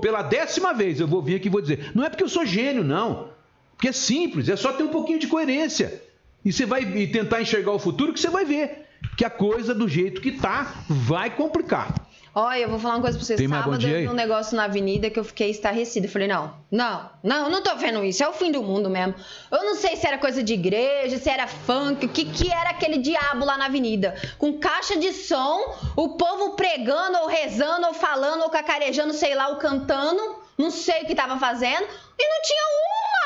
pela 0.00 0.22
décima 0.22 0.72
vez, 0.72 1.00
eu 1.00 1.06
vou 1.06 1.22
vir 1.22 1.36
aqui 1.36 1.48
e 1.48 1.50
vou 1.50 1.60
dizer. 1.60 1.92
Não 1.94 2.04
é 2.04 2.08
porque 2.08 2.24
eu 2.24 2.28
sou 2.28 2.44
gênio, 2.44 2.84
não. 2.84 3.30
Porque 3.74 3.88
é 3.88 3.92
simples, 3.92 4.48
é 4.48 4.56
só 4.56 4.72
ter 4.72 4.82
um 4.82 4.88
pouquinho 4.88 5.18
de 5.18 5.26
coerência. 5.26 6.02
E 6.44 6.52
você 6.52 6.64
vai 6.64 6.84
tentar 7.06 7.42
enxergar 7.42 7.72
o 7.72 7.78
futuro 7.78 8.12
que 8.12 8.20
você 8.20 8.30
vai 8.30 8.44
ver 8.44 8.86
que 9.16 9.24
a 9.24 9.30
coisa 9.30 9.74
do 9.74 9.88
jeito 9.88 10.20
que 10.20 10.32
tá 10.32 10.84
vai 10.88 11.34
complicar. 11.34 12.05
Olha, 12.38 12.58
eu 12.58 12.68
vou 12.68 12.78
falar 12.78 12.96
uma 12.96 13.00
coisa 13.00 13.16
pra 13.16 13.24
vocês. 13.24 13.38
Tem 13.38 13.48
Sábado 13.48 13.82
eu 13.82 14.00
vi 14.00 14.08
um 14.08 14.12
negócio 14.12 14.54
na 14.54 14.64
avenida 14.64 15.08
que 15.08 15.18
eu 15.18 15.24
fiquei 15.24 15.48
estarrecida. 15.48 16.06
Eu 16.06 16.10
falei, 16.10 16.28
não, 16.28 16.54
não, 16.70 17.10
não, 17.22 17.44
eu 17.44 17.50
não 17.50 17.62
tô 17.62 17.74
vendo 17.76 18.04
isso. 18.04 18.22
É 18.22 18.28
o 18.28 18.34
fim 18.34 18.52
do 18.52 18.62
mundo 18.62 18.90
mesmo. 18.90 19.14
Eu 19.50 19.64
não 19.64 19.74
sei 19.74 19.96
se 19.96 20.06
era 20.06 20.18
coisa 20.18 20.42
de 20.42 20.52
igreja, 20.52 21.16
se 21.16 21.30
era 21.30 21.46
funk, 21.46 22.04
o 22.04 22.08
que, 22.10 22.26
que 22.26 22.52
era 22.52 22.68
aquele 22.68 22.98
diabo 22.98 23.42
lá 23.42 23.56
na 23.56 23.64
avenida. 23.64 24.14
Com 24.36 24.58
caixa 24.58 24.98
de 24.98 25.14
som, 25.14 25.78
o 25.96 26.10
povo 26.18 26.50
pregando, 26.56 27.16
ou 27.20 27.26
rezando, 27.26 27.86
ou 27.86 27.94
falando, 27.94 28.42
ou 28.42 28.50
cacarejando, 28.50 29.14
sei 29.14 29.34
lá, 29.34 29.48
ou 29.48 29.56
cantando. 29.56 30.20
Não 30.58 30.70
sei 30.70 31.04
o 31.04 31.06
que 31.06 31.14
tava 31.14 31.38
fazendo. 31.38 31.84
E 32.18 32.28
não 32.28 32.42
tinha 32.42 32.64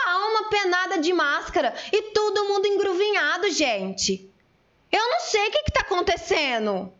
uma 0.06 0.24
alma 0.24 0.50
penada 0.50 0.98
de 0.98 1.12
máscara. 1.12 1.74
E 1.92 2.12
todo 2.12 2.44
mundo 2.44 2.64
engruvinhado, 2.64 3.50
gente. 3.50 4.30
Eu 4.92 5.02
não 5.11 5.18
sei 5.18 5.48
o 5.48 5.50
que 5.50 5.62
está 5.66 5.80
acontecendo. 5.80 6.92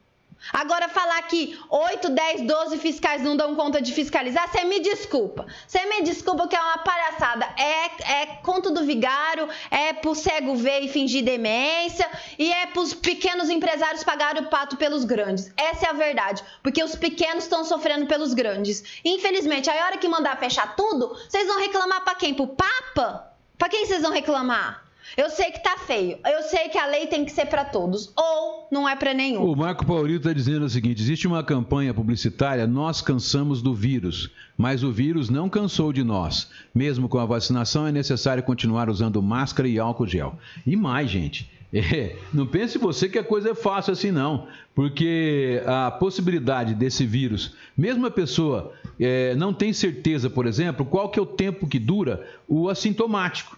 Agora, 0.53 0.89
falar 0.89 1.23
que 1.23 1.59
8, 1.69 2.09
10, 2.09 2.41
12 2.43 2.79
fiscais 2.79 3.23
não 3.23 3.37
dão 3.37 3.55
conta 3.55 3.81
de 3.81 3.93
fiscalizar, 3.93 4.51
você 4.51 4.65
me 4.65 4.81
desculpa. 4.81 5.47
Você 5.67 5.85
me 5.87 6.03
desculpa 6.03 6.49
que 6.49 6.57
é 6.57 6.61
uma 6.61 6.79
palhaçada. 6.79 7.47
É, 7.57 8.23
é 8.23 8.27
conto 8.43 8.71
do 8.71 8.85
vigário, 8.85 9.49
é 9.71 9.93
pro 9.93 10.15
cego 10.15 10.55
ver 10.55 10.81
e 10.81 10.89
fingir 10.89 11.25
demência, 11.25 12.09
e 12.39 12.51
é 12.51 12.67
pros 12.67 12.95
pequenos 12.95 13.51
empresários 13.51 14.03
pagarem 14.03 14.43
o 14.43 14.49
pato 14.49 14.77
pelos 14.77 15.05
grandes. 15.05 15.53
Essa 15.57 15.87
é 15.87 15.91
a 15.91 15.95
verdade. 15.95 16.43
Porque 16.63 16.83
os 16.83 16.97
pequenos 16.97 17.45
estão 17.45 17.65
sofrendo 17.65 18.07
pelos 18.07 18.35
grandes. 18.35 18.83
Infelizmente, 19.05 19.69
a 19.69 19.87
hora 19.87 19.99
que 19.99 20.09
mandar 20.09 20.39
fechar 20.39 20.75
tudo, 20.75 21.17
vocês 21.29 21.47
vão 21.47 21.59
reclamar 21.61 22.03
para 22.03 22.15
quem? 22.15 22.35
Pro 22.35 22.49
Papa? 22.49 23.31
Para 23.59 23.69
quem 23.69 23.85
vocês 23.85 24.03
vão 24.03 24.11
reclamar? 24.11 24.90
Eu 25.17 25.29
sei 25.31 25.51
que 25.51 25.63
tá 25.63 25.77
feio. 25.79 26.19
Eu 26.25 26.43
sei 26.43 26.69
que 26.69 26.79
a 26.79 26.87
lei 26.87 27.07
tem 27.07 27.25
que 27.25 27.33
ser 27.33 27.47
para 27.47 27.65
todos. 27.65 28.13
Ou 28.17 28.69
não 28.71 28.89
é 28.89 28.95
para 28.95 29.13
nenhum. 29.13 29.45
O 29.45 29.57
Marco 29.57 29.85
Paulito 29.85 30.19
está 30.19 30.33
dizendo 30.33 30.65
o 30.65 30.71
seguinte: 30.71 31.03
existe 31.03 31.27
uma 31.27 31.43
campanha 31.43 31.93
publicitária, 31.93 32.67
nós 32.67 33.01
cansamos 33.01 33.61
do 33.63 33.75
vírus, 33.75 34.31
mas 34.57 34.83
o 34.83 34.93
vírus 34.93 35.29
não 35.29 35.49
cansou 35.49 35.93
de 35.93 36.05
nós. 36.05 36.51
Mesmo 36.75 37.09
com 37.09 37.19
a 37.19 37.27
vacinação, 37.27 37.87
é 37.87 37.93
necessário 37.93 38.43
continuar 38.43 38.89
usando 38.89 39.23
máscara 39.23 39.69
e 39.69 39.79
álcool 39.79 40.07
gel. 40.07 40.39
E 40.67 40.77
mais, 40.77 41.11
gente. 41.11 41.51
É, 41.73 42.17
não 42.35 42.49
pense 42.49 42.79
você 42.79 43.09
que 43.09 43.17
a 43.17 43.23
coisa 43.23 43.51
é 43.51 43.55
fácil 43.55 43.93
assim, 43.93 44.11
não. 44.11 44.49
Porque 44.75 45.63
a 45.65 45.89
possibilidade 45.89 46.75
desse 46.75 47.07
vírus, 47.07 47.55
mesmo 47.77 48.05
a 48.07 48.11
pessoa 48.11 48.73
é, 48.99 49.37
não 49.37 49.55
tem 49.55 49.73
certeza, 49.73 50.29
por 50.29 50.47
exemplo, 50.47 50.85
qual 50.85 51.09
que 51.09 51.19
é 51.19 51.23
o 51.23 51.27
tempo 51.27 51.69
que 51.69 51.79
dura 51.79 52.27
o 52.49 52.69
assintomático. 52.69 53.57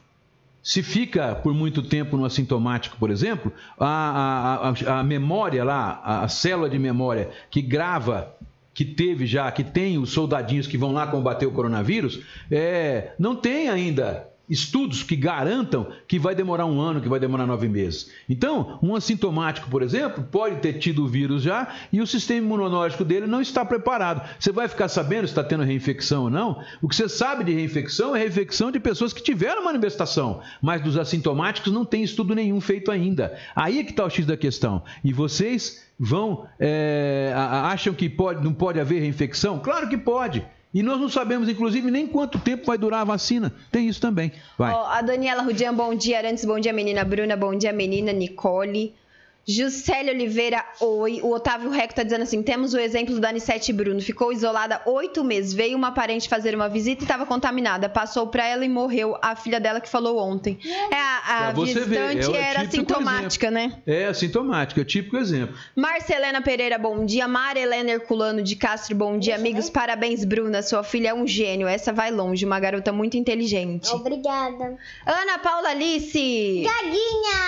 Se 0.63 0.83
fica 0.83 1.35
por 1.35 1.53
muito 1.53 1.83
tempo 1.83 2.17
no 2.17 2.25
assintomático, 2.25 2.97
por 2.97 3.11
exemplo, 3.11 3.53
a, 3.79 4.71
a, 4.87 5.01
a 5.01 5.03
memória 5.03 5.65
lá, 5.65 6.01
a, 6.05 6.29
célula 6.29 6.71
de 6.71 6.79
memória 6.79 7.31
que 7.51 7.61
grava 7.61 8.35
que 8.73 8.85
teve 8.85 9.27
já, 9.27 9.51
que 9.51 9.65
tem 9.65 9.99
os 9.99 10.13
soldadinhos 10.13 10.67
que 10.67 10.79
vão 10.79 10.93
lá 10.93 11.07
combater 11.07 11.47
o 11.47 11.51
coronavírus, 11.51 12.21
é, 12.51 13.13
não 13.19 13.37
tem 13.37 13.69
ainda 13.69 14.32
estudos 14.49 15.03
que 15.03 15.17
garantam 15.17 15.87
que 16.07 16.19
vai 16.19 16.35
demorar 16.35 16.67
um 16.67 16.81
ano, 16.81 17.01
que 17.01 17.09
vai 17.09 17.21
demorar 17.21 17.47
nove 17.47 17.69
meses. 17.69 18.11
Então, 18.29 18.79
um 18.83 18.95
assintomático, 18.95 19.71
por 19.71 19.83
exemplo, 19.83 20.25
pode 20.25 20.57
ter 20.57 20.75
tido 20.75 21.05
o 21.05 21.09
vírus 21.09 21.43
já 21.43 21.75
e 21.93 22.01
o 22.01 22.07
sistema 22.07 22.47
imunológico 22.47 23.05
dele 23.05 23.27
não 23.27 23.41
está 23.41 23.65
preparado. 23.65 24.29
Você 24.39 24.53
vai 24.53 24.69
ficar 24.69 24.89
sabendo 24.89 25.27
se 25.27 25.33
está 25.33 25.43
tendo 25.43 25.63
reinfecção 25.63 26.25
ou 26.25 26.31
não? 26.31 26.63
O 26.81 26.89
que 26.89 26.97
você 26.97 27.09
sabe 27.09 27.45
de 27.45 27.53
reinfecção 27.53 28.15
é 28.15 28.19
reinfecção 28.21 28.71
de 28.71 28.81
pessoas 28.81 29.13
que 29.13 29.23
tiveram 29.23 29.65
manifestação, 29.65 30.41
mas 30.61 30.83
dos 30.83 30.97
assintomáticos 30.97 31.73
não 31.73 31.85
tem 31.85 32.03
estudo 32.03 32.35
nenhum 32.35 32.61
feito 32.61 32.91
ainda. 32.91 33.37
Aí 33.55 33.79
é 33.79 33.85
que 33.85 33.91
está 33.91 34.05
o 34.05 34.11
X 34.11 34.27
da 34.27 34.37
questão. 34.37 34.83
E 35.05 35.13
vocês 35.13 35.83
vão 35.99 36.47
é, 36.59 37.33
acham 37.35 37.95
que 37.95 38.09
pode, 38.09 38.43
não 38.45 38.53
pode 38.53 38.81
haver 38.81 39.01
reinfecção? 39.01 39.59
Claro 39.59 39.89
que 39.89 39.97
pode. 39.97 40.45
E 40.75 40.83
nós 40.83 40.99
não 40.99 41.09
sabemos, 41.09 41.49
inclusive, 41.49 41.91
nem 41.91 42.07
quanto 42.07 42.39
tempo 42.39 42.67
vai 42.67 42.79
durar 42.79 43.03
a 43.03 43.05
vacina. 43.05 43.53
Tem 43.71 43.89
isso 43.89 44.01
também. 44.01 44.33
Vai. 44.57 44.73
Oh, 44.73 44.85
a 44.87 45.03
Daniela 45.03 45.43
Rudian, 45.43 45.75
bom 45.75 45.95
dia. 45.95 46.19
Arantes, 46.19 46.45
bom 46.45 46.59
dia, 46.59 46.73
menina 46.73 47.05
Bruna. 47.05 47.37
Bom 47.37 47.55
dia, 47.55 47.73
menina 47.73 48.13
Nicole. 48.13 48.95
Juscelia 49.47 50.13
Oliveira, 50.13 50.65
oi. 50.81 51.21
O 51.21 51.33
Otávio 51.33 51.69
Reco 51.69 51.95
tá 51.95 52.05
dizendo 52.05 52.23
assim: 52.23 52.43
temos 52.43 52.75
o 52.75 52.79
exemplo 52.79 53.19
da 53.19 53.31
Anissete 53.31 53.73
Bruno. 53.73 54.01
Ficou 54.01 54.33
isolada 54.33 54.81
oito 54.87 55.25
meses. 55.25 55.53
Veio 55.53 55.77
uma 55.77 55.91
parente 55.91 56.29
fazer 56.29 56.55
uma 56.55 56.69
visita 56.69 57.03
e 57.03 57.05
estava 57.05 57.27
contaminada. 57.27 57.89
Passou 57.89 58.29
para 58.29 58.47
ela 58.47 58.65
e 58.65 58.69
morreu. 58.69 59.19
A 59.21 59.35
filha 59.35 59.59
dela 59.59 59.81
que 59.81 59.89
falou 59.89 60.17
ontem. 60.19 60.61
É, 60.93 60.97
a, 60.97 61.49
a 61.49 61.53
visitante 61.53 62.37
é 62.37 62.41
era 62.41 62.71
sintomática, 62.71 63.49
exemplo. 63.49 63.77
né? 63.77 63.83
É, 63.85 64.05
assintomática, 64.07 64.81
é 64.81 64.85
típico 64.85 65.17
exemplo. 65.17 65.57
Marcelena 65.75 66.41
Pereira, 66.41 66.79
bom 66.79 67.05
dia. 67.05 67.27
Mara 67.27 67.59
Helena 67.59 67.91
Herculano 67.91 68.43
de 68.43 68.55
Castro, 68.55 68.95
bom 68.95 69.19
dia, 69.19 69.35
amigos. 69.35 69.69
Parabéns, 69.69 70.25
Bruna. 70.25 70.63
Sua 70.63 70.85
filha 70.85 71.09
é 71.09 71.15
um 71.15 71.27
gênio. 71.27 71.67
Essa 71.67 71.93
vai 71.93 72.13
longe. 72.13 72.47
Uma 72.47 72.61
garota 72.61 72.93
muito 72.93 73.17
inteligente. 73.17 73.91
Obrigada. 73.93 74.77
Ana 75.05 75.39
Paula 75.41 75.71
Alice. 75.71 76.63
Gaguinha! 76.63 77.43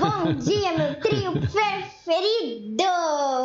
Bom 0.00 0.32
dia 0.34 0.47
dia, 0.48 0.72
meu 0.72 0.94
trio 0.94 1.32
preferido! 1.32 2.84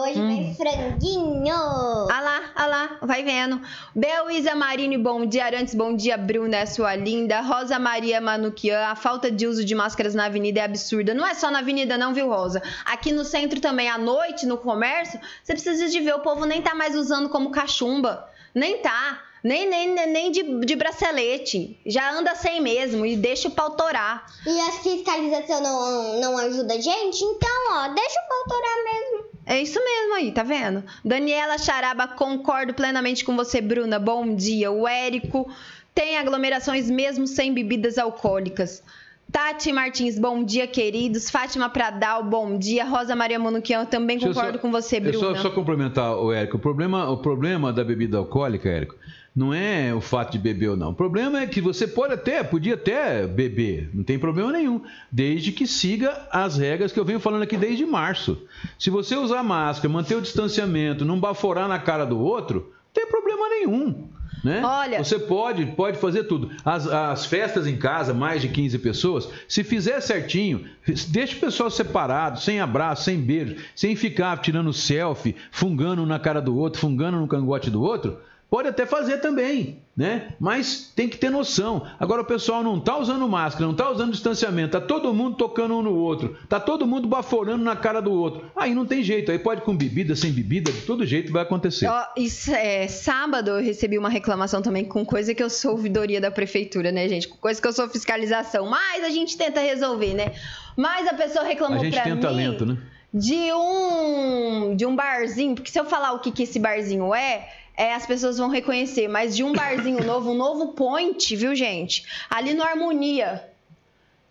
Hoje 0.04 0.20
hum. 0.20 0.28
vem 0.28 0.56
franguinho! 0.56 1.54
Ah 1.54 2.22
lá, 2.22 2.41
ah 2.56 2.66
lá, 2.66 2.97
vai 3.01 3.24
vendo. 3.24 3.62
Belisa 3.93 4.56
Marini, 4.56 4.97
bom 4.97 5.26
dia. 5.26 5.43
Arantes, 5.43 5.76
bom 5.76 5.93
dia. 5.93 6.16
Bruna, 6.18 6.58
é 6.58 6.66
sua 6.66 6.95
linda. 6.95 7.41
Rosa 7.41 7.78
Maria 7.78 8.22
Manuquian, 8.22 8.88
a 8.88 8.95
falta 8.95 9.30
de 9.30 9.45
uso 9.45 9.66
de 9.66 9.76
máscaras 9.76 10.16
na 10.16 10.26
avenida 10.26 10.62
é 10.62 10.64
absurda. 10.64 11.14
Não 11.14 11.28
é 11.28 11.34
só 11.34 11.51
na 11.51 11.60
avenida, 11.60 11.97
não, 11.97 12.14
viu, 12.14 12.30
Rosa? 12.30 12.64
Aqui 12.86 13.12
no 13.12 13.26
centro 13.26 13.60
também, 13.60 13.89
à 13.89 13.97
noite, 13.97 14.45
no 14.45 14.58
comércio, 14.58 15.20
você 15.43 15.51
precisa 15.51 15.89
de 15.89 15.99
ver, 15.99 16.16
o 16.16 16.20
povo 16.20 16.45
nem 16.45 16.62
tá 16.62 16.74
mais 16.74 16.95
usando 16.95 17.28
como 17.28 17.51
cachumba. 17.51 18.30
Nem 18.56 18.78
tá. 18.78 19.20
Nem, 19.43 19.69
nem, 19.69 19.93
nem 20.07 20.31
de, 20.31 20.65
de 20.65 20.75
bracelete. 20.75 21.77
Já 21.85 22.13
anda 22.13 22.33
sem 22.33 22.61
mesmo 22.61 23.05
e 23.05 23.17
deixa 23.17 23.49
o 23.49 23.51
pau 23.51 23.71
torar. 23.71 24.25
E 24.47 24.59
a 24.61 24.71
fiscalização 24.71 25.61
não, 25.61 26.21
não 26.21 26.37
ajuda 26.37 26.75
a 26.75 26.79
gente? 26.79 27.21
Então, 27.23 27.49
ó, 27.71 27.89
deixa 27.89 28.19
o 28.19 28.29
pau 28.29 28.57
torar 28.57 28.83
mesmo. 28.85 29.25
É 29.45 29.61
isso 29.61 29.77
mesmo 29.83 30.15
aí, 30.15 30.31
tá 30.31 30.43
vendo? 30.43 30.83
Daniela 31.03 31.57
Charaba, 31.57 32.07
concordo 32.07 32.73
plenamente 32.73 33.25
com 33.25 33.35
você, 33.35 33.59
Bruna. 33.59 33.99
Bom 33.99 34.33
dia. 34.33 34.71
O 34.71 34.87
Érico 34.87 35.51
tem 35.93 36.17
aglomerações 36.17 36.89
mesmo 36.89 37.27
sem 37.27 37.53
bebidas 37.53 37.97
alcoólicas. 37.97 38.81
Tati 39.29 39.73
Martins, 39.73 40.19
bom 40.19 40.43
dia, 40.43 40.67
queridos. 40.67 41.29
Fátima 41.29 41.67
Pradal, 41.67 42.23
bom 42.23 42.57
dia. 42.57 42.85
Rosa 42.85 43.15
Maria 43.15 43.39
Monuquian, 43.39 43.83
também 43.83 44.19
concordo 44.19 44.53
só, 44.53 44.61
com 44.61 44.71
você, 44.71 44.99
Bruna. 44.99 45.19
Só, 45.19 45.35
só 45.35 45.49
complementar, 45.49 46.15
o 46.17 46.31
Érico. 46.31 46.57
O 46.57 46.59
problema, 46.59 47.09
o 47.09 47.17
problema 47.17 47.73
da 47.73 47.83
bebida 47.83 48.17
alcoólica, 48.17 48.69
Érico, 48.69 48.95
não 49.36 49.53
é 49.53 49.93
o 49.93 49.99
fato 49.99 50.34
de 50.34 50.38
beber 50.38 50.69
ou 50.69 50.77
não. 50.77 50.91
O 50.91 50.95
problema 50.95 51.41
é 51.41 51.47
que 51.47 51.59
você 51.59 51.88
pode 51.88 52.13
até, 52.13 52.43
podia 52.43 52.75
até 52.75 53.25
beber, 53.25 53.89
não 53.93 54.03
tem 54.03 54.19
problema 54.19 54.51
nenhum, 54.51 54.81
desde 55.11 55.51
que 55.51 55.65
siga 55.65 56.27
as 56.31 56.57
regras 56.57 56.91
que 56.91 56.99
eu 56.99 57.05
venho 57.05 57.19
falando 57.19 57.43
aqui 57.43 57.57
desde 57.57 57.86
março. 57.86 58.38
Se 58.77 58.89
você 58.89 59.15
usar 59.15 59.43
máscara, 59.43 59.91
manter 59.91 60.15
o 60.15 60.21
distanciamento, 60.21 61.05
não 61.05 61.19
baforar 61.19 61.67
na 61.67 61.79
cara 61.79 62.05
do 62.05 62.19
outro, 62.19 62.59
não 62.59 62.93
tem 62.93 63.07
problema 63.07 63.49
nenhum. 63.49 64.07
Né? 64.43 64.61
Olha, 64.63 65.01
você 65.01 65.17
pode, 65.17 65.65
pode 65.67 65.97
fazer 65.97 66.25
tudo. 66.25 66.51
As, 66.65 66.86
as 66.86 67.25
festas 67.25 67.65
em 67.65 67.77
casa, 67.77 68.13
mais 68.13 68.41
de 68.41 68.49
15 68.49 68.77
pessoas, 68.79 69.29
se 69.47 69.63
fizer 69.63 70.01
certinho, 70.01 70.65
deixa 71.07 71.38
o 71.38 71.39
pessoal 71.39 71.71
separado, 71.71 72.41
sem 72.41 72.59
abraço, 72.59 73.05
sem 73.05 73.17
beijo, 73.17 73.55
sem 73.73 73.95
ficar 73.95 74.38
tirando 74.41 74.73
selfie, 74.73 75.36
fungando 75.49 76.05
na 76.05 76.19
cara 76.19 76.41
do 76.41 76.57
outro, 76.57 76.81
fungando 76.81 77.19
no 77.19 77.27
cangote 77.27 77.71
do 77.71 77.81
outro, 77.81 78.17
Pode 78.54 78.68
até 78.68 78.86
fazer 78.86 79.18
também, 79.18 79.82
né? 79.97 80.36
Mas 80.39 80.93
tem 80.95 81.10
que 81.10 81.18
ter 81.18 81.32
noção. 81.32 81.88
Agora 81.99 82.22
o 82.22 82.26
pessoal 82.26 82.62
não 82.62 82.78
está 82.78 82.95
usando 82.95 83.28
máscara, 83.28 83.66
não 83.66 83.72
está 83.72 83.89
usando 83.89 84.12
distanciamento, 84.12 84.74
tá 84.74 84.80
todo 84.80 85.12
mundo 85.12 85.38
tocando 85.38 85.76
um 85.76 85.82
no 85.82 85.95
outro, 85.95 86.38
tá 86.47 86.60
todo 86.60 86.86
mundo 86.86 87.08
baforando 87.08 87.64
na 87.64 87.76
cara 87.76 87.99
do 87.99 88.12
outro. 88.12 88.45
Aí 88.56 88.76
não 88.76 88.86
tem 88.86 89.01
jeito, 89.01 89.32
aí 89.32 89.39
pode 89.39 89.62
com 89.62 89.76
bebida, 89.76 90.16
sem 90.16 90.32
bebida, 90.32 90.72
de 90.72 90.82
todo 90.82 91.04
jeito 91.04 91.34
vai 91.34 91.41
acontecer. 91.41 91.89
Oh, 91.89 92.22
isso 92.22 92.54
é, 92.54 92.88
sábado 92.88 93.49
eu 93.49 93.60
recebi 93.60 93.97
uma 93.97 94.10
reclamação 94.10 94.62
também 94.62 94.86
com 94.86 95.04
coisa 95.04 95.34
que 95.34 95.41
eu 95.41 95.49
sou 95.49 95.72
ouvidoria 95.72 96.22
da 96.22 96.30
prefeitura, 96.30 96.91
né, 96.91 97.10
gente? 97.10 97.28
Com 97.28 97.38
coisa 97.38 97.60
que 97.60 97.68
eu 97.68 97.74
sou 97.74 97.89
fiscalização, 97.89 98.70
mas 98.70 99.04
a 99.04 99.10
gente 99.10 99.36
tenta 99.36 99.62
resolver, 99.62 100.14
né? 100.14 100.32
Mas 100.78 101.08
a 101.08 101.16
pessoa 101.16 101.43
reclamou 101.43 101.80
para 101.80 101.89
mim. 101.89 101.97
A 101.97 102.04
gente 102.04 102.04
tem 102.04 102.20
talento, 102.20 102.68
né? 102.68 102.78
De 103.12 103.51
um 103.51 104.76
de 104.76 104.86
um 104.86 104.95
barzinho, 104.95 105.56
porque 105.56 105.72
se 105.72 105.80
eu 105.80 105.86
falar 105.86 106.14
o 106.14 106.20
que 106.20 106.32
que 106.32 106.43
esse 106.43 106.60
barzinho 106.60 107.14
é, 107.16 107.47
é, 107.76 107.93
as 107.93 108.05
pessoas 108.05 108.38
vão 108.38 108.49
reconhecer, 108.49 109.07
mas 109.07 109.36
de 109.36 109.43
um 109.43 109.53
barzinho 109.53 110.03
novo, 110.05 110.32
um 110.32 110.36
novo 110.36 110.74
point, 110.74 111.36
viu, 111.36 111.55
gente? 111.55 112.05
Ali 112.30 112.53
no 112.53 112.63
Harmonia. 112.63 113.49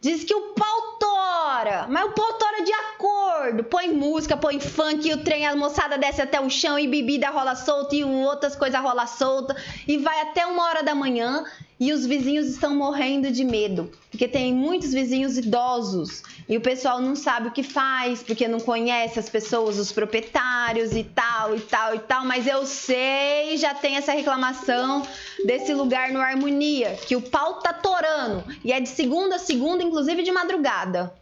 Diz 0.00 0.24
que 0.24 0.34
o 0.34 0.52
pau 0.54 0.98
tora, 0.98 1.86
mas 1.88 2.04
o 2.06 2.10
pau 2.10 2.32
tora 2.34 2.64
de 2.64 2.72
acordo. 2.72 3.62
Põe 3.62 3.92
música, 3.92 4.36
põe 4.36 4.58
funk, 4.58 5.12
o 5.12 5.18
trem, 5.22 5.46
a 5.46 5.54
moçada 5.54 5.96
desce 5.96 6.20
até 6.20 6.40
o 6.40 6.50
chão 6.50 6.76
e 6.76 6.88
bebida 6.88 7.30
rola 7.30 7.54
solta 7.54 7.94
e 7.94 8.02
outras 8.02 8.56
coisas 8.56 8.80
rola 8.80 9.06
solta. 9.06 9.56
E 9.86 9.98
vai 9.98 10.20
até 10.22 10.44
uma 10.44 10.64
hora 10.64 10.82
da 10.82 10.92
manhã 10.92 11.44
e 11.82 11.92
os 11.92 12.06
vizinhos 12.06 12.46
estão 12.46 12.76
morrendo 12.76 13.28
de 13.28 13.42
medo, 13.42 13.90
porque 14.08 14.28
tem 14.28 14.54
muitos 14.54 14.92
vizinhos 14.92 15.36
idosos 15.36 16.22
e 16.48 16.56
o 16.56 16.60
pessoal 16.60 17.00
não 17.00 17.16
sabe 17.16 17.48
o 17.48 17.50
que 17.50 17.64
faz, 17.64 18.22
porque 18.22 18.46
não 18.46 18.60
conhece 18.60 19.18
as 19.18 19.28
pessoas, 19.28 19.80
os 19.80 19.90
proprietários 19.90 20.94
e 20.94 21.02
tal 21.02 21.56
e 21.56 21.60
tal 21.60 21.96
e 21.96 21.98
tal, 21.98 22.24
mas 22.24 22.46
eu 22.46 22.64
sei, 22.66 23.56
já 23.56 23.74
tem 23.74 23.96
essa 23.96 24.12
reclamação 24.12 25.02
desse 25.44 25.74
lugar 25.74 26.12
no 26.12 26.20
Harmonia, 26.20 26.96
que 27.04 27.16
o 27.16 27.20
pau 27.20 27.54
tá 27.54 27.72
torando 27.72 28.44
e 28.64 28.72
é 28.72 28.78
de 28.78 28.88
segunda 28.88 29.34
a 29.34 29.40
segunda, 29.40 29.82
inclusive 29.82 30.22
de 30.22 30.30
madrugada. 30.30 31.12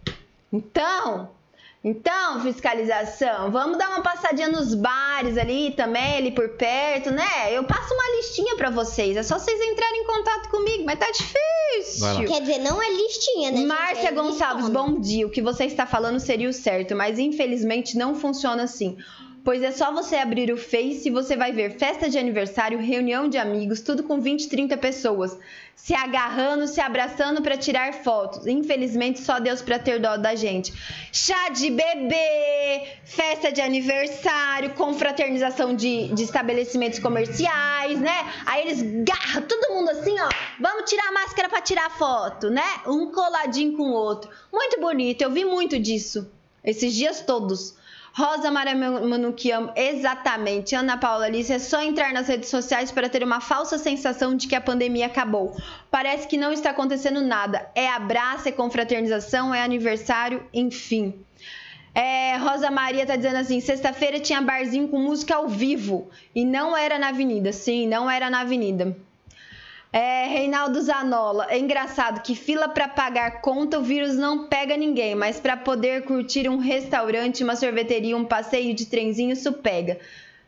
Então, 0.53 1.31
então, 1.83 2.43
fiscalização, 2.43 3.51
vamos 3.51 3.79
dar 3.79 3.89
uma 3.89 4.03
passadinha 4.03 4.49
nos 4.49 4.75
bares 4.75 5.39
ali 5.39 5.71
também, 5.71 6.19
ali 6.19 6.31
por 6.31 6.51
perto, 6.51 7.11
né? 7.11 7.51
Eu 7.53 7.65
passo 7.65 7.95
uma 7.95 8.17
listinha 8.17 8.55
para 8.55 8.69
vocês, 8.69 9.17
é 9.17 9.23
só 9.23 9.39
vocês 9.39 9.59
entrarem 9.59 10.03
em 10.03 10.07
contato 10.07 10.51
comigo, 10.51 10.85
mas 10.85 10.99
tá 10.99 11.11
difícil. 11.11 12.27
Quer 12.27 12.43
dizer, 12.43 12.59
não 12.59 12.83
é 12.83 12.91
listinha, 12.91 13.51
né? 13.51 13.65
Márcia 13.65 13.95
gente? 13.95 14.07
É 14.09 14.13
Gonçalves, 14.13 14.67
listona. 14.67 14.87
bom 14.89 15.01
dia. 15.01 15.27
O 15.27 15.31
que 15.31 15.41
você 15.41 15.65
está 15.65 15.87
falando 15.87 16.21
seria 16.21 16.51
o 16.51 16.53
certo, 16.53 16.95
mas 16.95 17.19
infelizmente 17.19 17.97
não 17.97 18.15
funciona 18.15 18.65
assim. 18.65 18.99
Pois 19.43 19.63
é 19.63 19.71
só 19.71 19.91
você 19.91 20.17
abrir 20.17 20.53
o 20.53 20.57
Face 20.57 21.09
e 21.09 21.11
você 21.11 21.35
vai 21.35 21.51
ver 21.51 21.79
festa 21.79 22.11
de 22.11 22.19
aniversário, 22.19 22.79
reunião 22.79 23.27
de 23.27 23.39
amigos, 23.39 23.81
tudo 23.81 24.03
com 24.03 24.21
20, 24.21 24.49
30 24.49 24.77
pessoas, 24.77 25.39
se 25.75 25.95
agarrando, 25.95 26.67
se 26.67 26.79
abraçando 26.79 27.41
para 27.41 27.57
tirar 27.57 27.95
fotos. 27.95 28.47
Infelizmente, 28.47 29.21
só 29.21 29.41
Deus 29.41 29.63
para 29.63 29.79
ter 29.79 29.99
dó 29.99 30.19
da 30.19 30.35
gente. 30.35 30.75
Chá 31.11 31.49
de 31.49 31.71
bebê, 31.71 32.87
festa 33.03 33.51
de 33.51 33.63
aniversário, 33.63 34.75
confraternização 34.75 35.75
de, 35.75 36.09
de 36.09 36.23
estabelecimentos 36.23 36.99
comerciais, 36.99 37.99
né? 37.99 38.31
Aí 38.45 38.69
eles 38.69 38.83
garram 39.05 39.43
todo 39.49 39.75
mundo 39.75 39.89
assim, 39.89 40.21
ó. 40.21 40.29
Vamos 40.61 40.91
tirar 40.91 41.09
a 41.09 41.13
máscara 41.13 41.49
para 41.49 41.63
tirar 41.63 41.91
foto, 41.91 42.51
né? 42.51 42.65
Um 42.87 43.11
coladinho 43.11 43.75
com 43.75 43.85
o 43.85 43.95
outro. 43.95 44.31
Muito 44.53 44.79
bonito, 44.81 45.23
eu 45.23 45.31
vi 45.31 45.47
muito 45.47 45.79
disso 45.79 46.31
esses 46.63 46.95
dias 46.95 47.23
todos. 47.23 47.80
Rosa 48.21 48.51
Maria 48.51 48.77
Manuquiam, 48.77 49.73
exatamente. 49.75 50.75
Ana 50.75 50.99
Paula 50.99 51.25
Alice, 51.25 51.51
é 51.51 51.59
só 51.59 51.81
entrar 51.81 52.13
nas 52.13 52.29
redes 52.29 52.51
sociais 52.51 52.93
para 52.93 53.09
ter 53.09 53.25
uma 53.25 53.41
falsa 53.41 53.79
sensação 53.79 54.37
de 54.37 54.47
que 54.47 54.55
a 54.55 54.61
pandemia 54.61 55.07
acabou. 55.07 55.57
Parece 55.91 56.29
que 56.29 56.37
não 56.37 56.53
está 56.53 56.69
acontecendo 56.69 57.23
nada. 57.23 57.71
É 57.75 57.89
abraço, 57.89 58.47
é 58.47 58.53
confraternização, 58.53 59.55
é 59.55 59.63
aniversário, 59.63 60.47
enfim. 60.53 61.25
É, 61.95 62.37
Rosa 62.37 62.71
Maria 62.71 63.07
tá 63.07 63.17
dizendo 63.17 63.39
assim: 63.39 63.59
sexta-feira 63.59 64.21
tinha 64.21 64.43
barzinho 64.43 64.89
com 64.89 64.99
música 64.99 65.37
ao 65.37 65.49
vivo 65.49 66.11
e 66.35 66.45
não 66.45 66.77
era 66.77 66.99
na 66.99 67.09
avenida. 67.09 67.55
Sim, 67.55 67.89
não 67.89 68.11
era 68.11 68.29
na 68.29 68.41
avenida. 68.41 68.95
É, 69.93 70.27
Reinaldo 70.29 70.81
Zanola, 70.81 71.49
é 71.51 71.59
engraçado 71.59 72.23
que 72.23 72.37
fila 72.37 72.69
para 72.69 72.87
pagar 72.87 73.41
conta 73.41 73.81
o 73.81 73.83
vírus 73.83 74.17
não 74.17 74.47
pega 74.47 74.77
ninguém, 74.77 75.17
mas 75.17 75.41
para 75.41 75.57
poder 75.57 76.05
curtir 76.05 76.49
um 76.49 76.59
restaurante, 76.59 77.43
uma 77.43 77.57
sorveteria, 77.57 78.17
um 78.17 78.25
passeio 78.25 78.73
de 78.73 78.87
trenzinho, 78.87 79.33
isso 79.33 79.53
pega. 79.53 79.99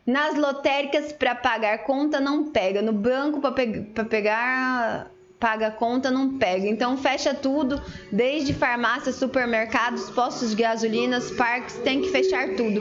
Nas 0.07 0.36
lotéricas 0.36 1.12
para 1.12 1.34
pagar 1.34 1.78
conta 1.84 2.20
não 2.20 2.51
pega, 2.51 2.80
no 2.80 2.93
banco 2.93 3.40
para 3.40 3.51
pe 3.53 3.80
pegar 4.09 5.11
paga 5.43 5.72
conta 5.72 6.09
não 6.09 6.38
pega. 6.38 6.68
Então 6.68 6.97
fecha 6.97 7.34
tudo, 7.34 7.82
desde 8.12 8.55
farmácias, 8.55 9.16
supermercados, 9.16 10.09
postos 10.11 10.51
de 10.55 10.62
gasolinas, 10.62 11.32
parques, 11.32 11.74
tem 11.78 12.01
que 12.01 12.11
fechar 12.11 12.51
tudo. 12.51 12.80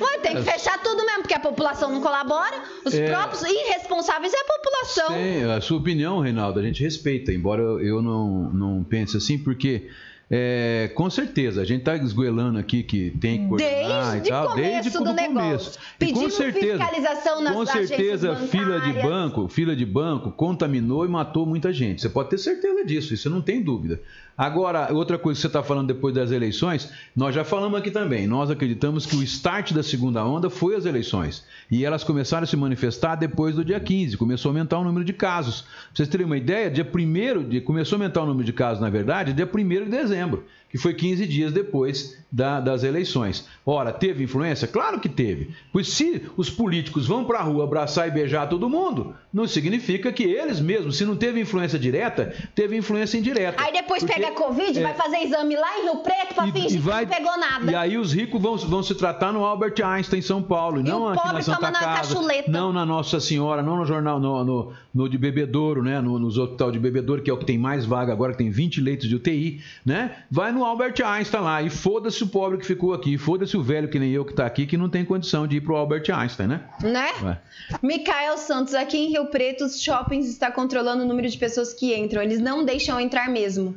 Ué, 0.00 0.18
tem 0.22 0.36
que 0.36 0.42
fechar 0.42 0.82
tudo 0.82 1.04
mesmo, 1.04 1.20
porque 1.20 1.34
a 1.34 1.38
população 1.40 1.92
não 1.92 2.00
colabora, 2.00 2.56
os 2.82 2.94
É. 2.94 3.10
próprios 3.10 3.42
irresponsáveis 3.42 4.32
é 4.32 4.38
a 4.38 4.44
população. 4.44 5.08
Tem 5.08 5.44
a 5.44 5.60
sua 5.60 5.76
opinião, 5.76 6.20
Reinaldo, 6.20 6.58
a 6.58 6.62
gente 6.62 6.82
respeita, 6.82 7.30
embora 7.30 7.60
eu- 7.60 7.80
eu 7.80 8.00
não, 8.02 8.50
não 8.54 8.82
pense 8.84 9.14
assim, 9.14 9.36
porque 9.36 9.88
é, 10.30 10.90
com 10.94 11.08
certeza 11.08 11.62
a 11.62 11.64
gente 11.64 11.80
está 11.80 11.96
esgoelando 11.96 12.58
aqui 12.58 12.82
que 12.82 13.10
tem 13.18 13.42
que 13.42 13.48
coordenar 13.48 14.12
Desde 14.12 14.28
e 14.28 14.30
tal, 14.30 14.50
começo 14.50 14.68
desde 14.70 14.90
do 14.90 15.04
do 15.04 15.12
negócio. 15.14 15.42
começo. 15.42 15.78
E 16.00 16.12
com 16.12 16.30
certeza, 16.30 16.84
fiscalização 16.84 17.42
nas 17.42 17.54
com 17.54 17.64
certeza 17.66 18.36
fila 18.36 18.80
de 18.80 18.92
banco, 18.92 19.48
fila 19.48 19.74
de 19.74 19.86
banco 19.86 20.30
contaminou 20.30 21.06
e 21.06 21.08
matou 21.08 21.46
muita 21.46 21.72
gente. 21.72 22.02
Você 22.02 22.10
pode 22.10 22.28
ter 22.28 22.38
certeza 22.38 22.84
disso, 22.84 23.14
isso 23.14 23.30
não 23.30 23.40
tem 23.40 23.62
dúvida. 23.62 24.02
Agora, 24.38 24.94
outra 24.94 25.18
coisa 25.18 25.36
que 25.36 25.40
você 25.40 25.46
está 25.48 25.64
falando 25.64 25.88
depois 25.88 26.14
das 26.14 26.30
eleições, 26.30 26.92
nós 27.16 27.34
já 27.34 27.42
falamos 27.42 27.76
aqui 27.76 27.90
também. 27.90 28.24
Nós 28.28 28.52
acreditamos 28.52 29.04
que 29.04 29.16
o 29.16 29.22
start 29.24 29.72
da 29.72 29.82
segunda 29.82 30.24
onda 30.24 30.48
foi 30.48 30.76
as 30.76 30.86
eleições. 30.86 31.44
E 31.68 31.84
elas 31.84 32.04
começaram 32.04 32.44
a 32.44 32.46
se 32.46 32.56
manifestar 32.56 33.16
depois 33.16 33.56
do 33.56 33.64
dia 33.64 33.80
15. 33.80 34.16
Começou 34.16 34.50
a 34.50 34.52
aumentar 34.52 34.78
o 34.78 34.84
número 34.84 35.04
de 35.04 35.12
casos. 35.12 35.62
Pra 35.62 35.70
vocês 35.92 36.08
terem 36.08 36.24
uma 36.24 36.36
ideia, 36.36 36.70
dia 36.70 36.88
1 36.88 37.48
de. 37.48 37.60
Começou 37.60 37.96
a 37.96 37.98
aumentar 37.98 38.22
o 38.22 38.26
número 38.26 38.44
de 38.44 38.52
casos, 38.52 38.80
na 38.80 38.88
verdade, 38.88 39.32
dia 39.32 39.50
1 39.52 39.68
de 39.68 39.90
dezembro, 39.90 40.44
que 40.70 40.76
foi 40.78 40.94
15 40.94 41.26
dias 41.26 41.52
depois 41.52 42.16
da- 42.30 42.60
das 42.60 42.82
eleições. 42.84 43.46
Ora, 43.64 43.90
teve 43.92 44.22
influência? 44.24 44.68
Claro 44.68 45.00
que 45.00 45.08
teve. 45.08 45.50
Pois 45.72 45.88
se 45.88 46.22
os 46.36 46.50
políticos 46.50 47.06
vão 47.06 47.24
para 47.24 47.38
a 47.38 47.42
rua 47.42 47.64
abraçar 47.64 48.06
e 48.06 48.10
beijar 48.10 48.46
todo 48.48 48.68
mundo, 48.68 49.14
não 49.32 49.46
significa 49.46 50.12
que 50.12 50.24
eles 50.24 50.60
mesmos, 50.60 50.96
se 50.98 51.04
não 51.06 51.16
teve 51.16 51.40
influência 51.40 51.78
direta, 51.78 52.34
teve 52.54 52.76
influência 52.76 53.16
indireta. 53.18 53.62
Aí 53.62 53.72
depois 53.72 54.02
Porque- 54.02 54.14
pega 54.14 54.28
a 54.28 54.32
Covid, 54.34 54.78
é. 54.78 54.82
vai 54.82 54.94
fazer 54.94 55.16
exame 55.18 55.56
lá 55.56 55.78
em 55.78 55.82
Rio 55.84 55.96
Preto 56.02 56.34
pra 56.34 56.46
fingir 56.52 56.82
que 56.82 56.86
não 56.86 57.06
pegou 57.06 57.38
nada. 57.38 57.72
E 57.72 57.74
aí 57.74 57.96
os 57.96 58.12
ricos 58.12 58.40
vão, 58.40 58.56
vão 58.58 58.82
se 58.82 58.94
tratar 58.94 59.32
no 59.32 59.44
Albert 59.44 59.74
Einstein, 59.82 60.18
em 60.18 60.22
São 60.22 60.42
Paulo, 60.42 60.80
e 60.80 60.82
não 60.82 61.08
aqui 61.08 61.32
na 61.32 61.40
Santa 61.42 61.70
na 61.70 61.78
Casa, 61.80 62.14
não 62.46 62.72
na 62.74 62.84
Nossa 62.84 63.20
Senhora, 63.20 63.62
não 63.62 63.76
no 63.78 63.86
jornal, 63.86 64.20
no, 64.20 64.44
no, 64.44 64.72
no 64.94 65.08
de 65.08 65.16
Bebedouro, 65.16 65.82
né? 65.82 66.00
No, 66.00 66.18
nos 66.18 66.36
hospital 66.36 66.70
de 66.70 66.78
Bebedouro, 66.78 67.22
que 67.22 67.30
é 67.30 67.32
o 67.32 67.38
que 67.38 67.46
tem 67.46 67.56
mais 67.58 67.86
vaga 67.86 68.12
agora, 68.12 68.32
que 68.32 68.38
tem 68.38 68.50
20 68.50 68.80
leitos 68.80 69.08
de 69.08 69.16
UTI, 69.16 69.62
né? 69.84 70.16
Vai 70.30 70.52
no 70.52 70.57
Albert 70.64 70.94
Einstein 71.04 71.42
lá 71.42 71.62
e 71.62 71.70
foda-se 71.70 72.22
o 72.22 72.26
pobre 72.26 72.58
que 72.58 72.66
ficou 72.66 72.92
aqui, 72.92 73.16
foda-se 73.16 73.56
o 73.56 73.62
velho 73.62 73.88
que 73.88 73.98
nem 73.98 74.10
eu 74.10 74.24
que 74.24 74.32
tá 74.32 74.46
aqui, 74.46 74.66
que 74.66 74.76
não 74.76 74.88
tem 74.88 75.04
condição 75.04 75.46
de 75.46 75.56
ir 75.56 75.60
pro 75.60 75.76
Albert 75.76 76.04
Einstein, 76.12 76.46
né? 76.46 76.60
Né? 76.82 77.08
Ué. 77.22 77.38
Micael 77.82 78.38
Santos, 78.38 78.74
aqui 78.74 78.96
em 78.96 79.08
Rio 79.10 79.26
Preto, 79.26 79.64
os 79.64 79.80
shoppings 79.80 80.28
está 80.28 80.50
controlando 80.50 81.02
o 81.02 81.06
número 81.06 81.28
de 81.28 81.36
pessoas 81.38 81.72
que 81.74 81.94
entram. 81.96 82.22
Eles 82.22 82.40
não 82.40 82.64
deixam 82.64 83.00
entrar 83.00 83.28
mesmo. 83.28 83.74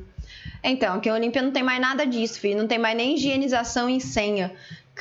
Então, 0.63 0.95
aqui 0.95 1.09
em 1.09 1.11
Olímpia 1.11 1.41
não 1.41 1.51
tem 1.51 1.63
mais 1.63 1.81
nada 1.81 2.05
disso, 2.05 2.39
filho. 2.39 2.57
Não 2.57 2.67
tem 2.67 2.77
mais 2.77 2.95
nem 2.95 3.15
higienização 3.15 3.89
em 3.89 3.99
senha. 3.99 4.51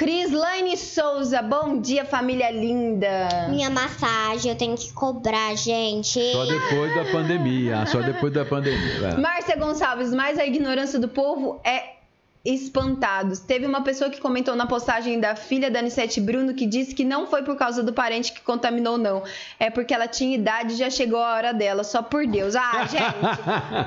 Crislaine 0.00 0.78
Souza, 0.78 1.42
bom 1.42 1.78
dia, 1.78 2.06
família 2.06 2.50
linda. 2.50 3.48
Minha 3.50 3.68
massagem 3.68 4.50
eu 4.50 4.56
tenho 4.56 4.74
que 4.74 4.90
cobrar, 4.94 5.54
gente. 5.54 6.18
Só 6.32 6.46
depois 6.46 6.94
da 6.94 7.12
pandemia, 7.12 7.84
só 7.84 8.00
depois 8.00 8.32
da 8.32 8.42
pandemia. 8.42 9.08
é. 9.08 9.20
Márcia 9.20 9.56
Gonçalves, 9.56 10.14
mas 10.14 10.38
a 10.38 10.46
ignorância 10.46 10.98
do 10.98 11.06
povo 11.06 11.60
é 11.62 11.96
espantados. 12.42 13.40
Teve 13.40 13.66
uma 13.66 13.82
pessoa 13.82 14.08
que 14.08 14.18
comentou 14.18 14.56
na 14.56 14.66
postagem 14.66 15.20
da 15.20 15.36
filha 15.36 15.70
da 15.70 15.80
Anissete 15.80 16.18
Bruno 16.18 16.54
que 16.54 16.64
disse 16.64 16.94
que 16.94 17.04
não 17.04 17.26
foi 17.26 17.42
por 17.42 17.56
causa 17.56 17.82
do 17.82 17.92
parente 17.92 18.32
que 18.32 18.40
contaminou, 18.40 18.96
não. 18.96 19.22
É 19.58 19.68
porque 19.68 19.92
ela 19.92 20.08
tinha 20.08 20.34
idade 20.34 20.72
e 20.72 20.76
já 20.76 20.88
chegou 20.88 21.18
a 21.18 21.34
hora 21.34 21.52
dela, 21.52 21.84
só 21.84 22.02
por 22.02 22.26
Deus. 22.26 22.56
Ah, 22.56 22.86
gente! 22.86 23.04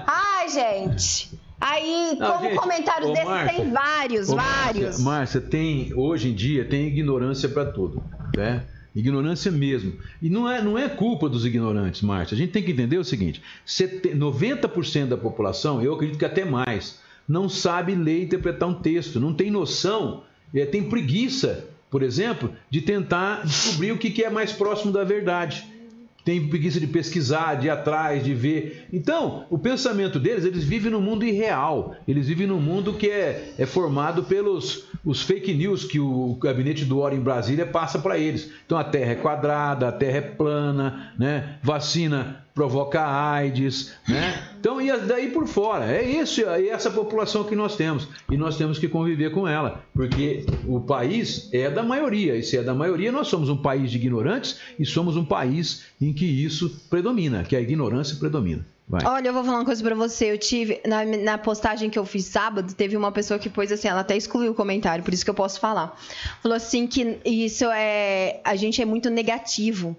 Ai, 0.06 0.50
gente! 0.50 1.32
Aí, 1.66 2.16
Não, 2.20 2.32
como 2.34 2.44
gente, 2.50 2.56
comentários 2.60 3.10
desses, 3.12 3.26
Márcia, 3.26 3.56
tem 3.64 3.72
vários, 3.72 4.30
Ô, 4.30 4.36
vários. 4.36 4.84
Márcia, 4.84 5.04
Márcia, 5.06 5.42
tem, 5.42 5.94
hoje 5.96 6.30
em 6.30 6.34
dia 6.34 6.66
tem 6.66 6.88
ignorância 6.88 7.48
para 7.48 7.66
tudo, 7.66 8.04
né? 8.36 8.64
Ignorância 8.96 9.52
mesmo. 9.52 9.94
E 10.22 10.30
não 10.30 10.48
é, 10.50 10.62
não 10.62 10.78
é 10.78 10.88
culpa 10.88 11.28
dos 11.28 11.46
ignorantes, 11.46 12.02
Márcia. 12.02 12.36
A 12.36 12.38
gente 12.38 12.52
tem 12.52 12.62
que 12.62 12.72
entender 12.72 12.98
o 12.98 13.04
seguinte: 13.04 13.42
sete- 13.66 14.10
90% 14.10 15.08
da 15.08 15.18
população, 15.18 15.82
eu 15.82 15.94
acredito 15.96 16.20
que 16.20 16.26
até 16.26 16.46
mais, 16.46 17.00
não 17.28 17.48
sabe 17.50 17.96
ler 17.96 18.20
e 18.20 18.24
interpretar 18.26 18.70
um 18.70 18.74
texto, 18.76 19.20
não 19.20 19.34
tem 19.34 19.50
noção, 19.50 20.24
é, 20.54 20.66
tem 20.66 20.84
preguiça, 20.84 21.66
por 21.90 22.04
exemplo, 22.04 22.52
de 22.70 22.82
tentar 22.82 23.44
descobrir 23.46 23.92
o 23.94 23.98
que, 23.98 24.12
que 24.12 24.24
é 24.24 24.30
mais 24.30 24.52
próximo 24.52 24.92
da 24.92 25.04
verdade 25.04 25.66
tem 26.24 26.48
preguiça 26.48 26.80
de 26.80 26.88
pesquisar, 26.88 27.56
de 27.56 27.68
ir 27.68 27.70
atrás, 27.70 28.24
de 28.24 28.34
ver. 28.34 28.88
Então, 28.94 29.46
o 29.50 29.58
pensamento 29.58 30.20
deles, 30.20 30.46
eles 30.46 30.64
vivem 30.64 30.92
num 30.92 31.02
mundo 31.02 31.26
irreal. 31.26 31.96
Eles 32.08 32.28
vivem 32.28 32.48
num 32.48 32.62
mundo 32.62 32.94
que 32.94 33.10
é, 33.10 33.54
é 33.58 33.66
formado 33.66 34.24
pelos 34.24 34.86
os 35.06 35.22
fake 35.22 35.54
news 35.54 35.84
que 35.84 36.00
o 36.00 36.36
gabinete 36.36 36.86
do 36.86 37.00
Oro 37.00 37.16
em 37.16 37.20
Brasília 37.20 37.66
passa 37.66 38.00
para 38.00 38.18
eles. 38.18 38.50
Então, 38.66 38.78
a 38.78 38.84
Terra 38.84 39.12
é 39.12 39.16
quadrada, 39.16 39.88
a 39.88 39.92
Terra 39.92 40.18
é 40.18 40.22
plana, 40.22 41.14
né? 41.18 41.58
Vacina 41.62 42.44
provoca 42.54 43.04
AIDS, 43.04 43.94
né? 44.08 44.48
Então, 44.60 44.80
e 44.80 44.96
daí 45.00 45.32
por 45.32 45.48
fora. 45.48 45.92
É 45.92 46.04
isso, 46.04 46.42
é 46.42 46.68
essa 46.68 46.90
população 46.92 47.44
que 47.44 47.56
nós 47.56 47.76
temos. 47.76 48.08
E 48.30 48.38
nós 48.38 48.58
temos 48.58 48.78
que 48.78 48.88
conviver 48.88 49.32
com 49.32 49.48
ela. 49.48 49.84
Porque 49.94 50.46
o 50.68 50.80
país 50.80 51.50
é 51.52 51.70
da 51.70 51.84
maioria. 51.84 52.36
E 52.36 52.44
se 52.44 52.58
é 52.58 52.64
da 52.64 52.74
maioria, 52.74 53.12
nós 53.12 53.28
somos 53.28 53.50
um 53.50 53.58
país 53.58 53.92
de 53.92 53.98
ignorantes 53.98 54.60
e 54.80 54.86
somos 54.86 55.18
um 55.18 55.26
país 55.26 55.86
em 56.00 56.14
que 56.14 56.26
isso 56.26 56.70
predomina, 56.90 57.44
que 57.44 57.56
a 57.56 57.62
ignorância 57.62 58.16
predomina. 58.18 58.66
Vai. 58.88 59.06
Olha, 59.06 59.30
eu 59.30 59.34
vou 59.34 59.44
falar 59.44 59.60
uma 59.60 59.66
coisa 59.66 59.82
pra 59.82 59.96
você. 59.96 60.32
Eu 60.32 60.38
tive, 60.38 60.82
na, 60.86 61.06
na 61.06 61.38
postagem 61.38 61.90
que 61.90 61.98
eu 61.98 62.06
fiz 62.06 62.26
sábado, 62.26 62.74
teve 62.74 62.98
uma 62.98 63.12
pessoa 63.12 63.40
que 63.40 63.50
pôs 63.50 63.72
assim, 63.72 63.88
ela 63.88 64.02
até 64.02 64.16
excluiu 64.16 64.52
o 64.52 64.56
comentário, 64.56 65.04
por 65.04 65.14
isso 65.14 65.24
que 65.24 65.30
eu 65.30 65.36
posso 65.36 65.60
falar. 65.60 65.98
Falou 66.42 66.56
assim 66.56 66.86
que 66.86 67.18
isso 67.26 67.66
é. 67.66 68.42
A 68.44 68.56
gente 68.56 68.82
é 68.82 68.86
muito 68.86 69.10
negativo. 69.10 69.96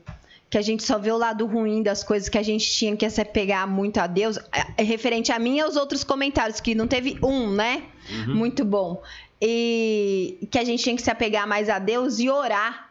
Que 0.51 0.59
a 0.59 0.63
gente 0.63 0.85
só 0.85 0.99
vê 0.99 1.11
o 1.11 1.17
lado 1.17 1.47
ruim 1.47 1.83
das 1.83 2.05
coisas 2.05 2.29
que 2.29 2.39
a 2.39 2.43
gente 2.43 2.71
tinha 2.71 2.97
que 2.97 3.09
se 3.11 3.21
apegar 3.21 3.67
muito 3.67 3.99
a 3.99 4.07
Deus. 4.07 4.39
É 4.77 4.85
referente 4.85 5.33
a 5.33 5.39
mim 5.39 5.57
e 5.57 5.61
aos 5.61 5.75
outros 5.75 6.05
comentários, 6.05 6.61
que 6.61 6.77
não 6.77 6.87
teve 6.87 7.19
um, 7.25 7.51
né? 7.51 7.83
Uhum. 8.09 8.37
Muito 8.37 8.65
bom. 8.65 9.03
E 9.41 10.47
que 10.51 10.59
a 10.59 10.65
gente 10.65 10.83
tinha 10.83 10.95
que 10.95 11.03
se 11.03 11.11
apegar 11.11 11.49
mais 11.49 11.69
a 11.69 11.81
Deus 11.81 12.21
e 12.21 12.31
orar. 12.31 12.84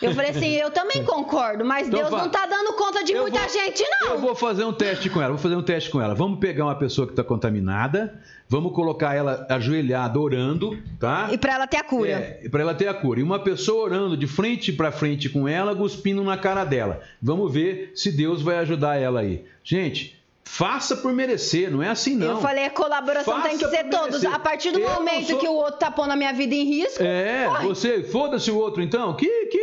Eu 0.00 0.14
falei 0.14 0.30
assim, 0.30 0.54
eu 0.54 0.70
também 0.70 1.04
concordo, 1.04 1.64
mas 1.64 1.88
Então 1.88 1.98
Deus 2.00 2.10
não 2.10 2.28
tá 2.28 2.46
dando 2.46 2.72
conta 2.74 3.02
de 3.02 3.12
Eu 3.12 3.22
muita 3.22 3.40
vou- 3.40 3.48
gente, 3.48 3.84
não. 4.00 4.10
Eu 4.12 4.18
vou 4.18 4.34
fazer 4.34 4.64
um 4.64 4.72
teste 4.72 5.10
com 5.10 5.20
ela, 5.20 5.30
vou 5.30 5.38
fazer 5.38 5.56
um 5.56 5.62
teste 5.62 5.90
com 5.90 6.00
ela. 6.00 6.14
Vamos 6.14 6.38
pegar 6.38 6.64
uma 6.66 6.74
pessoa 6.76 7.06
que 7.06 7.12
está 7.12 7.24
contaminada, 7.24 8.20
vamos 8.48 8.72
colocar 8.72 9.14
ela 9.14 9.44
ajoelhada 9.50 10.18
orando, 10.20 10.78
tá? 11.00 11.28
E 11.32 11.36
pra 11.38 11.54
ela 11.54 11.66
ter 11.66 11.78
a 11.78 11.82
cura. 11.84 12.10
É, 12.10 12.48
para 12.48 12.60
ela 12.62 12.74
ter 12.74 12.86
a 12.88 12.94
cura. 12.94 13.20
E 13.20 13.22
uma 13.22 13.40
pessoa 13.40 13.84
orando 13.84 14.16
de 14.16 14.26
frente 14.26 14.72
para 14.72 14.92
frente 14.92 15.28
com 15.28 15.48
ela, 15.48 15.74
cuspindo 15.74 16.22
na 16.22 16.36
cara 16.36 16.64
dela. 16.64 17.00
Vamos 17.20 17.52
ver 17.52 17.90
se 17.94 18.12
Deus 18.12 18.40
vai 18.40 18.58
ajudar 18.58 18.96
ela 19.00 19.20
aí. 19.20 19.44
Gente, 19.64 20.16
Faça 20.50 20.96
por 20.96 21.12
merecer, 21.12 21.70
não 21.70 21.82
é 21.82 21.88
assim 21.90 22.16
não. 22.16 22.28
Eu 22.28 22.36
falei, 22.40 22.64
a 22.64 22.70
colaboração 22.70 23.34
Faça 23.34 23.48
tem 23.50 23.58
que 23.58 23.68
ser 23.68 23.84
todos. 23.90 24.24
A 24.24 24.38
partir 24.38 24.70
do 24.70 24.78
Eu 24.80 24.88
momento 24.94 25.26
sou- 25.26 25.38
que 25.38 25.46
o 25.46 25.52
outro 25.52 25.78
tá 25.78 25.90
pondo 25.90 26.12
a 26.12 26.16
minha 26.16 26.32
vida 26.32 26.54
em 26.54 26.64
risco. 26.64 27.02
É, 27.02 27.44
corre. 27.44 27.66
você, 27.68 28.02
foda-se 28.02 28.50
o 28.50 28.56
outro 28.56 28.82
então. 28.82 29.12
Que, 29.14 29.26
que, 29.46 29.58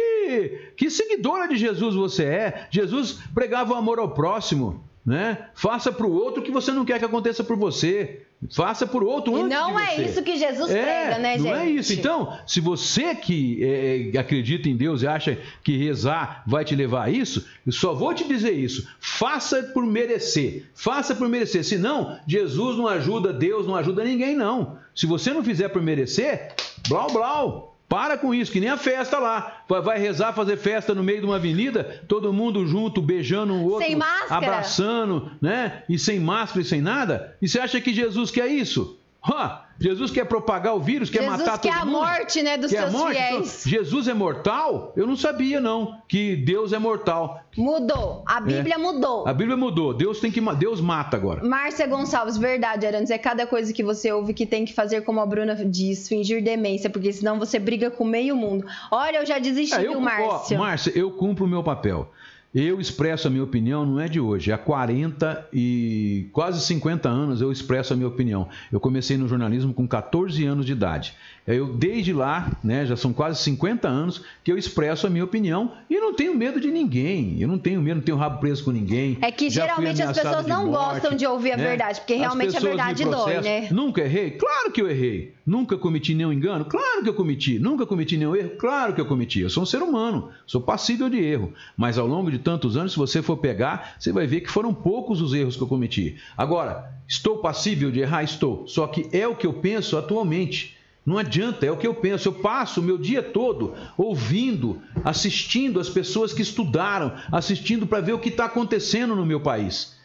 que 0.76 0.89
seguidora 0.89 1.47
de 1.47 1.57
Jesus 1.57 1.95
você 1.95 2.23
é. 2.23 2.67
Jesus 2.69 3.19
pregava 3.34 3.73
o 3.73 3.78
amor 3.78 3.99
ao 3.99 4.13
próximo, 4.13 4.84
né? 5.05 5.49
Faça 5.53 5.91
pro 5.91 6.11
outro 6.11 6.41
o 6.41 6.43
que 6.43 6.51
você 6.51 6.71
não 6.71 6.86
quer 6.86 6.99
que 6.99 7.05
aconteça 7.05 7.43
por 7.43 7.55
você. 7.55 8.21
Faça 8.51 8.86
por 8.86 9.03
outro 9.03 9.34
E 9.34 9.41
antes 9.41 9.49
não 9.49 9.80
é 9.80 10.01
isso 10.01 10.21
que 10.21 10.36
Jesus 10.38 10.69
É, 10.69 10.82
prega, 10.82 11.17
né, 11.19 11.38
gente? 11.38 11.49
Não 11.49 11.55
é 11.55 11.69
isso. 11.69 11.93
Então, 11.93 12.38
se 12.45 12.59
você 12.59 13.15
que 13.15 13.63
é, 13.63 14.17
acredita 14.17 14.69
em 14.69 14.76
Deus 14.76 15.01
e 15.01 15.07
acha 15.07 15.38
que 15.63 15.78
rezar 15.78 16.43
vai 16.45 16.63
te 16.63 16.76
levar 16.76 17.05
a 17.05 17.09
isso, 17.09 17.47
eu 17.65 17.71
só 17.71 17.93
vou 17.93 18.13
te 18.13 18.28
dizer 18.28 18.51
isso. 18.51 18.88
Faça 18.99 19.63
por 19.63 19.86
merecer. 19.86 20.65
Faça 20.76 21.15
por 21.15 21.28
merecer. 21.30 21.63
Senão, 21.63 22.19
Jesus 22.28 22.78
não 22.78 22.88
ajuda, 22.88 23.34
Deus 23.34 23.65
não 23.65 23.76
ajuda 23.76 24.03
ninguém, 24.03 24.36
não. 24.36 24.78
Se 24.93 25.05
você 25.05 25.34
não 25.34 25.43
fizer 25.43 25.69
por 25.69 25.82
merecer, 25.82 26.53
blau, 26.88 27.09
blau. 27.09 27.74
Para 27.95 28.17
com 28.17 28.35
isso, 28.35 28.51
que 28.51 28.59
nem 28.59 28.67
a 28.67 28.75
festa 28.75 29.17
lá. 29.19 29.61
Vai, 29.69 29.97
rezar, 29.97 30.33
fazer 30.33 30.57
festa 30.57 30.93
no 30.93 31.01
meio 31.01 31.21
de 31.21 31.25
uma 31.25 31.37
avenida, 31.37 32.03
todo 32.09 32.33
mundo 32.33 32.67
junto, 32.67 33.01
beijando 33.01 33.53
um 33.53 33.63
outro, 33.63 33.85
Sem 33.87 33.95
máscara. 33.95 34.35
abraçando, 34.35 35.31
né? 35.41 35.83
E 35.87 35.97
sem 35.97 36.19
máscara 36.19 36.59
e 36.61 36.65
sem 36.65 36.81
nada. 36.81 37.37
E 37.41 37.47
você 37.47 37.57
acha 37.57 37.79
que 37.79 37.93
Jesus 37.93 38.29
quer 38.31 38.47
isso? 38.47 38.99
Hã? 39.25 39.59
Jesus 39.80 40.11
quer 40.11 40.26
propagar 40.26 40.76
o 40.76 40.80
vírus, 40.80 41.09
quer 41.09 41.23
Jesus 41.23 41.39
matar 41.39 41.59
quer 41.59 41.73
todo 41.73 41.82
a 41.82 41.86
mundo? 41.86 41.97
morte, 41.97 42.41
né, 42.41 42.57
dos 42.57 42.71
Quer 42.71 42.78
a 42.78 42.82
seus 42.89 42.93
morte? 42.93 43.19
Então, 43.19 43.43
fiéis. 43.43 43.63
Jesus 43.65 44.07
é 44.07 44.13
mortal? 44.13 44.93
Eu 44.95 45.05
não 45.05 45.15
sabia, 45.15 45.59
não, 45.59 45.97
que 46.07 46.36
Deus 46.36 46.71
é 46.71 46.80
mortal. 46.80 47.41
Mudou. 47.57 48.23
A 48.26 48.39
Bíblia 48.39 48.78
mudou. 48.78 49.28
A 49.28 49.34
Bíblia 49.34 49.57
mudou. 49.57 49.93
Deus 49.93 50.19
tem 50.19 50.32
que 50.32 50.41
Deus 50.55 50.80
mata 50.80 51.17
agora. 51.17 51.43
Márcia 51.43 51.88
Gonçalves, 51.88 52.38
verdade, 52.38 52.86
Arantes. 52.86 53.11
É 53.11 53.17
cada 53.17 53.45
coisa 53.45 53.73
que 53.73 53.84
você 53.84 54.11
ouve 54.11 54.34
que 54.34 54.45
tem 54.45 54.65
que 54.65 54.73
fazer 54.73 55.01
como 55.01 55.19
a 55.19 55.26
Bruna 55.26 55.55
diz, 55.55 56.07
fingir 56.07 56.43
demência, 56.43 56.89
porque 56.89 57.11
senão 57.11 57.39
você 57.39 57.59
briga 57.59 57.89
com 57.91 58.05
meio 58.05 58.36
mundo. 58.36 58.65
Olha, 58.91 59.17
eu 59.17 59.26
já 59.26 59.39
desisti, 59.39 59.76
É, 59.76 59.86
eu, 59.86 59.91
viu, 59.91 59.99
ó, 59.99 60.01
Márcia? 60.01 60.57
Márcia, 60.57 60.91
eu 60.95 61.11
cumpro 61.11 61.45
o 61.45 61.47
meu 61.47 61.63
papel. 61.63 62.09
Eu 62.56 62.80
expresso 62.80 63.28
a 63.28 63.30
minha 63.30 63.43
opinião, 63.43 63.86
não 63.86 63.99
é 63.99 64.08
de 64.08 64.18
hoje, 64.18 64.49
há 64.49 64.58
40 64.58 65.49
e 65.51 66.30
quase 66.32 66.62
50 66.62 67.10
anos 67.10 67.41
eu 67.41 67.51
expresso 67.51 67.91
a 67.91 67.97
minha 67.97 68.08
opinião. 68.08 68.47
Eu 68.72 68.80
comecei 68.80 69.18
no 69.18 69.28
jornalismo 69.28 69.74
com 69.74 69.86
14 69.86 70.45
anos 70.45 70.66
de 70.66 70.72
idade. 70.72 71.14
Eu, 71.47 71.67
desde 71.75 72.11
lá, 72.11 72.51
né, 72.63 72.87
já 72.87 72.97
são 72.97 73.13
quase 73.13 73.39
50 73.43 73.87
anos 73.87 74.23
que 74.43 74.51
eu 74.51 74.57
expresso 74.57 75.05
a 75.05 75.09
minha 75.11 75.23
opinião 75.23 75.73
e 75.87 75.99
não 75.99 76.13
tenho 76.13 76.33
medo 76.33 76.59
de 76.59 76.71
ninguém. 76.71 77.39
Eu 77.39 77.47
não 77.47 77.59
tenho 77.59 77.79
medo, 77.81 77.97
não 77.97 78.03
tenho 78.03 78.17
rabo 78.17 78.39
preso 78.39 78.63
com 78.63 78.71
ninguém. 78.71 79.17
É 79.21 79.31
que 79.31 79.49
Já 79.51 79.61
geralmente 79.61 80.01
as 80.01 80.17
pessoas 80.17 80.47
não 80.47 80.67
morte, 80.67 80.93
gostam 80.93 81.15
de 81.15 81.27
ouvir 81.27 81.51
a 81.51 81.57
né? 81.57 81.63
verdade, 81.63 81.99
porque 81.99 82.15
realmente 82.15 82.57
a 82.57 82.59
verdade 82.59 83.05
dói, 83.05 83.41
né? 83.41 83.67
Nunca 83.69 84.01
errei? 84.01 84.31
Claro 84.31 84.71
que 84.71 84.81
eu 84.81 84.89
errei. 84.89 85.35
Nunca 85.45 85.77
cometi 85.77 86.15
nenhum 86.15 86.33
engano? 86.33 86.65
Claro 86.65 87.03
que 87.03 87.09
eu 87.09 87.13
cometi. 87.13 87.59
Nunca 87.59 87.85
cometi 87.85 88.17
nenhum 88.17 88.35
erro? 88.35 88.51
Claro 88.57 88.95
que 88.95 89.01
eu 89.01 89.05
cometi. 89.05 89.41
Eu 89.41 89.49
sou 89.49 89.61
um 89.61 89.65
ser 89.67 89.83
humano, 89.83 90.31
sou 90.47 90.61
passível 90.61 91.07
de 91.07 91.19
erro. 91.19 91.53
Mas 91.77 91.99
ao 91.99 92.07
longo 92.07 92.31
de 92.31 92.39
tantos 92.39 92.75
anos, 92.75 92.93
se 92.93 92.97
você 92.97 93.21
for 93.21 93.37
pegar, 93.37 93.95
você 93.99 94.11
vai 94.11 94.25
ver 94.25 94.41
que 94.41 94.49
foram 94.49 94.73
poucos 94.73 95.21
os 95.21 95.31
erros 95.31 95.55
que 95.55 95.61
eu 95.61 95.67
cometi. 95.67 96.15
Agora, 96.35 96.91
estou 97.07 97.37
passível 97.37 97.91
de 97.91 97.99
errar? 97.99 98.23
Estou. 98.23 98.67
Só 98.67 98.87
que 98.87 99.07
é 99.15 99.27
o 99.27 99.35
que 99.35 99.45
eu 99.45 99.53
penso 99.53 99.95
atualmente. 99.95 100.74
Não 101.06 101.18
adianta, 101.18 101.66
é 101.66 101.72
o 101.72 101.78
que 101.78 101.86
eu 101.86 101.93
penso. 101.93 102.30
Eu 102.30 102.34
passo 102.34 102.82
o 102.82 102.84
meu 102.84 102.97
dia 102.97 103.22
todo 103.22 103.76
ouvindo, 103.95 104.82
assistindo 105.03 105.80
as 105.80 105.89
pessoas 105.89 106.34
que 106.34 106.41
estudaram, 106.41 107.14
assistindo 107.32 107.86
para 107.86 108.01
ver 108.01 108.14
o 108.14 108.20
que 108.20 108.30
está 108.30 108.45
acontecendo 108.45 109.16
no 109.16 109.26
meu 109.26 109.39
país 109.39 109.95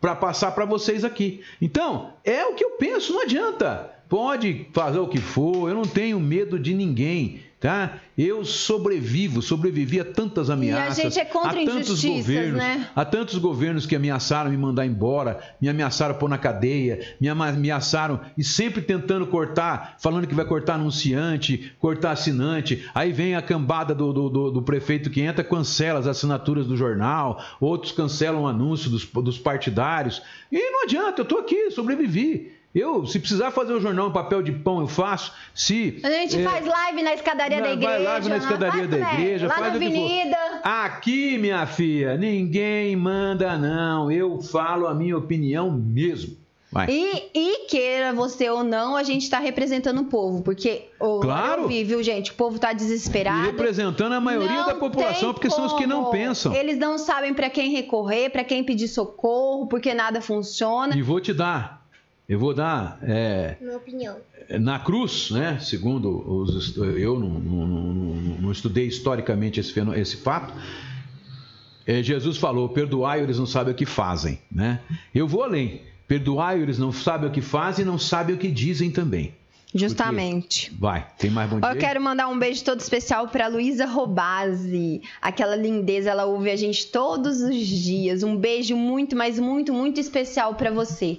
para 0.00 0.16
passar 0.16 0.52
para 0.52 0.64
vocês 0.64 1.04
aqui. 1.04 1.42
Então, 1.60 2.12
é 2.24 2.44
o 2.44 2.54
que 2.54 2.64
eu 2.64 2.70
penso, 2.70 3.12
não 3.12 3.22
adianta. 3.22 3.90
Pode 4.08 4.66
fazer 4.72 4.98
o 4.98 5.08
que 5.08 5.20
for, 5.20 5.68
eu 5.68 5.74
não 5.74 5.84
tenho 5.84 6.20
medo 6.20 6.58
de 6.58 6.74
ninguém, 6.74 7.40
tá? 7.62 7.98
Eu 8.18 8.44
sobrevivo, 8.44 9.40
sobrevivi 9.40 9.98
a 10.00 10.04
tantas 10.04 10.50
ameaças, 10.50 10.96
gente 11.04 11.18
é 11.20 11.24
contra 11.24 11.50
a 11.50 11.64
tantos 11.64 12.04
governos, 12.04 12.58
né? 12.58 12.88
a 12.94 13.04
tantos 13.04 13.38
governos 13.38 13.86
que 13.86 13.96
ameaçaram 13.96 14.50
me 14.50 14.56
mandar 14.56 14.84
embora, 14.84 15.38
me 15.60 15.68
ameaçaram 15.68 16.16
pôr 16.16 16.28
na 16.28 16.36
cadeia, 16.36 17.00
me 17.20 17.28
ameaçaram 17.28 18.20
e 18.36 18.42
sempre 18.44 18.82
tentando 18.82 19.26
cortar, 19.28 19.96
falando 20.00 20.26
que 20.26 20.34
vai 20.34 20.44
cortar 20.44 20.74
anunciante, 20.74 21.72
cortar 21.78 22.10
assinante. 22.10 22.84
Aí 22.94 23.12
vem 23.12 23.34
a 23.36 23.40
cambada 23.40 23.94
do, 23.94 24.12
do, 24.12 24.28
do- 24.28 24.50
do 24.50 24.62
prefeito 24.62 25.08
que 25.08 25.20
entra, 25.22 25.44
cancela 25.44 26.00
as 26.00 26.06
assinaturas 26.06 26.66
do 26.66 26.76
jornal, 26.76 27.42
outros 27.60 27.92
cancelam 27.92 28.42
o 28.42 28.46
anúncio 28.48 28.90
dos, 28.90 29.04
dos 29.06 29.38
partidários. 29.38 30.20
E 30.50 30.58
não 30.70 30.82
adianta, 30.82 31.20
eu 31.20 31.24
estou 31.24 31.38
aqui, 31.38 31.70
sobrevivi. 31.70 32.52
Eu, 32.74 33.04
se 33.06 33.18
precisar 33.18 33.50
fazer 33.50 33.72
o 33.74 33.80
jornal 33.80 34.08
em 34.08 34.12
papel 34.12 34.42
de 34.42 34.50
pão, 34.50 34.80
eu 34.80 34.86
faço. 34.88 35.32
Se 35.54 36.00
A 36.02 36.10
gente 36.10 36.40
é, 36.40 36.42
faz 36.42 36.64
live 36.66 37.02
na 37.02 37.12
escadaria 37.12 37.58
da 37.58 37.64
vai 37.64 37.72
igreja. 37.74 37.98
live 37.98 38.28
na 38.30 38.36
escadaria 38.38 38.88
da 38.88 38.98
igreja, 38.98 39.46
Lá 39.46 39.54
faz 39.54 39.66
na 39.66 39.72
o 39.72 39.76
avenida. 39.76 40.36
Aqui, 40.64 41.36
minha 41.36 41.66
filha, 41.66 42.16
ninguém 42.16 42.96
manda, 42.96 43.58
não. 43.58 44.10
Eu 44.10 44.40
falo 44.40 44.86
a 44.86 44.94
minha 44.94 45.18
opinião 45.18 45.70
mesmo. 45.70 46.40
Vai. 46.70 46.86
E, 46.88 47.24
e 47.34 47.66
queira 47.66 48.14
você 48.14 48.48
ou 48.48 48.64
não, 48.64 48.96
a 48.96 49.02
gente 49.02 49.28
tá 49.28 49.38
representando 49.38 50.00
o 50.00 50.04
povo, 50.06 50.40
porque 50.42 50.86
ô, 50.98 51.20
Claro. 51.20 51.64
eu 51.64 51.68
vi, 51.68 51.84
viu, 51.84 52.02
gente? 52.02 52.30
O 52.30 52.34
povo 52.34 52.58
tá 52.58 52.72
E 52.72 52.74
desesperado. 52.74 53.42
representando 53.44 54.14
a 54.14 54.20
maioria 54.22 54.60
Não 54.60 54.66
da 54.68 54.74
população, 54.76 55.34
porque 55.34 55.50
são 55.50 55.66
os 55.66 55.74
que 55.74 55.86
não 55.86 56.04
como. 56.04 56.12
pensam. 56.12 56.54
Eles 56.54 56.78
não 56.78 56.96
sabem 56.96 57.34
pra 57.34 57.50
quem 57.50 57.70
recorrer, 57.70 58.30
pra 58.30 58.42
quem 58.42 58.64
pedir 58.64 58.88
socorro, 58.88 59.66
porque 59.66 59.92
nada 59.92 60.22
funciona. 60.22 60.96
E 60.96 61.02
vou 61.02 61.20
te 61.20 61.34
dar. 61.34 61.81
Eu 62.28 62.38
vou 62.38 62.54
dar. 62.54 62.98
é, 63.02 63.56
Minha 63.60 63.76
opinião. 63.76 64.16
na 64.60 64.78
cruz, 64.78 65.30
né? 65.30 65.58
Segundo 65.60 66.08
os, 66.30 66.76
eu 66.76 67.18
não, 67.18 67.28
não- 67.28 67.66
não- 67.66 68.14
não 68.42 68.52
estudei 68.52 68.86
historicamente 68.86 69.60
esse, 69.60 69.72
esse 69.96 70.16
fato. 70.16 70.54
é, 71.86 72.02
Jesus 72.02 72.36
falou: 72.38 72.68
perdoai, 72.68 73.20
eles 73.22 73.38
não 73.38 73.46
sabem 73.46 73.72
o 73.72 73.76
que 73.76 73.84
fazem, 73.86 74.38
né? 74.50 74.80
Eu 75.14 75.26
vou 75.26 75.42
além. 75.42 75.82
Perdoai, 76.06 76.60
eles 76.60 76.78
não 76.78 76.92
sabem 76.92 77.28
o 77.28 77.32
que 77.32 77.40
fazem 77.40 77.84
e 77.84 77.86
não 77.88 77.98
sabem 77.98 78.34
o 78.34 78.38
que 78.38 78.50
dizem 78.50 78.90
também. 78.90 79.34
Justamente. 79.74 80.70
Vai, 80.78 81.06
tem 81.18 81.30
mais 81.30 81.48
bom 81.48 81.58
dia? 81.58 81.70
Eu 81.70 81.76
quero 81.76 81.98
mandar 82.00 82.28
um 82.28 82.38
beijo 82.38 82.62
todo 82.62 82.78
especial 82.80 83.28
pra 83.28 83.46
Luísa 83.48 83.86
Robazzi. 83.86 85.00
Aquela 85.20 85.56
lindeza, 85.56 86.10
ela 86.10 86.26
ouve 86.26 86.50
a 86.50 86.56
gente 86.56 86.86
todos 86.88 87.40
os 87.40 87.56
dias. 87.66 88.22
Um 88.22 88.36
beijo 88.36 88.76
muito, 88.76 89.16
mas 89.16 89.38
muito, 89.40 89.72
muito 89.72 89.98
especial 89.98 90.54
pra 90.54 90.70
você. 90.70 91.18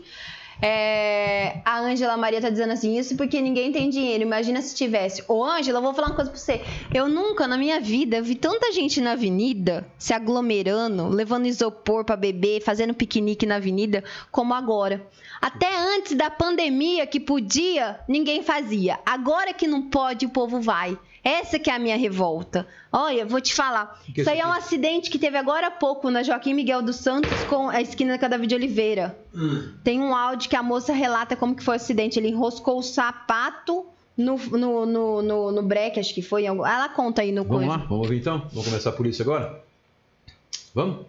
É, 0.66 1.60
a 1.66 1.82
Ângela 1.82 2.16
Maria 2.16 2.40
tá 2.40 2.50
dizendo 2.50 2.72
assim: 2.72 2.98
Isso 2.98 3.18
porque 3.18 3.42
ninguém 3.42 3.74
tem 3.74 3.90
dinheiro. 3.90 4.24
Imagina 4.24 4.62
se 4.62 4.74
tivesse. 4.74 5.22
Ô, 5.28 5.44
Ângela, 5.44 5.80
eu 5.80 5.82
vou 5.82 5.94
falar 5.94 6.08
uma 6.08 6.16
coisa 6.16 6.32
pra 6.32 6.40
você. 6.40 6.62
Eu 6.94 7.10
nunca 7.10 7.46
na 7.50 7.58
minha 7.58 7.82
vida 7.82 8.22
vi 8.22 8.34
tanta 8.34 8.72
gente 8.72 9.02
na 9.02 9.12
avenida 9.12 9.86
se 9.98 10.14
aglomerando, 10.14 11.10
levando 11.10 11.48
isopor 11.48 12.06
pra 12.06 12.16
beber, 12.16 12.62
fazendo 12.62 12.94
piquenique 12.94 13.46
na 13.46 13.56
avenida, 13.56 14.06
como 14.32 14.54
agora. 14.54 15.06
Até 15.42 15.68
antes 15.98 16.16
da 16.16 16.30
pandemia, 16.30 17.06
que 17.06 17.20
podia, 17.20 18.00
ninguém 18.08 18.42
fazia. 18.42 18.98
Agora 19.06 19.54
que 19.54 19.68
não 19.68 19.90
pode, 19.90 20.26
o 20.26 20.30
povo 20.30 20.62
vai. 20.62 20.98
Essa 21.24 21.58
que 21.58 21.70
é 21.70 21.74
a 21.76 21.80
minha 21.80 21.96
revolta. 21.98 22.68
Olha, 22.92 23.26
vou 23.26 23.40
te 23.40 23.54
falar. 23.54 24.02
Que 24.14 24.22
Isso 24.22 24.30
aí 24.30 24.40
é 24.40 24.46
um 24.46 24.52
acidente? 24.52 25.10
que 25.10 25.18
teve 25.18 25.38
agora 25.38 25.68
há 25.68 25.72
pouco 25.72 26.10
na 26.10 26.22
Joaquim 26.22 26.54
Miguel 26.54 26.82
dos 26.82 26.98
Santos 26.98 27.32
com 27.50 27.70
a 27.70 27.82
esquina 27.82 28.18
da 28.18 28.28
David 28.28 28.54
Oliveira. 28.56 29.18
Tem 29.84 30.02
um 30.02 30.14
áudio 30.14 30.50
que 30.50 30.56
a 30.56 30.62
moça 30.62 30.92
relata 30.92 31.36
como 31.36 31.56
que 31.56 31.64
foi 31.64 31.76
o 31.76 31.78
acidente. 31.78 32.20
Ele 32.20 32.28
enroscou 32.28 32.78
o 32.78 32.84
sapato 32.84 33.86
no, 34.18 34.36
no, 34.38 34.86
no, 34.86 35.22
no, 35.22 35.52
no 35.54 35.64
breque, 35.64 36.00
acho 36.00 36.14
que 36.14 36.22
foi. 36.22 36.46
Ela 36.46 36.90
conta 36.90 37.22
aí 37.22 37.32
no 37.32 37.44
Vamos 37.46 37.58
coisa. 37.66 37.72
lá, 37.72 37.78
vamos 37.88 38.06
ouvir 38.06 38.20
então? 38.20 38.40
Vamos 38.52 38.66
começar 38.68 38.92
por 38.92 39.08
isso 39.08 39.22
agora? 39.22 39.64
Vamos? 40.76 41.06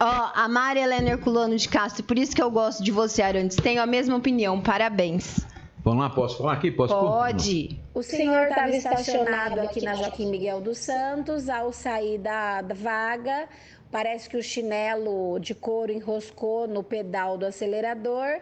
Ó, 0.00 0.30
a 0.34 0.48
Mari 0.48 0.80
Helena 0.80 1.10
Herculano 1.10 1.56
de 1.56 1.68
Castro, 1.68 2.04
por 2.04 2.18
isso 2.18 2.34
que 2.34 2.42
eu 2.42 2.50
gosto 2.50 2.82
de 2.82 2.90
você, 2.90 3.22
Arantes. 3.22 3.56
Tenho 3.56 3.82
a 3.82 3.86
mesma 3.86 4.16
opinião, 4.16 4.60
parabéns. 4.60 5.46
Vamos 5.86 6.02
lá, 6.02 6.10
posso 6.10 6.38
falar 6.38 6.54
aqui? 6.54 6.72
Posso 6.72 6.92
pôr? 6.92 7.08
Pode. 7.08 7.80
O 7.94 8.02
senhor 8.02 8.48
estava 8.48 8.70
estacionado 8.70 9.60
aqui 9.60 9.80
na 9.84 9.94
Joaquim 9.94 10.28
Miguel 10.28 10.60
dos 10.60 10.78
Santos. 10.78 11.48
Ao 11.48 11.72
sair 11.72 12.18
da, 12.18 12.60
da 12.60 12.74
vaga, 12.74 13.48
parece 13.88 14.28
que 14.28 14.36
o 14.36 14.42
chinelo 14.42 15.38
de 15.38 15.54
couro 15.54 15.92
enroscou 15.92 16.66
no 16.66 16.82
pedal 16.82 17.38
do 17.38 17.46
acelerador 17.46 18.40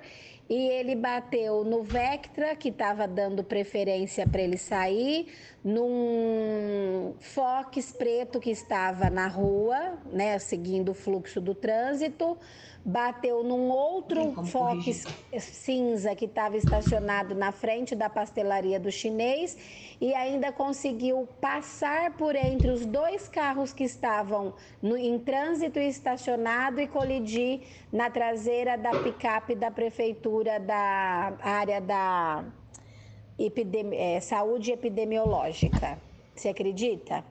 e 0.48 0.54
ele 0.54 0.94
bateu 0.94 1.64
no 1.64 1.82
Vectra, 1.82 2.56
que 2.56 2.70
estava 2.70 3.06
dando 3.06 3.44
preferência 3.44 4.26
para 4.26 4.40
ele 4.40 4.56
sair, 4.56 5.28
num 5.62 7.14
Fox 7.18 7.92
preto 7.92 8.40
que 8.40 8.50
estava 8.50 9.10
na 9.10 9.26
rua, 9.26 9.98
né, 10.10 10.38
seguindo 10.38 10.92
o 10.92 10.94
fluxo 10.94 11.42
do 11.42 11.54
trânsito, 11.54 12.38
bateu 12.84 13.42
num 13.42 13.70
outro 13.70 14.34
Fox 14.44 15.04
cinza 15.40 16.14
que 16.14 16.26
estava 16.26 16.56
estacionado 16.56 17.34
na 17.34 17.50
frente 17.50 17.94
da 17.94 18.10
pastelaria 18.10 18.78
do 18.78 18.92
chinês 18.92 19.56
e 20.00 20.14
ainda 20.14 20.52
conseguiu 20.52 21.26
passar 21.40 22.12
por 22.12 22.36
entre 22.36 22.70
os 22.70 22.84
dois 22.84 23.28
carros 23.28 23.72
que 23.72 23.84
estavam 23.84 24.54
no, 24.82 24.96
em 24.96 25.18
trânsito 25.18 25.78
e 25.78 25.88
estacionado 25.88 26.80
e 26.80 26.86
colidir 26.86 27.62
na 27.90 28.10
traseira 28.10 28.76
da 28.76 28.90
picape 28.90 29.54
da 29.54 29.70
prefeitura 29.70 30.60
da 30.60 31.32
área 31.40 31.80
da 31.80 32.44
é, 33.92 34.20
saúde 34.20 34.72
epidemiológica. 34.72 35.98
Você 36.34 36.48
acredita? 36.48 37.24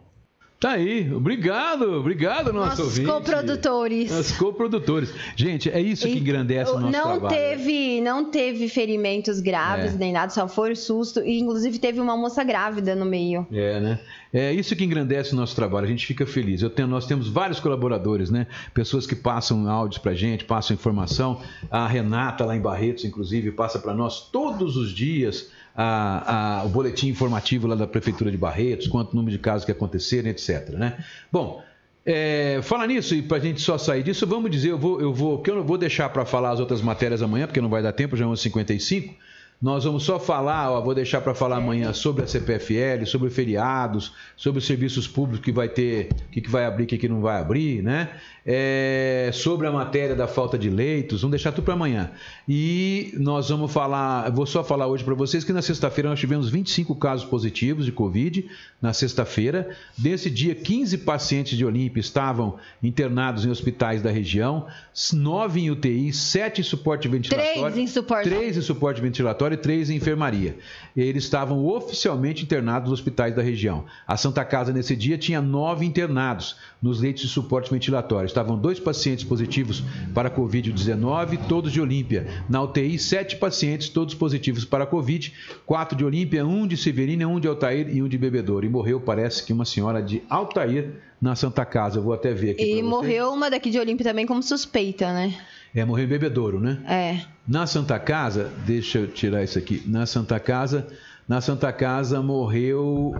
Tá 0.63 0.71
aí, 0.71 1.13
obrigado, 1.13 1.91
obrigado, 1.99 2.53
nosso 2.53 2.69
Nossos 2.69 2.85
ouvinte. 2.85 3.05
coprodutores. 3.05 4.09
Nossos 4.09 4.37
coprodutores. 4.37 5.13
Gente, 5.35 5.69
é 5.69 5.81
isso 5.81 6.07
que 6.07 6.17
engrandece 6.17 6.71
o 6.71 6.79
nosso 6.79 6.89
não 6.97 7.19
trabalho. 7.19 7.27
Teve, 7.35 7.99
não 7.99 8.31
teve 8.31 8.69
ferimentos 8.69 9.41
graves 9.41 9.93
É. 9.93 9.97
nem 9.97 10.13
nada, 10.13 10.29
só 10.31 10.47
foi 10.47 10.73
susto. 10.73 11.19
E 11.19 11.37
inclusive 11.37 11.79
teve 11.79 11.99
uma 11.99 12.15
moça 12.15 12.45
grávida 12.45 12.95
no 12.95 13.03
meio. 13.05 13.45
É, 13.51 13.81
né? 13.81 13.99
É 14.31 14.53
isso 14.53 14.73
que 14.73 14.85
engrandece 14.85 15.33
o 15.33 15.35
nosso 15.35 15.53
trabalho, 15.53 15.85
a 15.85 15.89
gente 15.89 16.07
fica 16.07 16.25
feliz. 16.25 16.61
Tenho- 16.73 16.87
nós 16.87 17.05
temos 17.05 17.27
vários 17.27 17.59
colaboradores, 17.59 18.29
né? 18.31 18.47
Pessoas 18.73 19.05
que 19.05 19.17
passam 19.17 19.69
áudios 19.69 19.97
pra 20.01 20.13
gente, 20.13 20.45
passam 20.45 20.73
informação. 20.73 21.41
A 21.69 21.85
Renata, 21.85 22.45
lá 22.45 22.55
em 22.55 22.61
Barretos, 22.61 23.03
inclusive, 23.03 23.51
passa 23.51 23.79
para 23.79 23.93
nós 23.93 24.29
todos 24.31 24.77
os 24.77 24.93
dias 24.93 25.51
a- 25.75 26.59
a- 26.61 26.63
o 26.65 26.69
boletim 26.69 27.07
informativo 27.07 27.67
lá 27.67 27.75
da 27.75 27.87
Prefeitura 27.87 28.29
de 28.31 28.37
Barretos, 28.37 28.87
quanto 28.87 29.15
número 29.15 29.31
de 29.31 29.39
casos 29.39 29.65
que 29.65 29.71
aconteceram, 29.71 30.29
etc. 30.29 30.69
Né? 30.71 30.97
Bom. 31.31 31.63
É, 32.05 32.59
fala 32.63 32.85
nisso, 32.85 33.15
e 33.15 33.21
pra 33.21 33.39
gente 33.39 33.61
só 33.61 33.77
sair 33.77 34.03
disso, 34.03 34.27
vamos 34.27 34.51
dizer, 34.51 34.71
eu 34.71 34.77
vou, 34.77 34.99
eu 34.99 35.13
vou, 35.13 35.41
que 35.41 35.49
eu 35.49 35.55
não 35.55 35.63
vou 35.63 35.77
deixar 35.77 36.09
para 36.09 36.25
falar 36.25 36.49
as 36.51 36.59
outras 36.59 36.81
matérias 36.81 37.21
amanhã, 37.21 37.47
porque 37.47 37.61
não 37.61 37.69
vai 37.69 37.81
dar 37.81 37.93
tempo, 37.93 38.17
já 38.17 38.25
é 38.25 38.27
11h55. 38.27 39.13
Nós 39.61 39.85
vamos 39.85 40.03
só 40.03 40.19
falar, 40.19 40.69
ó, 40.69 40.81
vou 40.81 40.93
deixar 40.93 41.21
para 41.21 41.33
falar 41.33 41.55
amanhã 41.55 41.93
sobre 41.93 42.21
a 42.25 42.27
CPFL, 42.27 43.05
sobre 43.05 43.29
feriados, 43.29 44.11
sobre 44.35 44.59
os 44.59 44.65
serviços 44.67 45.07
públicos 45.07 45.45
que 45.45 45.53
vai 45.53 45.69
ter, 45.69 46.09
o 46.27 46.31
que, 46.31 46.41
que 46.41 46.49
vai 46.49 46.65
abrir, 46.65 46.83
o 46.83 46.87
que, 46.87 46.97
que 46.97 47.07
não 47.07 47.21
vai 47.21 47.39
abrir, 47.39 47.81
né? 47.81 48.09
É, 48.45 49.29
sobre 49.33 49.67
a 49.67 49.71
matéria 49.71 50.15
da 50.15 50.27
falta 50.27 50.57
de 50.57 50.69
leitos, 50.69 51.21
vamos 51.21 51.31
deixar 51.31 51.51
tudo 51.53 51.63
para 51.63 51.73
amanhã. 51.75 52.11
E 52.47 53.13
nós 53.17 53.49
vamos 53.49 53.71
falar, 53.71 54.29
vou 54.31 54.45
só 54.45 54.63
falar 54.63 54.87
hoje 54.87 55.03
para 55.03 55.13
vocês 55.13 55.43
que 55.45 55.53
na 55.53 55.61
sexta-feira 55.61 56.09
nós 56.09 56.19
tivemos 56.19 56.49
25 56.49 56.93
casos 56.95 57.25
positivos 57.25 57.85
de 57.85 57.91
Covid, 57.91 58.45
na 58.81 58.91
sexta-feira. 58.91 59.69
Desse 59.97 60.29
dia, 60.29 60.53
15 60.53 60.97
pacientes 60.99 61.57
de 61.57 61.65
Olímpia 61.65 62.01
estavam 62.01 62.57
internados 62.81 63.45
em 63.45 63.49
hospitais 63.49 64.01
da 64.01 64.11
região, 64.11 64.67
9 65.13 65.61
em 65.61 65.71
UTI, 65.71 66.11
7 66.11 66.59
em 66.59 66.63
suporte 66.63 67.07
ventilatório. 67.07 67.61
Três 67.61 67.77
em 67.77 67.87
suporte. 67.87 68.29
Três 68.29 68.57
em 68.57 68.61
suporte 68.61 69.01
ventilatório 69.01 69.55
e 69.55 69.57
três 69.57 69.89
em 69.89 69.95
enfermaria. 69.95 70.57
Eles 70.97 71.23
estavam 71.23 71.65
oficialmente 71.65 72.43
internados 72.43 72.89
nos 72.89 72.99
hospitais 72.99 73.33
da 73.33 73.41
região. 73.41 73.85
A 74.05 74.17
Santa 74.17 74.43
Casa, 74.43 74.73
nesse 74.73 74.97
dia, 74.97 75.17
tinha 75.17 75.41
nove 75.41 75.85
internados 75.85 76.57
nos 76.81 76.99
leitos 76.99 77.23
de 77.23 77.29
suporte 77.29 77.71
ventilatório. 77.71 78.32
Estavam 78.33 78.57
dois 78.57 78.79
pacientes 78.79 79.23
positivos 79.23 79.83
para 80.11 80.29
Covid-19, 80.29 81.37
todos 81.47 81.71
de 81.71 81.79
Olímpia. 81.79 82.25
Na 82.49 82.63
UTI, 82.63 82.97
sete 82.97 83.35
pacientes, 83.37 83.89
todos 83.89 84.15
positivos 84.15 84.65
para 84.65 84.87
Covid. 84.87 85.31
Quatro 85.67 85.95
de 85.95 86.03
Olímpia, 86.03 86.43
um 86.43 86.65
de 86.65 86.75
Severina, 86.75 87.27
um 87.27 87.39
de 87.39 87.47
Altair 87.47 87.95
e 87.95 88.01
um 88.01 88.07
de 88.07 88.17
Bebedouro. 88.17 88.65
E 88.65 88.69
morreu, 88.69 88.99
parece 88.99 89.43
que 89.43 89.53
uma 89.53 89.65
senhora 89.65 90.01
de 90.01 90.23
Altair 90.27 90.95
na 91.21 91.35
Santa 91.35 91.63
Casa. 91.63 91.99
Eu 91.99 92.03
vou 92.03 92.13
até 92.13 92.33
ver 92.33 92.51
aqui. 92.51 92.77
E 92.77 92.81
morreu 92.81 93.31
uma 93.31 93.51
daqui 93.51 93.69
de 93.69 93.77
Olímpia 93.77 94.03
também 94.03 94.25
como 94.25 94.41
suspeita, 94.41 95.13
né? 95.13 95.35
É, 95.75 95.85
morreu 95.85 96.05
em 96.05 96.09
Bebedouro, 96.09 96.59
né? 96.59 96.79
É. 96.87 97.21
Na 97.47 97.67
Santa 97.67 97.99
Casa, 97.99 98.51
deixa 98.65 98.97
eu 98.97 99.07
tirar 99.07 99.43
isso 99.43 99.59
aqui. 99.59 99.83
Na 99.85 100.07
Santa 100.07 100.39
Casa, 100.39 100.87
na 101.27 101.39
Santa 101.39 101.71
Casa 101.71 102.21
morreu, 102.21 103.13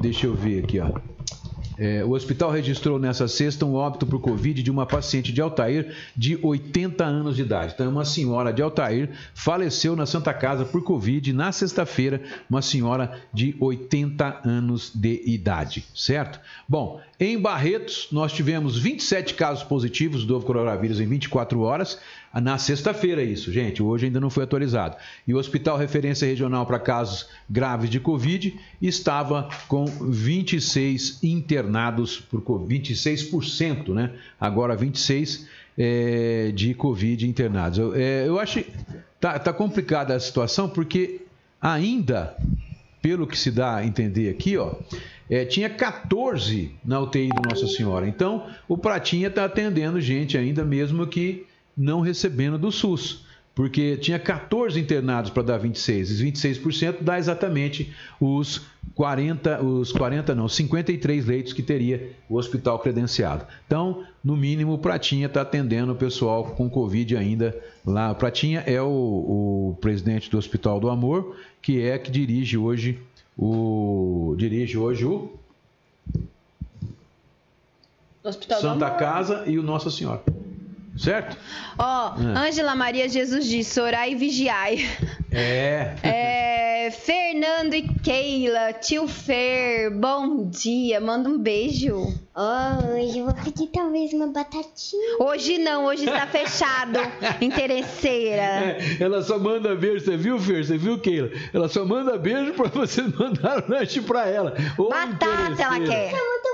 deixa 0.00 0.26
eu 0.26 0.34
ver 0.34 0.64
aqui, 0.64 0.78
ó. 0.78 0.92
É, 1.80 2.04
o 2.04 2.10
hospital 2.10 2.50
registrou 2.50 2.98
nessa 2.98 3.26
sexta 3.26 3.64
um 3.64 3.72
óbito 3.72 4.06
por 4.06 4.20
Covid 4.20 4.62
de 4.62 4.70
uma 4.70 4.84
paciente 4.84 5.32
de 5.32 5.40
Altair 5.40 5.96
de 6.14 6.38
80 6.42 7.02
anos 7.02 7.36
de 7.36 7.42
idade. 7.42 7.72
Então, 7.72 7.88
uma 7.88 8.04
senhora 8.04 8.52
de 8.52 8.60
Altair 8.60 9.08
faleceu 9.32 9.96
na 9.96 10.04
Santa 10.04 10.34
Casa 10.34 10.66
por 10.66 10.84
Covid 10.84 11.32
na 11.32 11.50
sexta-feira, 11.52 12.20
uma 12.50 12.60
senhora 12.60 13.18
de 13.32 13.56
80 13.58 14.42
anos 14.44 14.92
de 14.94 15.22
idade, 15.24 15.86
certo? 15.94 16.38
Bom, 16.68 17.00
em 17.18 17.38
Barretos, 17.38 18.08
nós 18.12 18.30
tivemos 18.30 18.78
27 18.78 19.32
casos 19.32 19.64
positivos 19.64 20.26
do 20.26 20.34
novo 20.34 20.44
coronavírus 20.44 21.00
em 21.00 21.06
24 21.06 21.60
horas. 21.60 21.98
Na 22.32 22.58
sexta-feira, 22.58 23.22
isso, 23.22 23.50
gente. 23.52 23.82
Hoje 23.82 24.06
ainda 24.06 24.20
não 24.20 24.30
foi 24.30 24.44
atualizado. 24.44 24.96
E 25.26 25.34
o 25.34 25.38
Hospital 25.38 25.76
Referência 25.76 26.26
Regional 26.26 26.64
para 26.64 26.78
Casos 26.78 27.28
Graves 27.48 27.90
de 27.90 27.98
Covid 27.98 28.56
estava 28.80 29.48
com 29.66 29.84
26 29.84 31.24
internados 31.24 32.20
por 32.20 32.42
Covid, 32.42 32.92
26%, 32.94 33.88
né? 33.92 34.12
Agora 34.40 34.76
26% 34.76 35.46
é, 35.76 36.52
de 36.54 36.74
Covid 36.74 37.26
internados. 37.26 37.78
Eu, 37.78 37.94
é, 37.94 38.28
eu 38.28 38.38
acho 38.38 38.62
tá, 39.18 39.38
tá 39.38 39.52
complicada 39.52 40.14
a 40.14 40.20
situação 40.20 40.68
porque 40.68 41.22
ainda, 41.60 42.36
pelo 43.00 43.26
que 43.26 43.38
se 43.38 43.50
dá 43.50 43.76
a 43.76 43.86
entender 43.86 44.28
aqui, 44.28 44.56
ó, 44.56 44.74
é, 45.28 45.44
tinha 45.44 45.70
14 45.70 46.72
na 46.84 47.00
UTI 47.00 47.28
do 47.28 47.48
Nossa 47.48 47.66
Senhora. 47.66 48.06
Então, 48.06 48.46
o 48.68 48.76
Pratinha 48.76 49.28
está 49.28 49.44
atendendo 49.44 50.00
gente 50.00 50.36
ainda, 50.36 50.64
mesmo 50.64 51.06
que 51.06 51.46
não 51.80 52.00
recebendo 52.00 52.58
do 52.58 52.70
SUS. 52.70 53.24
Porque 53.54 53.96
tinha 53.96 54.18
14 54.18 54.78
internados 54.78 55.30
para 55.30 55.42
dar 55.42 55.58
26. 55.58 56.12
Os 56.12 56.22
26% 56.22 56.98
dá 57.00 57.18
exatamente 57.18 57.92
os 58.20 58.62
40, 58.94 59.62
os 59.62 59.92
40 59.92 60.34
não, 60.34 60.48
53 60.48 61.26
leitos 61.26 61.52
que 61.52 61.62
teria 61.62 62.12
o 62.28 62.36
hospital 62.36 62.78
credenciado. 62.78 63.44
Então, 63.66 64.04
no 64.22 64.36
mínimo, 64.36 64.74
o 64.74 64.78
Pratinha 64.78 65.26
está 65.26 65.42
atendendo 65.42 65.92
o 65.92 65.96
pessoal 65.96 66.44
com 66.44 66.70
Covid 66.70 67.16
ainda 67.16 67.58
lá. 67.84 68.12
O 68.12 68.14
Pratinha 68.14 68.62
é 68.66 68.80
o, 68.80 68.86
o 68.86 69.78
presidente 69.80 70.30
do 70.30 70.38
Hospital 70.38 70.78
do 70.78 70.88
Amor, 70.88 71.36
que 71.60 71.82
é 71.82 71.98
que 71.98 72.10
dirige 72.10 72.56
hoje 72.56 72.98
o 73.36 74.34
dirige 74.38 74.78
hoje 74.78 75.04
o 75.04 75.32
Hospital 78.22 78.60
Santa. 78.60 78.90
Casa 78.90 79.44
e 79.46 79.58
o 79.58 79.62
Nossa 79.62 79.90
Senhora. 79.90 80.22
Certo? 80.98 81.36
Ó, 81.78 82.14
É. 82.20 82.48
Ângela 82.48 82.74
Maria 82.74 83.08
Jesus 83.08 83.46
disse, 83.46 83.80
orai 83.80 84.12
e 84.12 84.14
vigiai. 84.14 84.86
É. 85.32 85.94
É, 86.02 86.90
Fernando 86.90 87.74
e 87.74 87.82
Keila, 88.02 88.72
tio 88.72 89.06
Fer, 89.06 89.90
bom 89.90 90.48
dia, 90.48 91.00
manda 91.00 91.28
um 91.28 91.38
beijo. 91.38 91.96
Hoje 92.34 93.18
eu 93.18 93.24
vou 93.26 93.34
pedir 93.34 93.68
talvez 93.68 94.12
uma 94.12 94.28
batatinha. 94.28 95.18
Hoje 95.20 95.58
não, 95.58 95.84
hoje 95.86 96.04
está 96.06 96.26
fechado, 96.26 96.98
interesseira. 97.40 98.42
É, 98.42 98.78
ela 99.00 99.22
só 99.22 99.38
manda 99.38 99.74
beijo, 99.74 100.04
você 100.04 100.16
viu, 100.16 100.38
Fer? 100.38 100.64
Você 100.64 100.76
viu, 100.76 100.98
Keila? 100.98 101.30
Ela 101.54 101.68
só 101.68 101.84
manda 101.84 102.18
beijo 102.18 102.52
pra 102.54 102.68
você 102.68 103.02
mandar 103.18 103.64
o 103.64 103.70
lanche 103.70 104.00
pra 104.00 104.26
ela. 104.26 104.54
Ô, 104.76 104.88
Batata 104.88 105.62
ela 105.62 105.80
quer. 105.80 106.10
Bom 106.12 106.49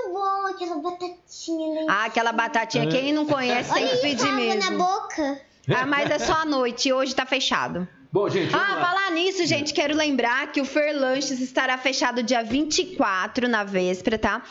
aquela 0.57 0.81
batatinha, 0.81 1.73
né? 1.73 1.85
Ah, 1.89 2.05
aquela 2.05 2.31
batatinha, 2.31 2.87
quem 2.87 3.13
não 3.13 3.25
conhece 3.25 3.73
tem 3.73 3.83
que 3.87 3.91
Olha 3.93 4.01
pedir 4.01 4.27
água 4.27 4.55
na 4.55 4.71
mesmo. 4.71 4.77
boca. 4.77 5.41
Ah, 5.69 5.85
mas 5.85 6.09
é 6.09 6.19
só 6.19 6.33
à 6.33 6.45
noite, 6.45 6.91
hoje 6.93 7.13
tá 7.15 7.25
fechado. 7.25 7.87
Bom, 8.11 8.29
gente, 8.29 8.49
vamos 8.51 8.67
Ah, 8.69 8.75
lá. 8.75 8.81
falar 8.85 9.11
nisso, 9.11 9.45
gente, 9.45 9.73
quero 9.73 9.93
lembrar 9.95 10.51
que 10.51 10.61
o 10.61 10.65
Fer 10.65 10.97
Lanches 10.97 11.39
estará 11.41 11.77
fechado 11.77 12.23
dia 12.23 12.41
24 12.41 13.47
na 13.49 13.63
véspera, 13.65 14.17
tá? 14.17 14.41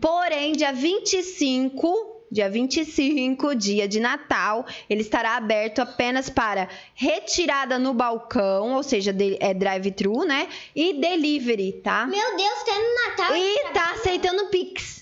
Porém, 0.00 0.52
dia 0.52 0.72
25, 0.72 2.24
dia 2.30 2.48
25, 2.48 3.54
dia 3.56 3.88
de 3.88 3.98
Natal, 3.98 4.64
ele 4.88 5.00
estará 5.00 5.36
aberto 5.36 5.80
apenas 5.80 6.30
para 6.30 6.68
retirada 6.94 7.80
no 7.80 7.92
balcão, 7.92 8.74
ou 8.74 8.82
seja, 8.84 9.12
de- 9.12 9.36
é 9.40 9.52
drive-thru, 9.52 10.24
né? 10.24 10.46
E 10.74 10.92
delivery, 10.94 11.80
tá? 11.82 12.06
Meu 12.06 12.36
Deus, 12.36 12.62
tem 12.62 12.74
no 12.78 13.08
Natal. 13.08 13.36
E 13.36 13.72
tá 13.74 13.90
aceitando 13.94 14.46
Pix 14.46 14.99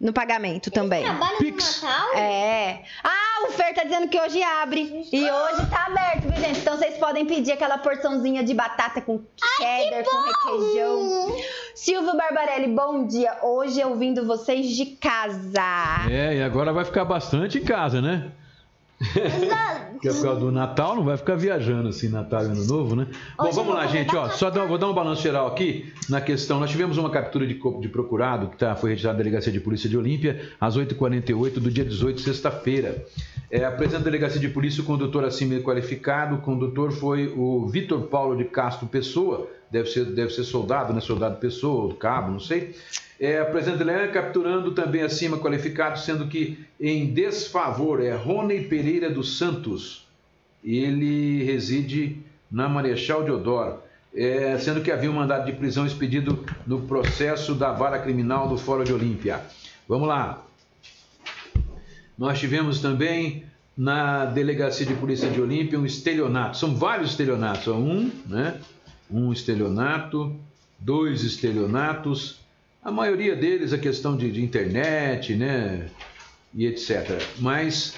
no 0.00 0.12
pagamento 0.12 0.70
também. 0.70 1.04
Trabalha 1.04 1.38
Pix. 1.38 1.82
no 1.82 1.88
Natal? 1.88 2.14
É. 2.16 2.82
Ah, 3.02 3.46
o 3.48 3.52
Fer 3.52 3.74
tá 3.74 3.84
dizendo 3.84 4.08
que 4.08 4.20
hoje 4.20 4.42
abre. 4.42 5.08
E 5.12 5.30
hoje 5.30 5.66
tá 5.70 5.86
aberto, 5.86 6.22
viu, 6.28 6.36
gente? 6.40 6.60
Então 6.60 6.76
vocês 6.76 6.96
podem 6.98 7.24
pedir 7.24 7.52
aquela 7.52 7.78
porçãozinha 7.78 8.42
de 8.42 8.54
batata 8.54 9.00
com 9.00 9.22
cheddar, 9.58 10.04
com 10.04 10.56
requeijão. 10.56 11.36
Silvio 11.74 12.16
Barbarelli, 12.16 12.68
bom 12.68 13.06
dia. 13.06 13.38
Hoje 13.42 13.80
eu 13.80 13.90
ouvindo 13.90 14.26
vocês 14.26 14.68
de 14.68 14.86
casa. 14.86 16.08
É, 16.10 16.36
e 16.36 16.42
agora 16.42 16.72
vai 16.72 16.84
ficar 16.84 17.04
bastante 17.04 17.58
em 17.58 17.64
casa, 17.64 18.00
né? 18.02 18.32
Que 20.00 20.08
é 20.08 20.12
por 20.12 20.22
causa 20.22 20.40
do 20.40 20.52
Natal, 20.52 20.96
não 20.96 21.04
vai 21.04 21.16
ficar 21.16 21.34
viajando 21.34 21.88
assim, 21.88 22.08
Natal 22.08 22.42
e 22.42 22.46
Ano 22.46 22.64
Novo, 22.64 22.96
né? 22.96 23.06
Bom, 23.36 23.44
Hoje 23.44 23.56
vamos 23.56 23.74
lá, 23.74 23.86
gente, 23.86 24.14
ó, 24.14 24.28
só 24.28 24.50
dar, 24.50 24.64
vou 24.66 24.78
dar 24.78 24.88
um 24.88 24.94
balanço 24.94 25.22
geral 25.22 25.46
aqui 25.46 25.92
na 26.08 26.20
questão. 26.20 26.60
Nós 26.60 26.70
tivemos 26.70 26.98
uma 26.98 27.10
captura 27.10 27.46
de, 27.46 27.54
de 27.54 27.88
procurado 27.88 28.48
que 28.48 28.56
tá, 28.56 28.74
foi 28.76 28.90
registrada 28.90 29.18
na 29.18 29.24
Delegacia 29.24 29.52
de 29.52 29.60
Polícia 29.60 29.88
de 29.88 29.96
Olímpia 29.96 30.50
às 30.60 30.76
8h48 30.76 31.54
do 31.54 31.70
dia 31.70 31.84
18, 31.84 32.20
sexta-feira. 32.20 33.04
É, 33.50 33.64
apresenta 33.64 34.00
a 34.00 34.04
Delegacia 34.04 34.40
de 34.40 34.48
Polícia 34.48 34.82
o 34.82 34.86
condutor 34.86 35.24
acima 35.24 35.58
qualificado. 35.60 36.36
O 36.36 36.38
condutor 36.38 36.90
foi 36.92 37.32
o 37.36 37.66
Vitor 37.66 38.02
Paulo 38.08 38.36
de 38.36 38.44
Castro 38.44 38.86
Pessoa, 38.86 39.48
deve 39.70 39.88
ser, 39.88 40.04
deve 40.06 40.32
ser 40.32 40.44
soldado, 40.44 40.92
né? 40.92 41.00
Soldado 41.00 41.36
Pessoa, 41.38 41.84
ou 41.84 41.94
cabo, 41.94 42.30
não 42.30 42.40
sei. 42.40 42.74
É, 43.18 43.38
apresenta 43.38 43.82
ele 43.82 44.08
capturando 44.08 44.72
também 44.72 45.02
acima 45.02 45.38
qualificado, 45.38 45.98
sendo 45.98 46.26
que 46.26 46.64
em 46.80 47.12
desfavor 47.12 48.02
é 48.02 48.14
Rony 48.14 48.64
Pereira 48.64 49.08
dos 49.08 49.38
Santos. 49.38 50.06
Ele 50.64 51.44
reside 51.44 52.18
na 52.50 52.68
Marechal 52.68 53.22
Deodoro. 53.22 53.78
É, 54.16 54.56
sendo 54.58 54.80
que 54.80 54.92
havia 54.92 55.10
um 55.10 55.14
mandado 55.14 55.44
de 55.44 55.52
prisão 55.52 55.84
expedido 55.84 56.44
no 56.64 56.82
processo 56.82 57.52
da 57.52 57.72
vara 57.72 57.98
criminal 57.98 58.48
do 58.48 58.56
Fórum 58.56 58.84
de 58.84 58.92
Olímpia. 58.92 59.40
Vamos 59.88 60.06
lá. 60.06 60.44
Nós 62.16 62.38
tivemos 62.38 62.80
também 62.80 63.44
na 63.76 64.24
Delegacia 64.24 64.86
de 64.86 64.94
Polícia 64.94 65.28
de 65.28 65.40
Olímpia 65.40 65.78
um 65.78 65.84
estelionato. 65.84 66.56
São 66.56 66.76
vários 66.76 67.10
estelionatos. 67.10 67.66
Um, 67.66 68.08
né? 68.26 68.60
Um 69.10 69.32
estelionato, 69.32 70.34
dois 70.78 71.24
estelionatos. 71.24 72.38
A 72.84 72.92
maioria 72.92 73.34
deles 73.34 73.72
a 73.72 73.78
questão 73.78 74.14
de, 74.14 74.30
de 74.30 74.44
internet, 74.44 75.34
né? 75.34 75.86
E 76.54 76.66
etc. 76.66 77.18
Mas 77.40 77.94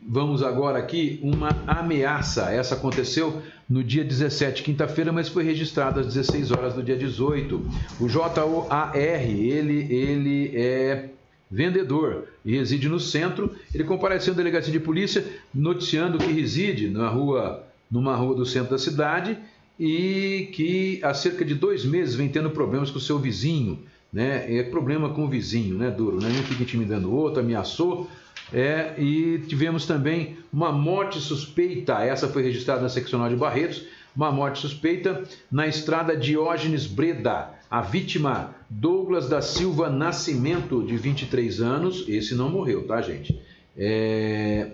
vamos 0.00 0.42
agora 0.42 0.78
aqui 0.78 1.20
uma 1.22 1.50
ameaça. 1.66 2.50
Essa 2.50 2.74
aconteceu 2.74 3.42
no 3.68 3.84
dia 3.84 4.02
17, 4.02 4.62
quinta-feira, 4.62 5.12
mas 5.12 5.28
foi 5.28 5.44
registrada 5.44 6.00
às 6.00 6.06
16 6.06 6.52
horas 6.52 6.72
do 6.72 6.82
dia 6.82 6.96
18. 6.96 7.70
O 8.00 8.08
JOAR, 8.08 8.96
ele, 8.96 9.94
ele 9.94 10.56
é 10.56 11.10
vendedor 11.50 12.26
e 12.42 12.56
reside 12.56 12.88
no 12.88 12.98
centro. 12.98 13.54
Ele 13.74 13.84
compareceu 13.84 14.32
à 14.32 14.36
delegacia 14.36 14.72
de 14.72 14.80
polícia 14.80 15.22
noticiando 15.54 16.16
que 16.16 16.32
reside 16.32 16.88
na 16.88 17.10
rua, 17.10 17.62
numa 17.90 18.16
rua 18.16 18.34
do 18.34 18.46
centro 18.46 18.70
da 18.70 18.78
cidade 18.78 19.36
e 19.78 20.48
que 20.54 20.98
há 21.02 21.12
cerca 21.12 21.44
de 21.44 21.54
dois 21.54 21.84
meses 21.84 22.14
vem 22.14 22.30
tendo 22.30 22.48
problemas 22.48 22.90
com 22.90 22.96
o 22.96 23.02
seu 23.02 23.18
vizinho. 23.18 23.84
Né? 24.14 24.58
É 24.58 24.62
problema 24.62 25.08
com 25.08 25.24
o 25.24 25.28
vizinho, 25.28 25.76
né? 25.76 25.90
Duro, 25.90 26.22
né? 26.22 26.28
Um 26.28 26.42
fica 26.44 26.62
intimidando 26.62 27.10
o 27.10 27.14
outro, 27.16 27.40
ameaçou. 27.40 28.08
É, 28.52 28.94
e 28.96 29.40
tivemos 29.48 29.86
também 29.86 30.36
uma 30.52 30.70
morte 30.70 31.18
suspeita, 31.18 31.94
essa 31.94 32.28
foi 32.28 32.44
registrada 32.44 32.80
na 32.80 32.88
seccional 32.88 33.28
de 33.28 33.34
Barretos, 33.34 33.84
uma 34.14 34.30
morte 34.30 34.60
suspeita 34.60 35.24
na 35.50 35.66
estrada 35.66 36.16
Diógenes 36.16 36.86
Breda. 36.86 37.50
A 37.68 37.80
vítima, 37.80 38.54
Douglas 38.70 39.28
da 39.28 39.42
Silva 39.42 39.90
Nascimento, 39.90 40.84
de 40.84 40.96
23 40.96 41.60
anos, 41.60 42.04
esse 42.06 42.36
não 42.36 42.48
morreu, 42.48 42.86
tá, 42.86 43.02
gente? 43.02 43.36
É, 43.76 44.68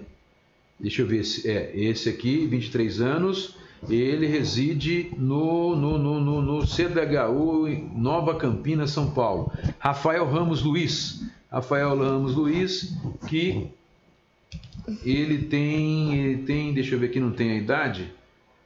deixa 0.78 1.01
eu 1.01 1.07
ver, 1.07 1.24
se 1.24 1.49
é 1.49 1.70
esse 1.74 2.11
aqui, 2.11 2.47
23 2.47 3.01
anos, 3.01 3.57
ele 3.89 4.26
reside 4.26 5.12
no, 5.16 5.74
no, 5.74 5.99
no, 5.99 6.20
no, 6.20 6.43
no 6.43 6.66
CDHU, 6.66 7.68
Nova 7.95 8.35
Campina, 8.35 8.87
São 8.87 9.11
Paulo. 9.11 9.53
Rafael 9.78 10.28
Ramos 10.28 10.62
Luiz, 10.62 11.24
Rafael 11.51 11.97
Ramos 11.97 12.35
Luiz, 12.35 12.95
que 13.26 13.68
ele 15.05 15.39
tem, 15.45 16.14
ele 16.14 16.43
tem, 16.43 16.74
deixa 16.74 16.95
eu 16.95 16.99
ver 16.99 17.07
aqui, 17.07 17.20
não 17.20 17.33
tem 17.33 17.53
a 17.53 17.57
idade? 17.57 18.12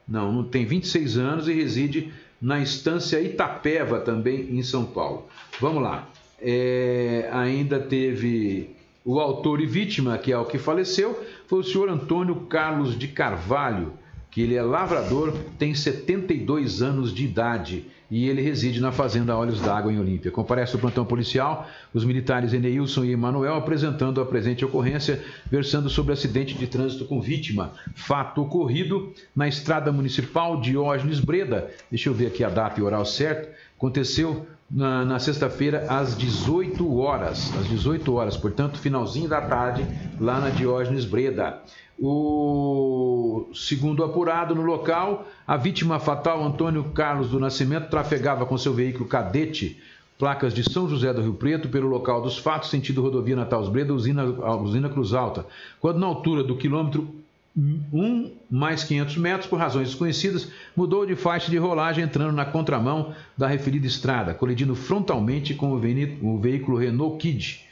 Não, 0.07 0.33
não 0.33 0.45
tem 0.45 0.67
26 0.67 1.17
anos 1.17 1.49
e 1.49 1.53
reside 1.53 2.13
na 2.41 2.61
estância 2.61 3.21
Itapeva, 3.21 4.01
também 4.01 4.57
em 4.57 4.63
São 4.63 4.85
Paulo. 4.85 5.27
Vamos 5.61 5.83
lá. 5.83 6.09
É, 6.41 7.29
ainda 7.33 7.79
teve 7.79 8.71
o 9.05 9.19
autor 9.21 9.61
e 9.61 9.67
vítima, 9.67 10.19
que 10.19 10.33
é 10.33 10.39
o 10.39 10.45
que 10.45 10.59
faleceu, 10.59 11.23
foi 11.47 11.61
o 11.61 11.65
senhor 11.65 11.89
Antônio 11.89 12.35
Carlos 12.47 12.99
de 12.99 13.09
Carvalho, 13.09 13.93
que 14.35 14.43
ele 14.43 14.57
é 14.57 14.63
lavrador, 14.63 15.33
tem 15.57 15.73
72 15.77 16.83
anos 16.83 17.15
de 17.15 17.25
idade 17.25 17.87
e 18.11 18.29
ele 18.29 18.43
reside 18.43 18.81
na 18.81 18.91
Fazenda 18.91 19.37
Olhos 19.37 19.61
d'Água 19.61 19.93
em 19.93 19.99
Olímpia. 19.99 20.31
Comparece 20.31 20.75
o 20.75 20.79
plantão 20.79 21.05
policial, 21.05 21.69
os 21.93 22.05
militares 22.05 22.53
Eneilson 22.53 23.05
e 23.05 23.13
Emanuel 23.13 23.55
apresentando 23.55 24.21
a 24.21 24.27
presente 24.27 24.65
ocorrência, 24.65 25.23
versando 25.49 25.89
sobre 25.89 26.13
acidente 26.13 26.55
de 26.55 26.67
trânsito 26.67 27.05
com 27.05 27.21
vítima. 27.21 27.75
Fato 27.95 28.43
ocorrido 28.43 29.13
na 29.37 29.47
estrada 29.47 29.93
municipal 29.93 30.61
Diógenes 30.61 31.21
Breda. 31.21 31.71
Deixa 31.89 32.09
eu 32.09 32.15
ver 32.15 32.27
aqui 32.27 32.43
a 32.43 32.49
data 32.49 32.81
e 32.81 32.83
o 32.83 32.87
horário 32.87 33.07
certo. 33.07 33.49
Aconteceu 33.77 34.47
na, 34.75 35.05
na 35.05 35.19
sexta-feira 35.21 35.87
às 35.89 36.19
18 36.19 36.99
horas, 36.99 37.53
às 37.57 37.69
18 37.69 38.13
horas, 38.13 38.37
portanto, 38.37 38.77
finalzinho 38.77 39.29
da 39.29 39.41
tarde, 39.41 39.87
lá 40.21 40.41
na 40.41 40.51
Diógenes 40.51 41.05
Breda. 41.05 41.63
O 41.97 43.47
segundo 43.55 44.03
apurado 44.03 44.53
no 44.53 44.63
local, 44.63 45.29
a 45.47 45.57
vítima 45.57 46.01
fatal, 46.01 46.43
Antônio 46.43 46.83
Carlos 46.93 47.29
do 47.29 47.39
Nascimento, 47.39 47.89
trafegava 47.89 48.45
com 48.45 48.59
seu 48.59 48.75
veículo 48.75 49.09
cadete, 49.09 49.81
placas 50.19 50.53
de 50.53 50.69
São 50.69 50.89
José 50.89 51.13
do 51.13 51.23
Rio 51.23 51.35
Preto, 51.35 51.69
pelo 51.69 51.87
local 51.87 52.21
dos 52.21 52.37
fatos, 52.37 52.69
sentido 52.69 53.01
rodovia 53.01 53.37
Natal 53.37 53.65
Breda, 53.71 53.95
usina, 53.95 54.25
usina 54.25 54.89
Cruz 54.89 55.15
Alta, 55.15 55.47
quando 55.81 56.01
na 56.01 56.07
altura 56.07 56.43
do 56.43 56.57
quilômetro 56.57 57.24
1 57.57 58.33
mais 58.51 58.83
500 58.83 59.17
metros, 59.17 59.47
por 59.49 59.59
razões 59.59 59.89
desconhecidas, 59.89 60.49
mudou 60.75 61.07
de 61.07 61.15
faixa 61.15 61.51
de 61.51 61.57
rolagem 61.57 62.05
entrando 62.05 62.33
na 62.33 62.45
contramão 62.45 63.15
da 63.37 63.47
referida 63.47 63.87
estrada, 63.87 64.35
colidindo 64.35 64.75
frontalmente 64.75 65.55
com 65.55 65.73
o, 65.73 66.39
veículo 66.41 66.77
Renault 66.77 67.19
Kid 67.19 67.65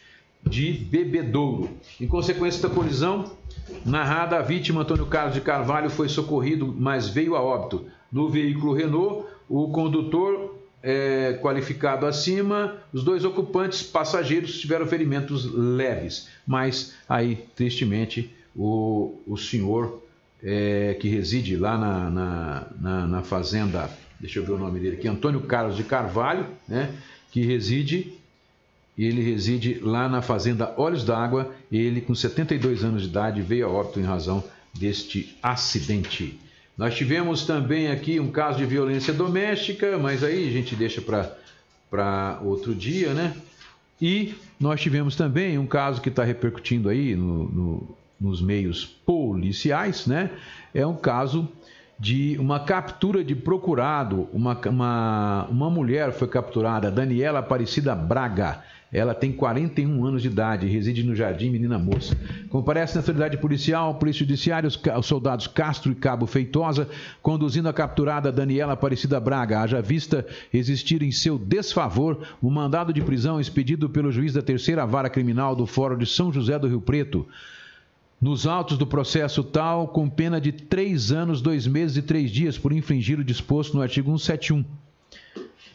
de 0.45 0.73
Bebedouro. 0.73 1.71
Em 2.01 2.07
consequência 2.07 2.69
da 2.69 2.75
colisão, 2.75 3.33
narrada, 3.85 4.37
a 4.39 4.43
vítima, 4.43 4.83
Antônio 4.83 5.07
Carlos 5.07 5.35
de 5.35 5.41
Carvalho, 5.41 5.91
foi 5.91 6.09
socorrido, 6.09 6.75
mas 6.79 7.09
veio 7.09 7.37
a 7.37 7.43
óbito. 7.43 7.87
No 8.11 8.29
veículo 8.29 8.73
Renault, 8.73 9.27
o 9.49 9.69
condutor 9.69 10.59
é, 10.83 11.39
qualificado 11.41 12.07
acima, 12.07 12.77
os 12.93 13.05
dois 13.05 13.25
ocupantes 13.25 13.83
passageiros 13.83 14.61
tiveram 14.61 14.87
ferimentos 14.87 15.45
leves, 15.53 16.29
mas 16.47 16.95
aí, 17.09 17.45
tristemente, 17.55 18.35
o, 18.57 19.21
o 19.27 19.37
senhor 19.37 20.03
é, 20.43 20.97
que 21.01 21.09
reside 21.09 21.57
lá 21.57 21.77
na, 21.79 22.11
na, 22.11 22.67
na, 22.81 23.07
na 23.07 23.23
fazenda, 23.23 23.89
deixa 24.21 24.39
eu 24.41 24.45
ver 24.45 24.53
o 24.53 24.59
nome 24.59 24.81
dele 24.81 24.97
aqui, 24.97 25.09
Antônio 25.09 25.41
Carlos 25.43 25.77
de 25.77 25.85
Carvalho, 25.85 26.47
né, 26.69 26.91
que 27.31 27.45
reside 27.45 28.13
ele 28.99 29.23
reside 29.23 29.79
lá 29.81 30.07
na 30.07 30.21
fazenda 30.21 30.75
Olhos 30.77 31.03
d'Água. 31.03 31.51
Ele, 31.73 32.03
com 32.03 32.15
72 32.15 32.85
anos 32.85 33.03
de 33.03 33.09
idade, 33.09 33.41
veio 33.41 33.67
a 33.67 33.71
óbito 33.71 33.99
em 33.99 34.03
razão 34.03 34.45
deste 34.75 35.35
acidente. 35.43 36.39
Nós 36.77 36.95
tivemos 36.95 37.47
também 37.47 37.89
aqui 37.91 38.21
um 38.21 38.31
caso 38.31 38.59
de 38.59 38.67
violência 38.67 39.13
doméstica, 39.15 39.97
mas 39.97 40.23
aí 40.23 40.47
a 40.47 40.51
gente 40.53 40.77
deixa 40.77 41.01
para 41.91 42.39
outro 42.45 42.75
dia, 42.75 43.15
né? 43.15 43.35
E 44.01 44.35
nós 44.61 44.79
tivemos 44.81 45.17
também 45.17 45.57
um 45.59 45.67
caso 45.67 46.01
que 46.03 46.11
está 46.11 46.23
repercutindo 46.23 46.91
aí 46.91 47.17
no- 47.17 47.49
no- 47.49 47.97
nos 48.23 48.41
meios 48.41 48.85
policiais, 48.85 50.07
né? 50.07 50.31
É 50.73 50.87
um 50.87 50.95
caso 50.95 51.49
de 51.99 52.37
uma 52.39 52.61
captura 52.61 53.23
de 53.23 53.35
procurado. 53.35 54.29
Uma, 54.33 54.59
uma, 54.69 55.47
uma 55.51 55.71
mulher 55.71 56.13
foi 56.13 56.29
capturada, 56.29 56.91
Daniela 56.91 57.41
Aparecida 57.41 57.95
Braga. 57.95 58.63
Ela 58.93 59.15
tem 59.15 59.33
41 59.33 60.05
anos 60.05 60.21
de 60.21 60.29
idade, 60.29 60.67
reside 60.67 61.03
no 61.03 61.15
Jardim 61.15 61.49
Menina 61.49 61.79
Moça. 61.79 62.15
Comparece 62.51 62.95
na 62.95 63.01
autoridade 63.01 63.39
policial, 63.39 63.95
polícia 63.95 64.19
judiciária, 64.19 64.69
os, 64.69 64.79
soldados 65.07 65.47
Castro 65.47 65.91
e 65.93 65.95
Cabo 65.95 66.27
Feitosa, 66.27 66.87
conduzindo 67.23 67.71
a 67.71 67.73
capturada 67.73 68.31
Daniela 68.31 68.75
Aparecida 68.75 69.19
Braga. 69.19 69.61
Haja 69.61 69.81
vista 69.81 70.27
existir 70.53 71.03
em 71.03 71.11
seu 71.11 71.39
desfavor 71.39 72.19
o 72.43 72.51
mandado 72.51 72.93
de 72.93 73.01
prisão 73.01 73.41
expedido 73.41 73.89
pelo 73.89 74.13
juiz 74.13 74.35
da 74.35 74.43
terceira 74.43 74.85
vara 74.85 75.09
criminal 75.09 75.57
do 75.57 75.67
Fórum 75.67 75.97
de 75.97 76.05
São 76.05 76.31
José 76.31 76.59
do 76.59 76.69
Rio 76.69 76.81
Preto 76.81 77.27
nos 78.23 78.47
autos 78.47 78.79
do 78.79 78.87
processo 78.87 79.43
tal, 79.43 79.89
com 79.89 80.09
pena 80.09 80.41
de 80.41 80.53
três 80.53 81.11
anos, 81.11 81.43
dois 81.43 81.67
meses 81.67 81.97
e 81.97 82.03
três 82.03 82.31
dias 82.31 82.57
por 82.57 82.73
infringir 82.73 83.19
o 83.19 83.25
disposto 83.25 83.75
no 83.75 83.83
artigo 83.83 84.17
171. 84.17 84.65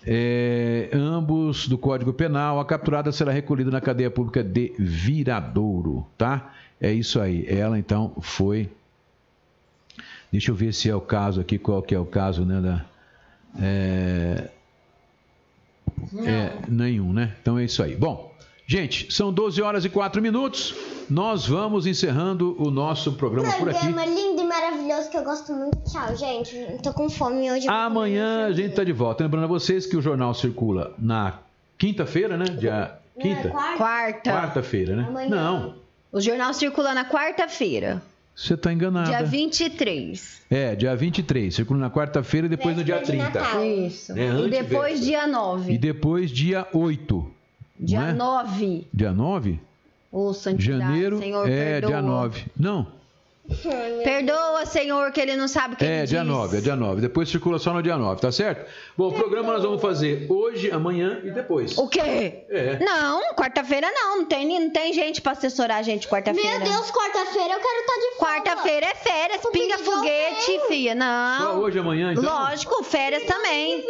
É, 0.06 0.90
ambos 0.94 1.68
do 1.68 1.78
Código 1.78 2.14
Penal, 2.14 2.62
a 2.62 2.66
capturada 2.66 3.12
será 3.12 3.34
recolhida 3.34 3.70
na 3.70 3.82
cadeia 3.82 4.10
pública 4.10 4.42
de 4.42 4.74
Viradouro, 4.80 6.08
tá? 6.18 6.54
É 6.80 6.94
isso 6.94 7.20
aí. 7.20 7.46
Ela 7.46 7.78
então 7.78 8.14
foi. 8.22 8.70
Deixa 10.32 10.52
eu 10.52 10.56
ver 10.56 10.74
se 10.74 10.90
é 10.90 10.96
o 10.96 11.02
caso 11.02 11.42
aqui, 11.42 11.58
qual 11.58 11.82
que 11.82 11.94
é 11.94 12.00
o 12.00 12.06
caso, 12.06 12.46
né? 12.46 12.62
Da, 12.62 12.86
é, 13.62 14.50
é, 16.26 16.54
nenhum, 16.70 17.12
né? 17.12 17.36
Então 17.42 17.60
é 17.60 17.66
isso 17.66 17.84
aí. 17.84 17.94
Bom, 17.98 18.27
Gente, 18.70 19.14
são 19.14 19.32
12 19.32 19.62
horas 19.62 19.86
e 19.86 19.90
4 19.90 20.22
minutos. 20.22 20.76
Nós 21.10 21.48
vamos 21.48 21.88
encerrando 21.88 22.54
o 22.62 22.70
nosso 22.70 23.14
programa 23.14 23.50
por 23.54 23.70
aqui. 23.70 23.80
Programa 23.80 24.06
lindo 24.06 24.42
e 24.42 24.46
maravilhoso 24.46 25.10
que 25.10 25.16
eu 25.18 25.24
gosto 25.24 25.54
muito. 25.54 25.78
Tchau, 25.90 26.14
gente. 26.18 26.54
Tô 26.84 26.92
com 26.92 27.10
fome 27.10 27.50
hoje. 27.50 27.66
Amanhã 27.70 28.48
a 28.48 28.52
gente 28.52 28.76
tá 28.76 28.84
de 28.84 28.92
volta. 28.92 29.24
Lembrando 29.24 29.46
a 29.46 29.48
vocês 29.48 29.86
que 29.86 29.96
o 29.96 30.02
jornal 30.02 30.34
circula 30.34 30.94
na 31.00 31.40
quinta-feira, 31.78 32.36
né? 32.36 32.44
Dia 32.44 33.00
Não, 33.16 33.22
é 33.22 33.36
quinta? 33.36 33.50
quarta? 33.50 33.78
Quarta. 33.78 34.32
Quarta-feira, 34.32 34.96
né? 34.98 35.06
Amanhã. 35.08 35.30
Não, 35.30 35.76
O 36.12 36.20
jornal 36.20 36.54
circula 36.54 36.94
na 36.94 37.06
quarta-feira, 37.06 38.04
você 38.36 38.58
tá 38.58 38.74
enganada. 38.74 39.08
dia 39.08 39.24
23. 39.24 40.42
É, 40.52 40.76
dia 40.76 40.94
23. 40.94 41.56
Circula 41.56 41.80
na 41.80 41.90
quarta-feira 41.90 42.48
e 42.48 42.50
depois 42.50 42.76
no 42.76 42.84
dia 42.84 42.98
Véspera 42.98 43.18
de 43.18 43.32
30. 43.32 43.40
Natal. 43.40 43.64
Isso. 43.66 44.12
É, 44.12 44.40
e 44.46 44.50
depois 44.50 45.00
dia 45.00 45.24
E 45.24 45.28
9. 45.32 45.78
depois 45.78 46.30
dia 46.32 46.68
8. 46.74 47.37
Dia 47.80 48.00
é? 48.00 48.14
9. 48.14 48.88
Dia 48.94 49.12
9? 49.12 49.60
Ô, 50.12 50.34
santidade, 50.34 50.82
Janeiro 50.82 51.20
Senhor, 51.20 51.48
é 51.50 51.80
perdoa. 51.82 51.90
dia 51.92 52.02
9. 52.02 52.46
Não, 52.58 52.88
Perdoa, 54.04 54.66
Senhor, 54.66 55.12
que 55.12 55.22
ele 55.22 55.36
não 55.36 55.48
sabe 55.48 55.74
o 55.74 55.78
que 55.78 55.86
é 55.86 56.00
ele 56.00 56.08
dia 56.08 56.20
diz. 56.20 56.28
9, 56.28 56.58
é 56.58 56.62
dia 56.62 56.76
9. 56.76 57.02
Depois 57.02 57.30
circula 57.30 57.58
só 57.60 57.74
no 57.74 57.82
dia 57.82 57.98
9, 57.98 58.20
tá 58.22 58.32
certo? 58.32 58.70
Bom, 58.98 59.08
o 59.10 59.14
programa 59.14 59.54
nós 59.54 59.64
vamos 59.64 59.82
fazer 59.82 60.26
hoje, 60.30 60.70
amanhã 60.72 61.22
e 61.24 61.32
depois. 61.32 61.78
O 61.78 61.88
quê? 61.88 62.46
É. 62.50 62.80
Não, 62.80 63.34
quarta-feira 63.36 63.88
não. 63.92 64.18
Não 64.18 64.26
tem, 64.26 64.60
não 64.60 64.70
tem 64.72 64.92
gente 64.94 65.22
pra 65.22 65.32
assessorar 65.34 65.78
a 65.78 65.82
gente 65.82 66.08
quarta-feira. 66.08 66.60
Meu 66.60 66.68
Deus, 66.68 66.92
quarta-feira 66.92 67.54
eu 67.54 67.60
quero 67.60 67.80
estar 67.80 67.94
de 67.94 68.18
folga. 68.18 68.28
Quarta-feira 68.28 68.86
é 68.88 68.96
férias, 68.96 69.42
Porque 69.42 69.60
pinga 69.60 69.78
de 69.78 69.84
foguete, 69.84 70.62
filha. 70.68 70.96
Não. 70.96 71.38
Só 71.40 71.54
hoje, 71.60 71.80
amanhã, 71.80 72.12
então? 72.14 72.24
Lógico, 72.24 72.84
férias 72.84 73.24
também. 73.24 73.86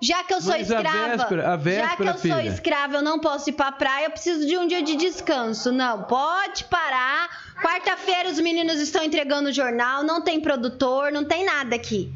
Já 0.00 0.22
que 0.24 0.32
eu 0.34 0.40
sou 0.40 0.52
Mas 0.52 0.70
a 0.70 0.76
escrava, 0.80 1.16
véspera- 1.16 1.42
a 1.48 1.50
já 1.52 1.58
que 1.58 1.64
véspera, 1.64 2.10
eu 2.10 2.12
sou 2.14 2.20
filha. 2.38 2.48
escrava, 2.48 2.94
eu 2.96 3.02
não 3.02 3.18
posso 3.18 3.50
ir 3.50 3.52
pra 3.52 3.70
praia, 3.72 4.06
eu 4.06 4.10
preciso 4.10 4.46
de 4.46 4.56
um 4.56 4.66
dia 4.66 4.82
de 4.82 4.96
descanso. 4.96 5.70
Não, 5.72 6.04
pode 6.04 6.64
parar. 6.64 7.28
Quarta-feira 7.60 8.30
os 8.30 8.40
meninos 8.40 8.69
estão 8.78 9.02
entregando 9.02 9.48
o 9.48 9.52
jornal, 9.52 10.02
não 10.04 10.20
tem 10.20 10.40
produtor, 10.40 11.10
não 11.10 11.24
tem 11.24 11.44
nada 11.44 11.74
aqui. 11.74 12.12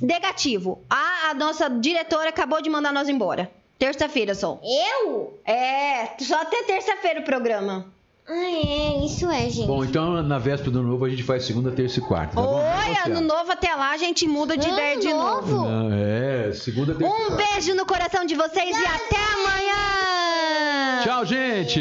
Negativo. 0.00 0.82
A, 0.88 1.30
a 1.30 1.34
nossa 1.34 1.68
diretora 1.68 2.28
acabou 2.30 2.60
de 2.62 2.70
mandar 2.70 2.92
nós 2.92 3.08
embora. 3.08 3.50
Terça-feira 3.78 4.34
só. 4.34 4.60
Eu? 5.04 5.38
É, 5.44 6.06
só 6.20 6.40
até 6.42 6.62
terça-feira 6.64 7.20
o 7.20 7.24
programa. 7.24 7.86
Ah, 8.30 8.34
é, 8.34 9.04
isso 9.06 9.30
é, 9.30 9.48
gente. 9.48 9.66
Bom, 9.66 9.82
então 9.82 10.22
na 10.22 10.38
véspera 10.38 10.70
do 10.70 10.82
novo 10.82 11.04
a 11.04 11.08
gente 11.08 11.22
faz 11.22 11.44
segunda, 11.44 11.70
terça 11.70 11.98
e 11.98 12.02
quarta. 12.02 12.34
Tá? 12.34 12.40
Oi, 12.42 12.62
Negociar. 12.88 13.06
ano 13.06 13.20
novo 13.22 13.52
até 13.52 13.74
lá, 13.74 13.90
a 13.92 13.96
gente 13.96 14.28
muda 14.28 14.54
de 14.56 14.66
Ano 14.66 14.74
ideia 14.74 14.98
de 14.98 15.12
novo. 15.14 15.54
novo? 15.56 15.68
Não, 15.68 15.92
é, 15.94 16.52
segunda, 16.52 16.94
terça 16.94 17.14
e 17.16 17.32
Um 17.32 17.36
beijo 17.36 17.74
no 17.74 17.86
coração 17.86 18.26
de 18.26 18.34
vocês 18.34 18.76
e 18.76 18.84
até 18.86 19.16
amanhã! 19.16 21.00
Tchau, 21.04 21.24
gente! 21.24 21.80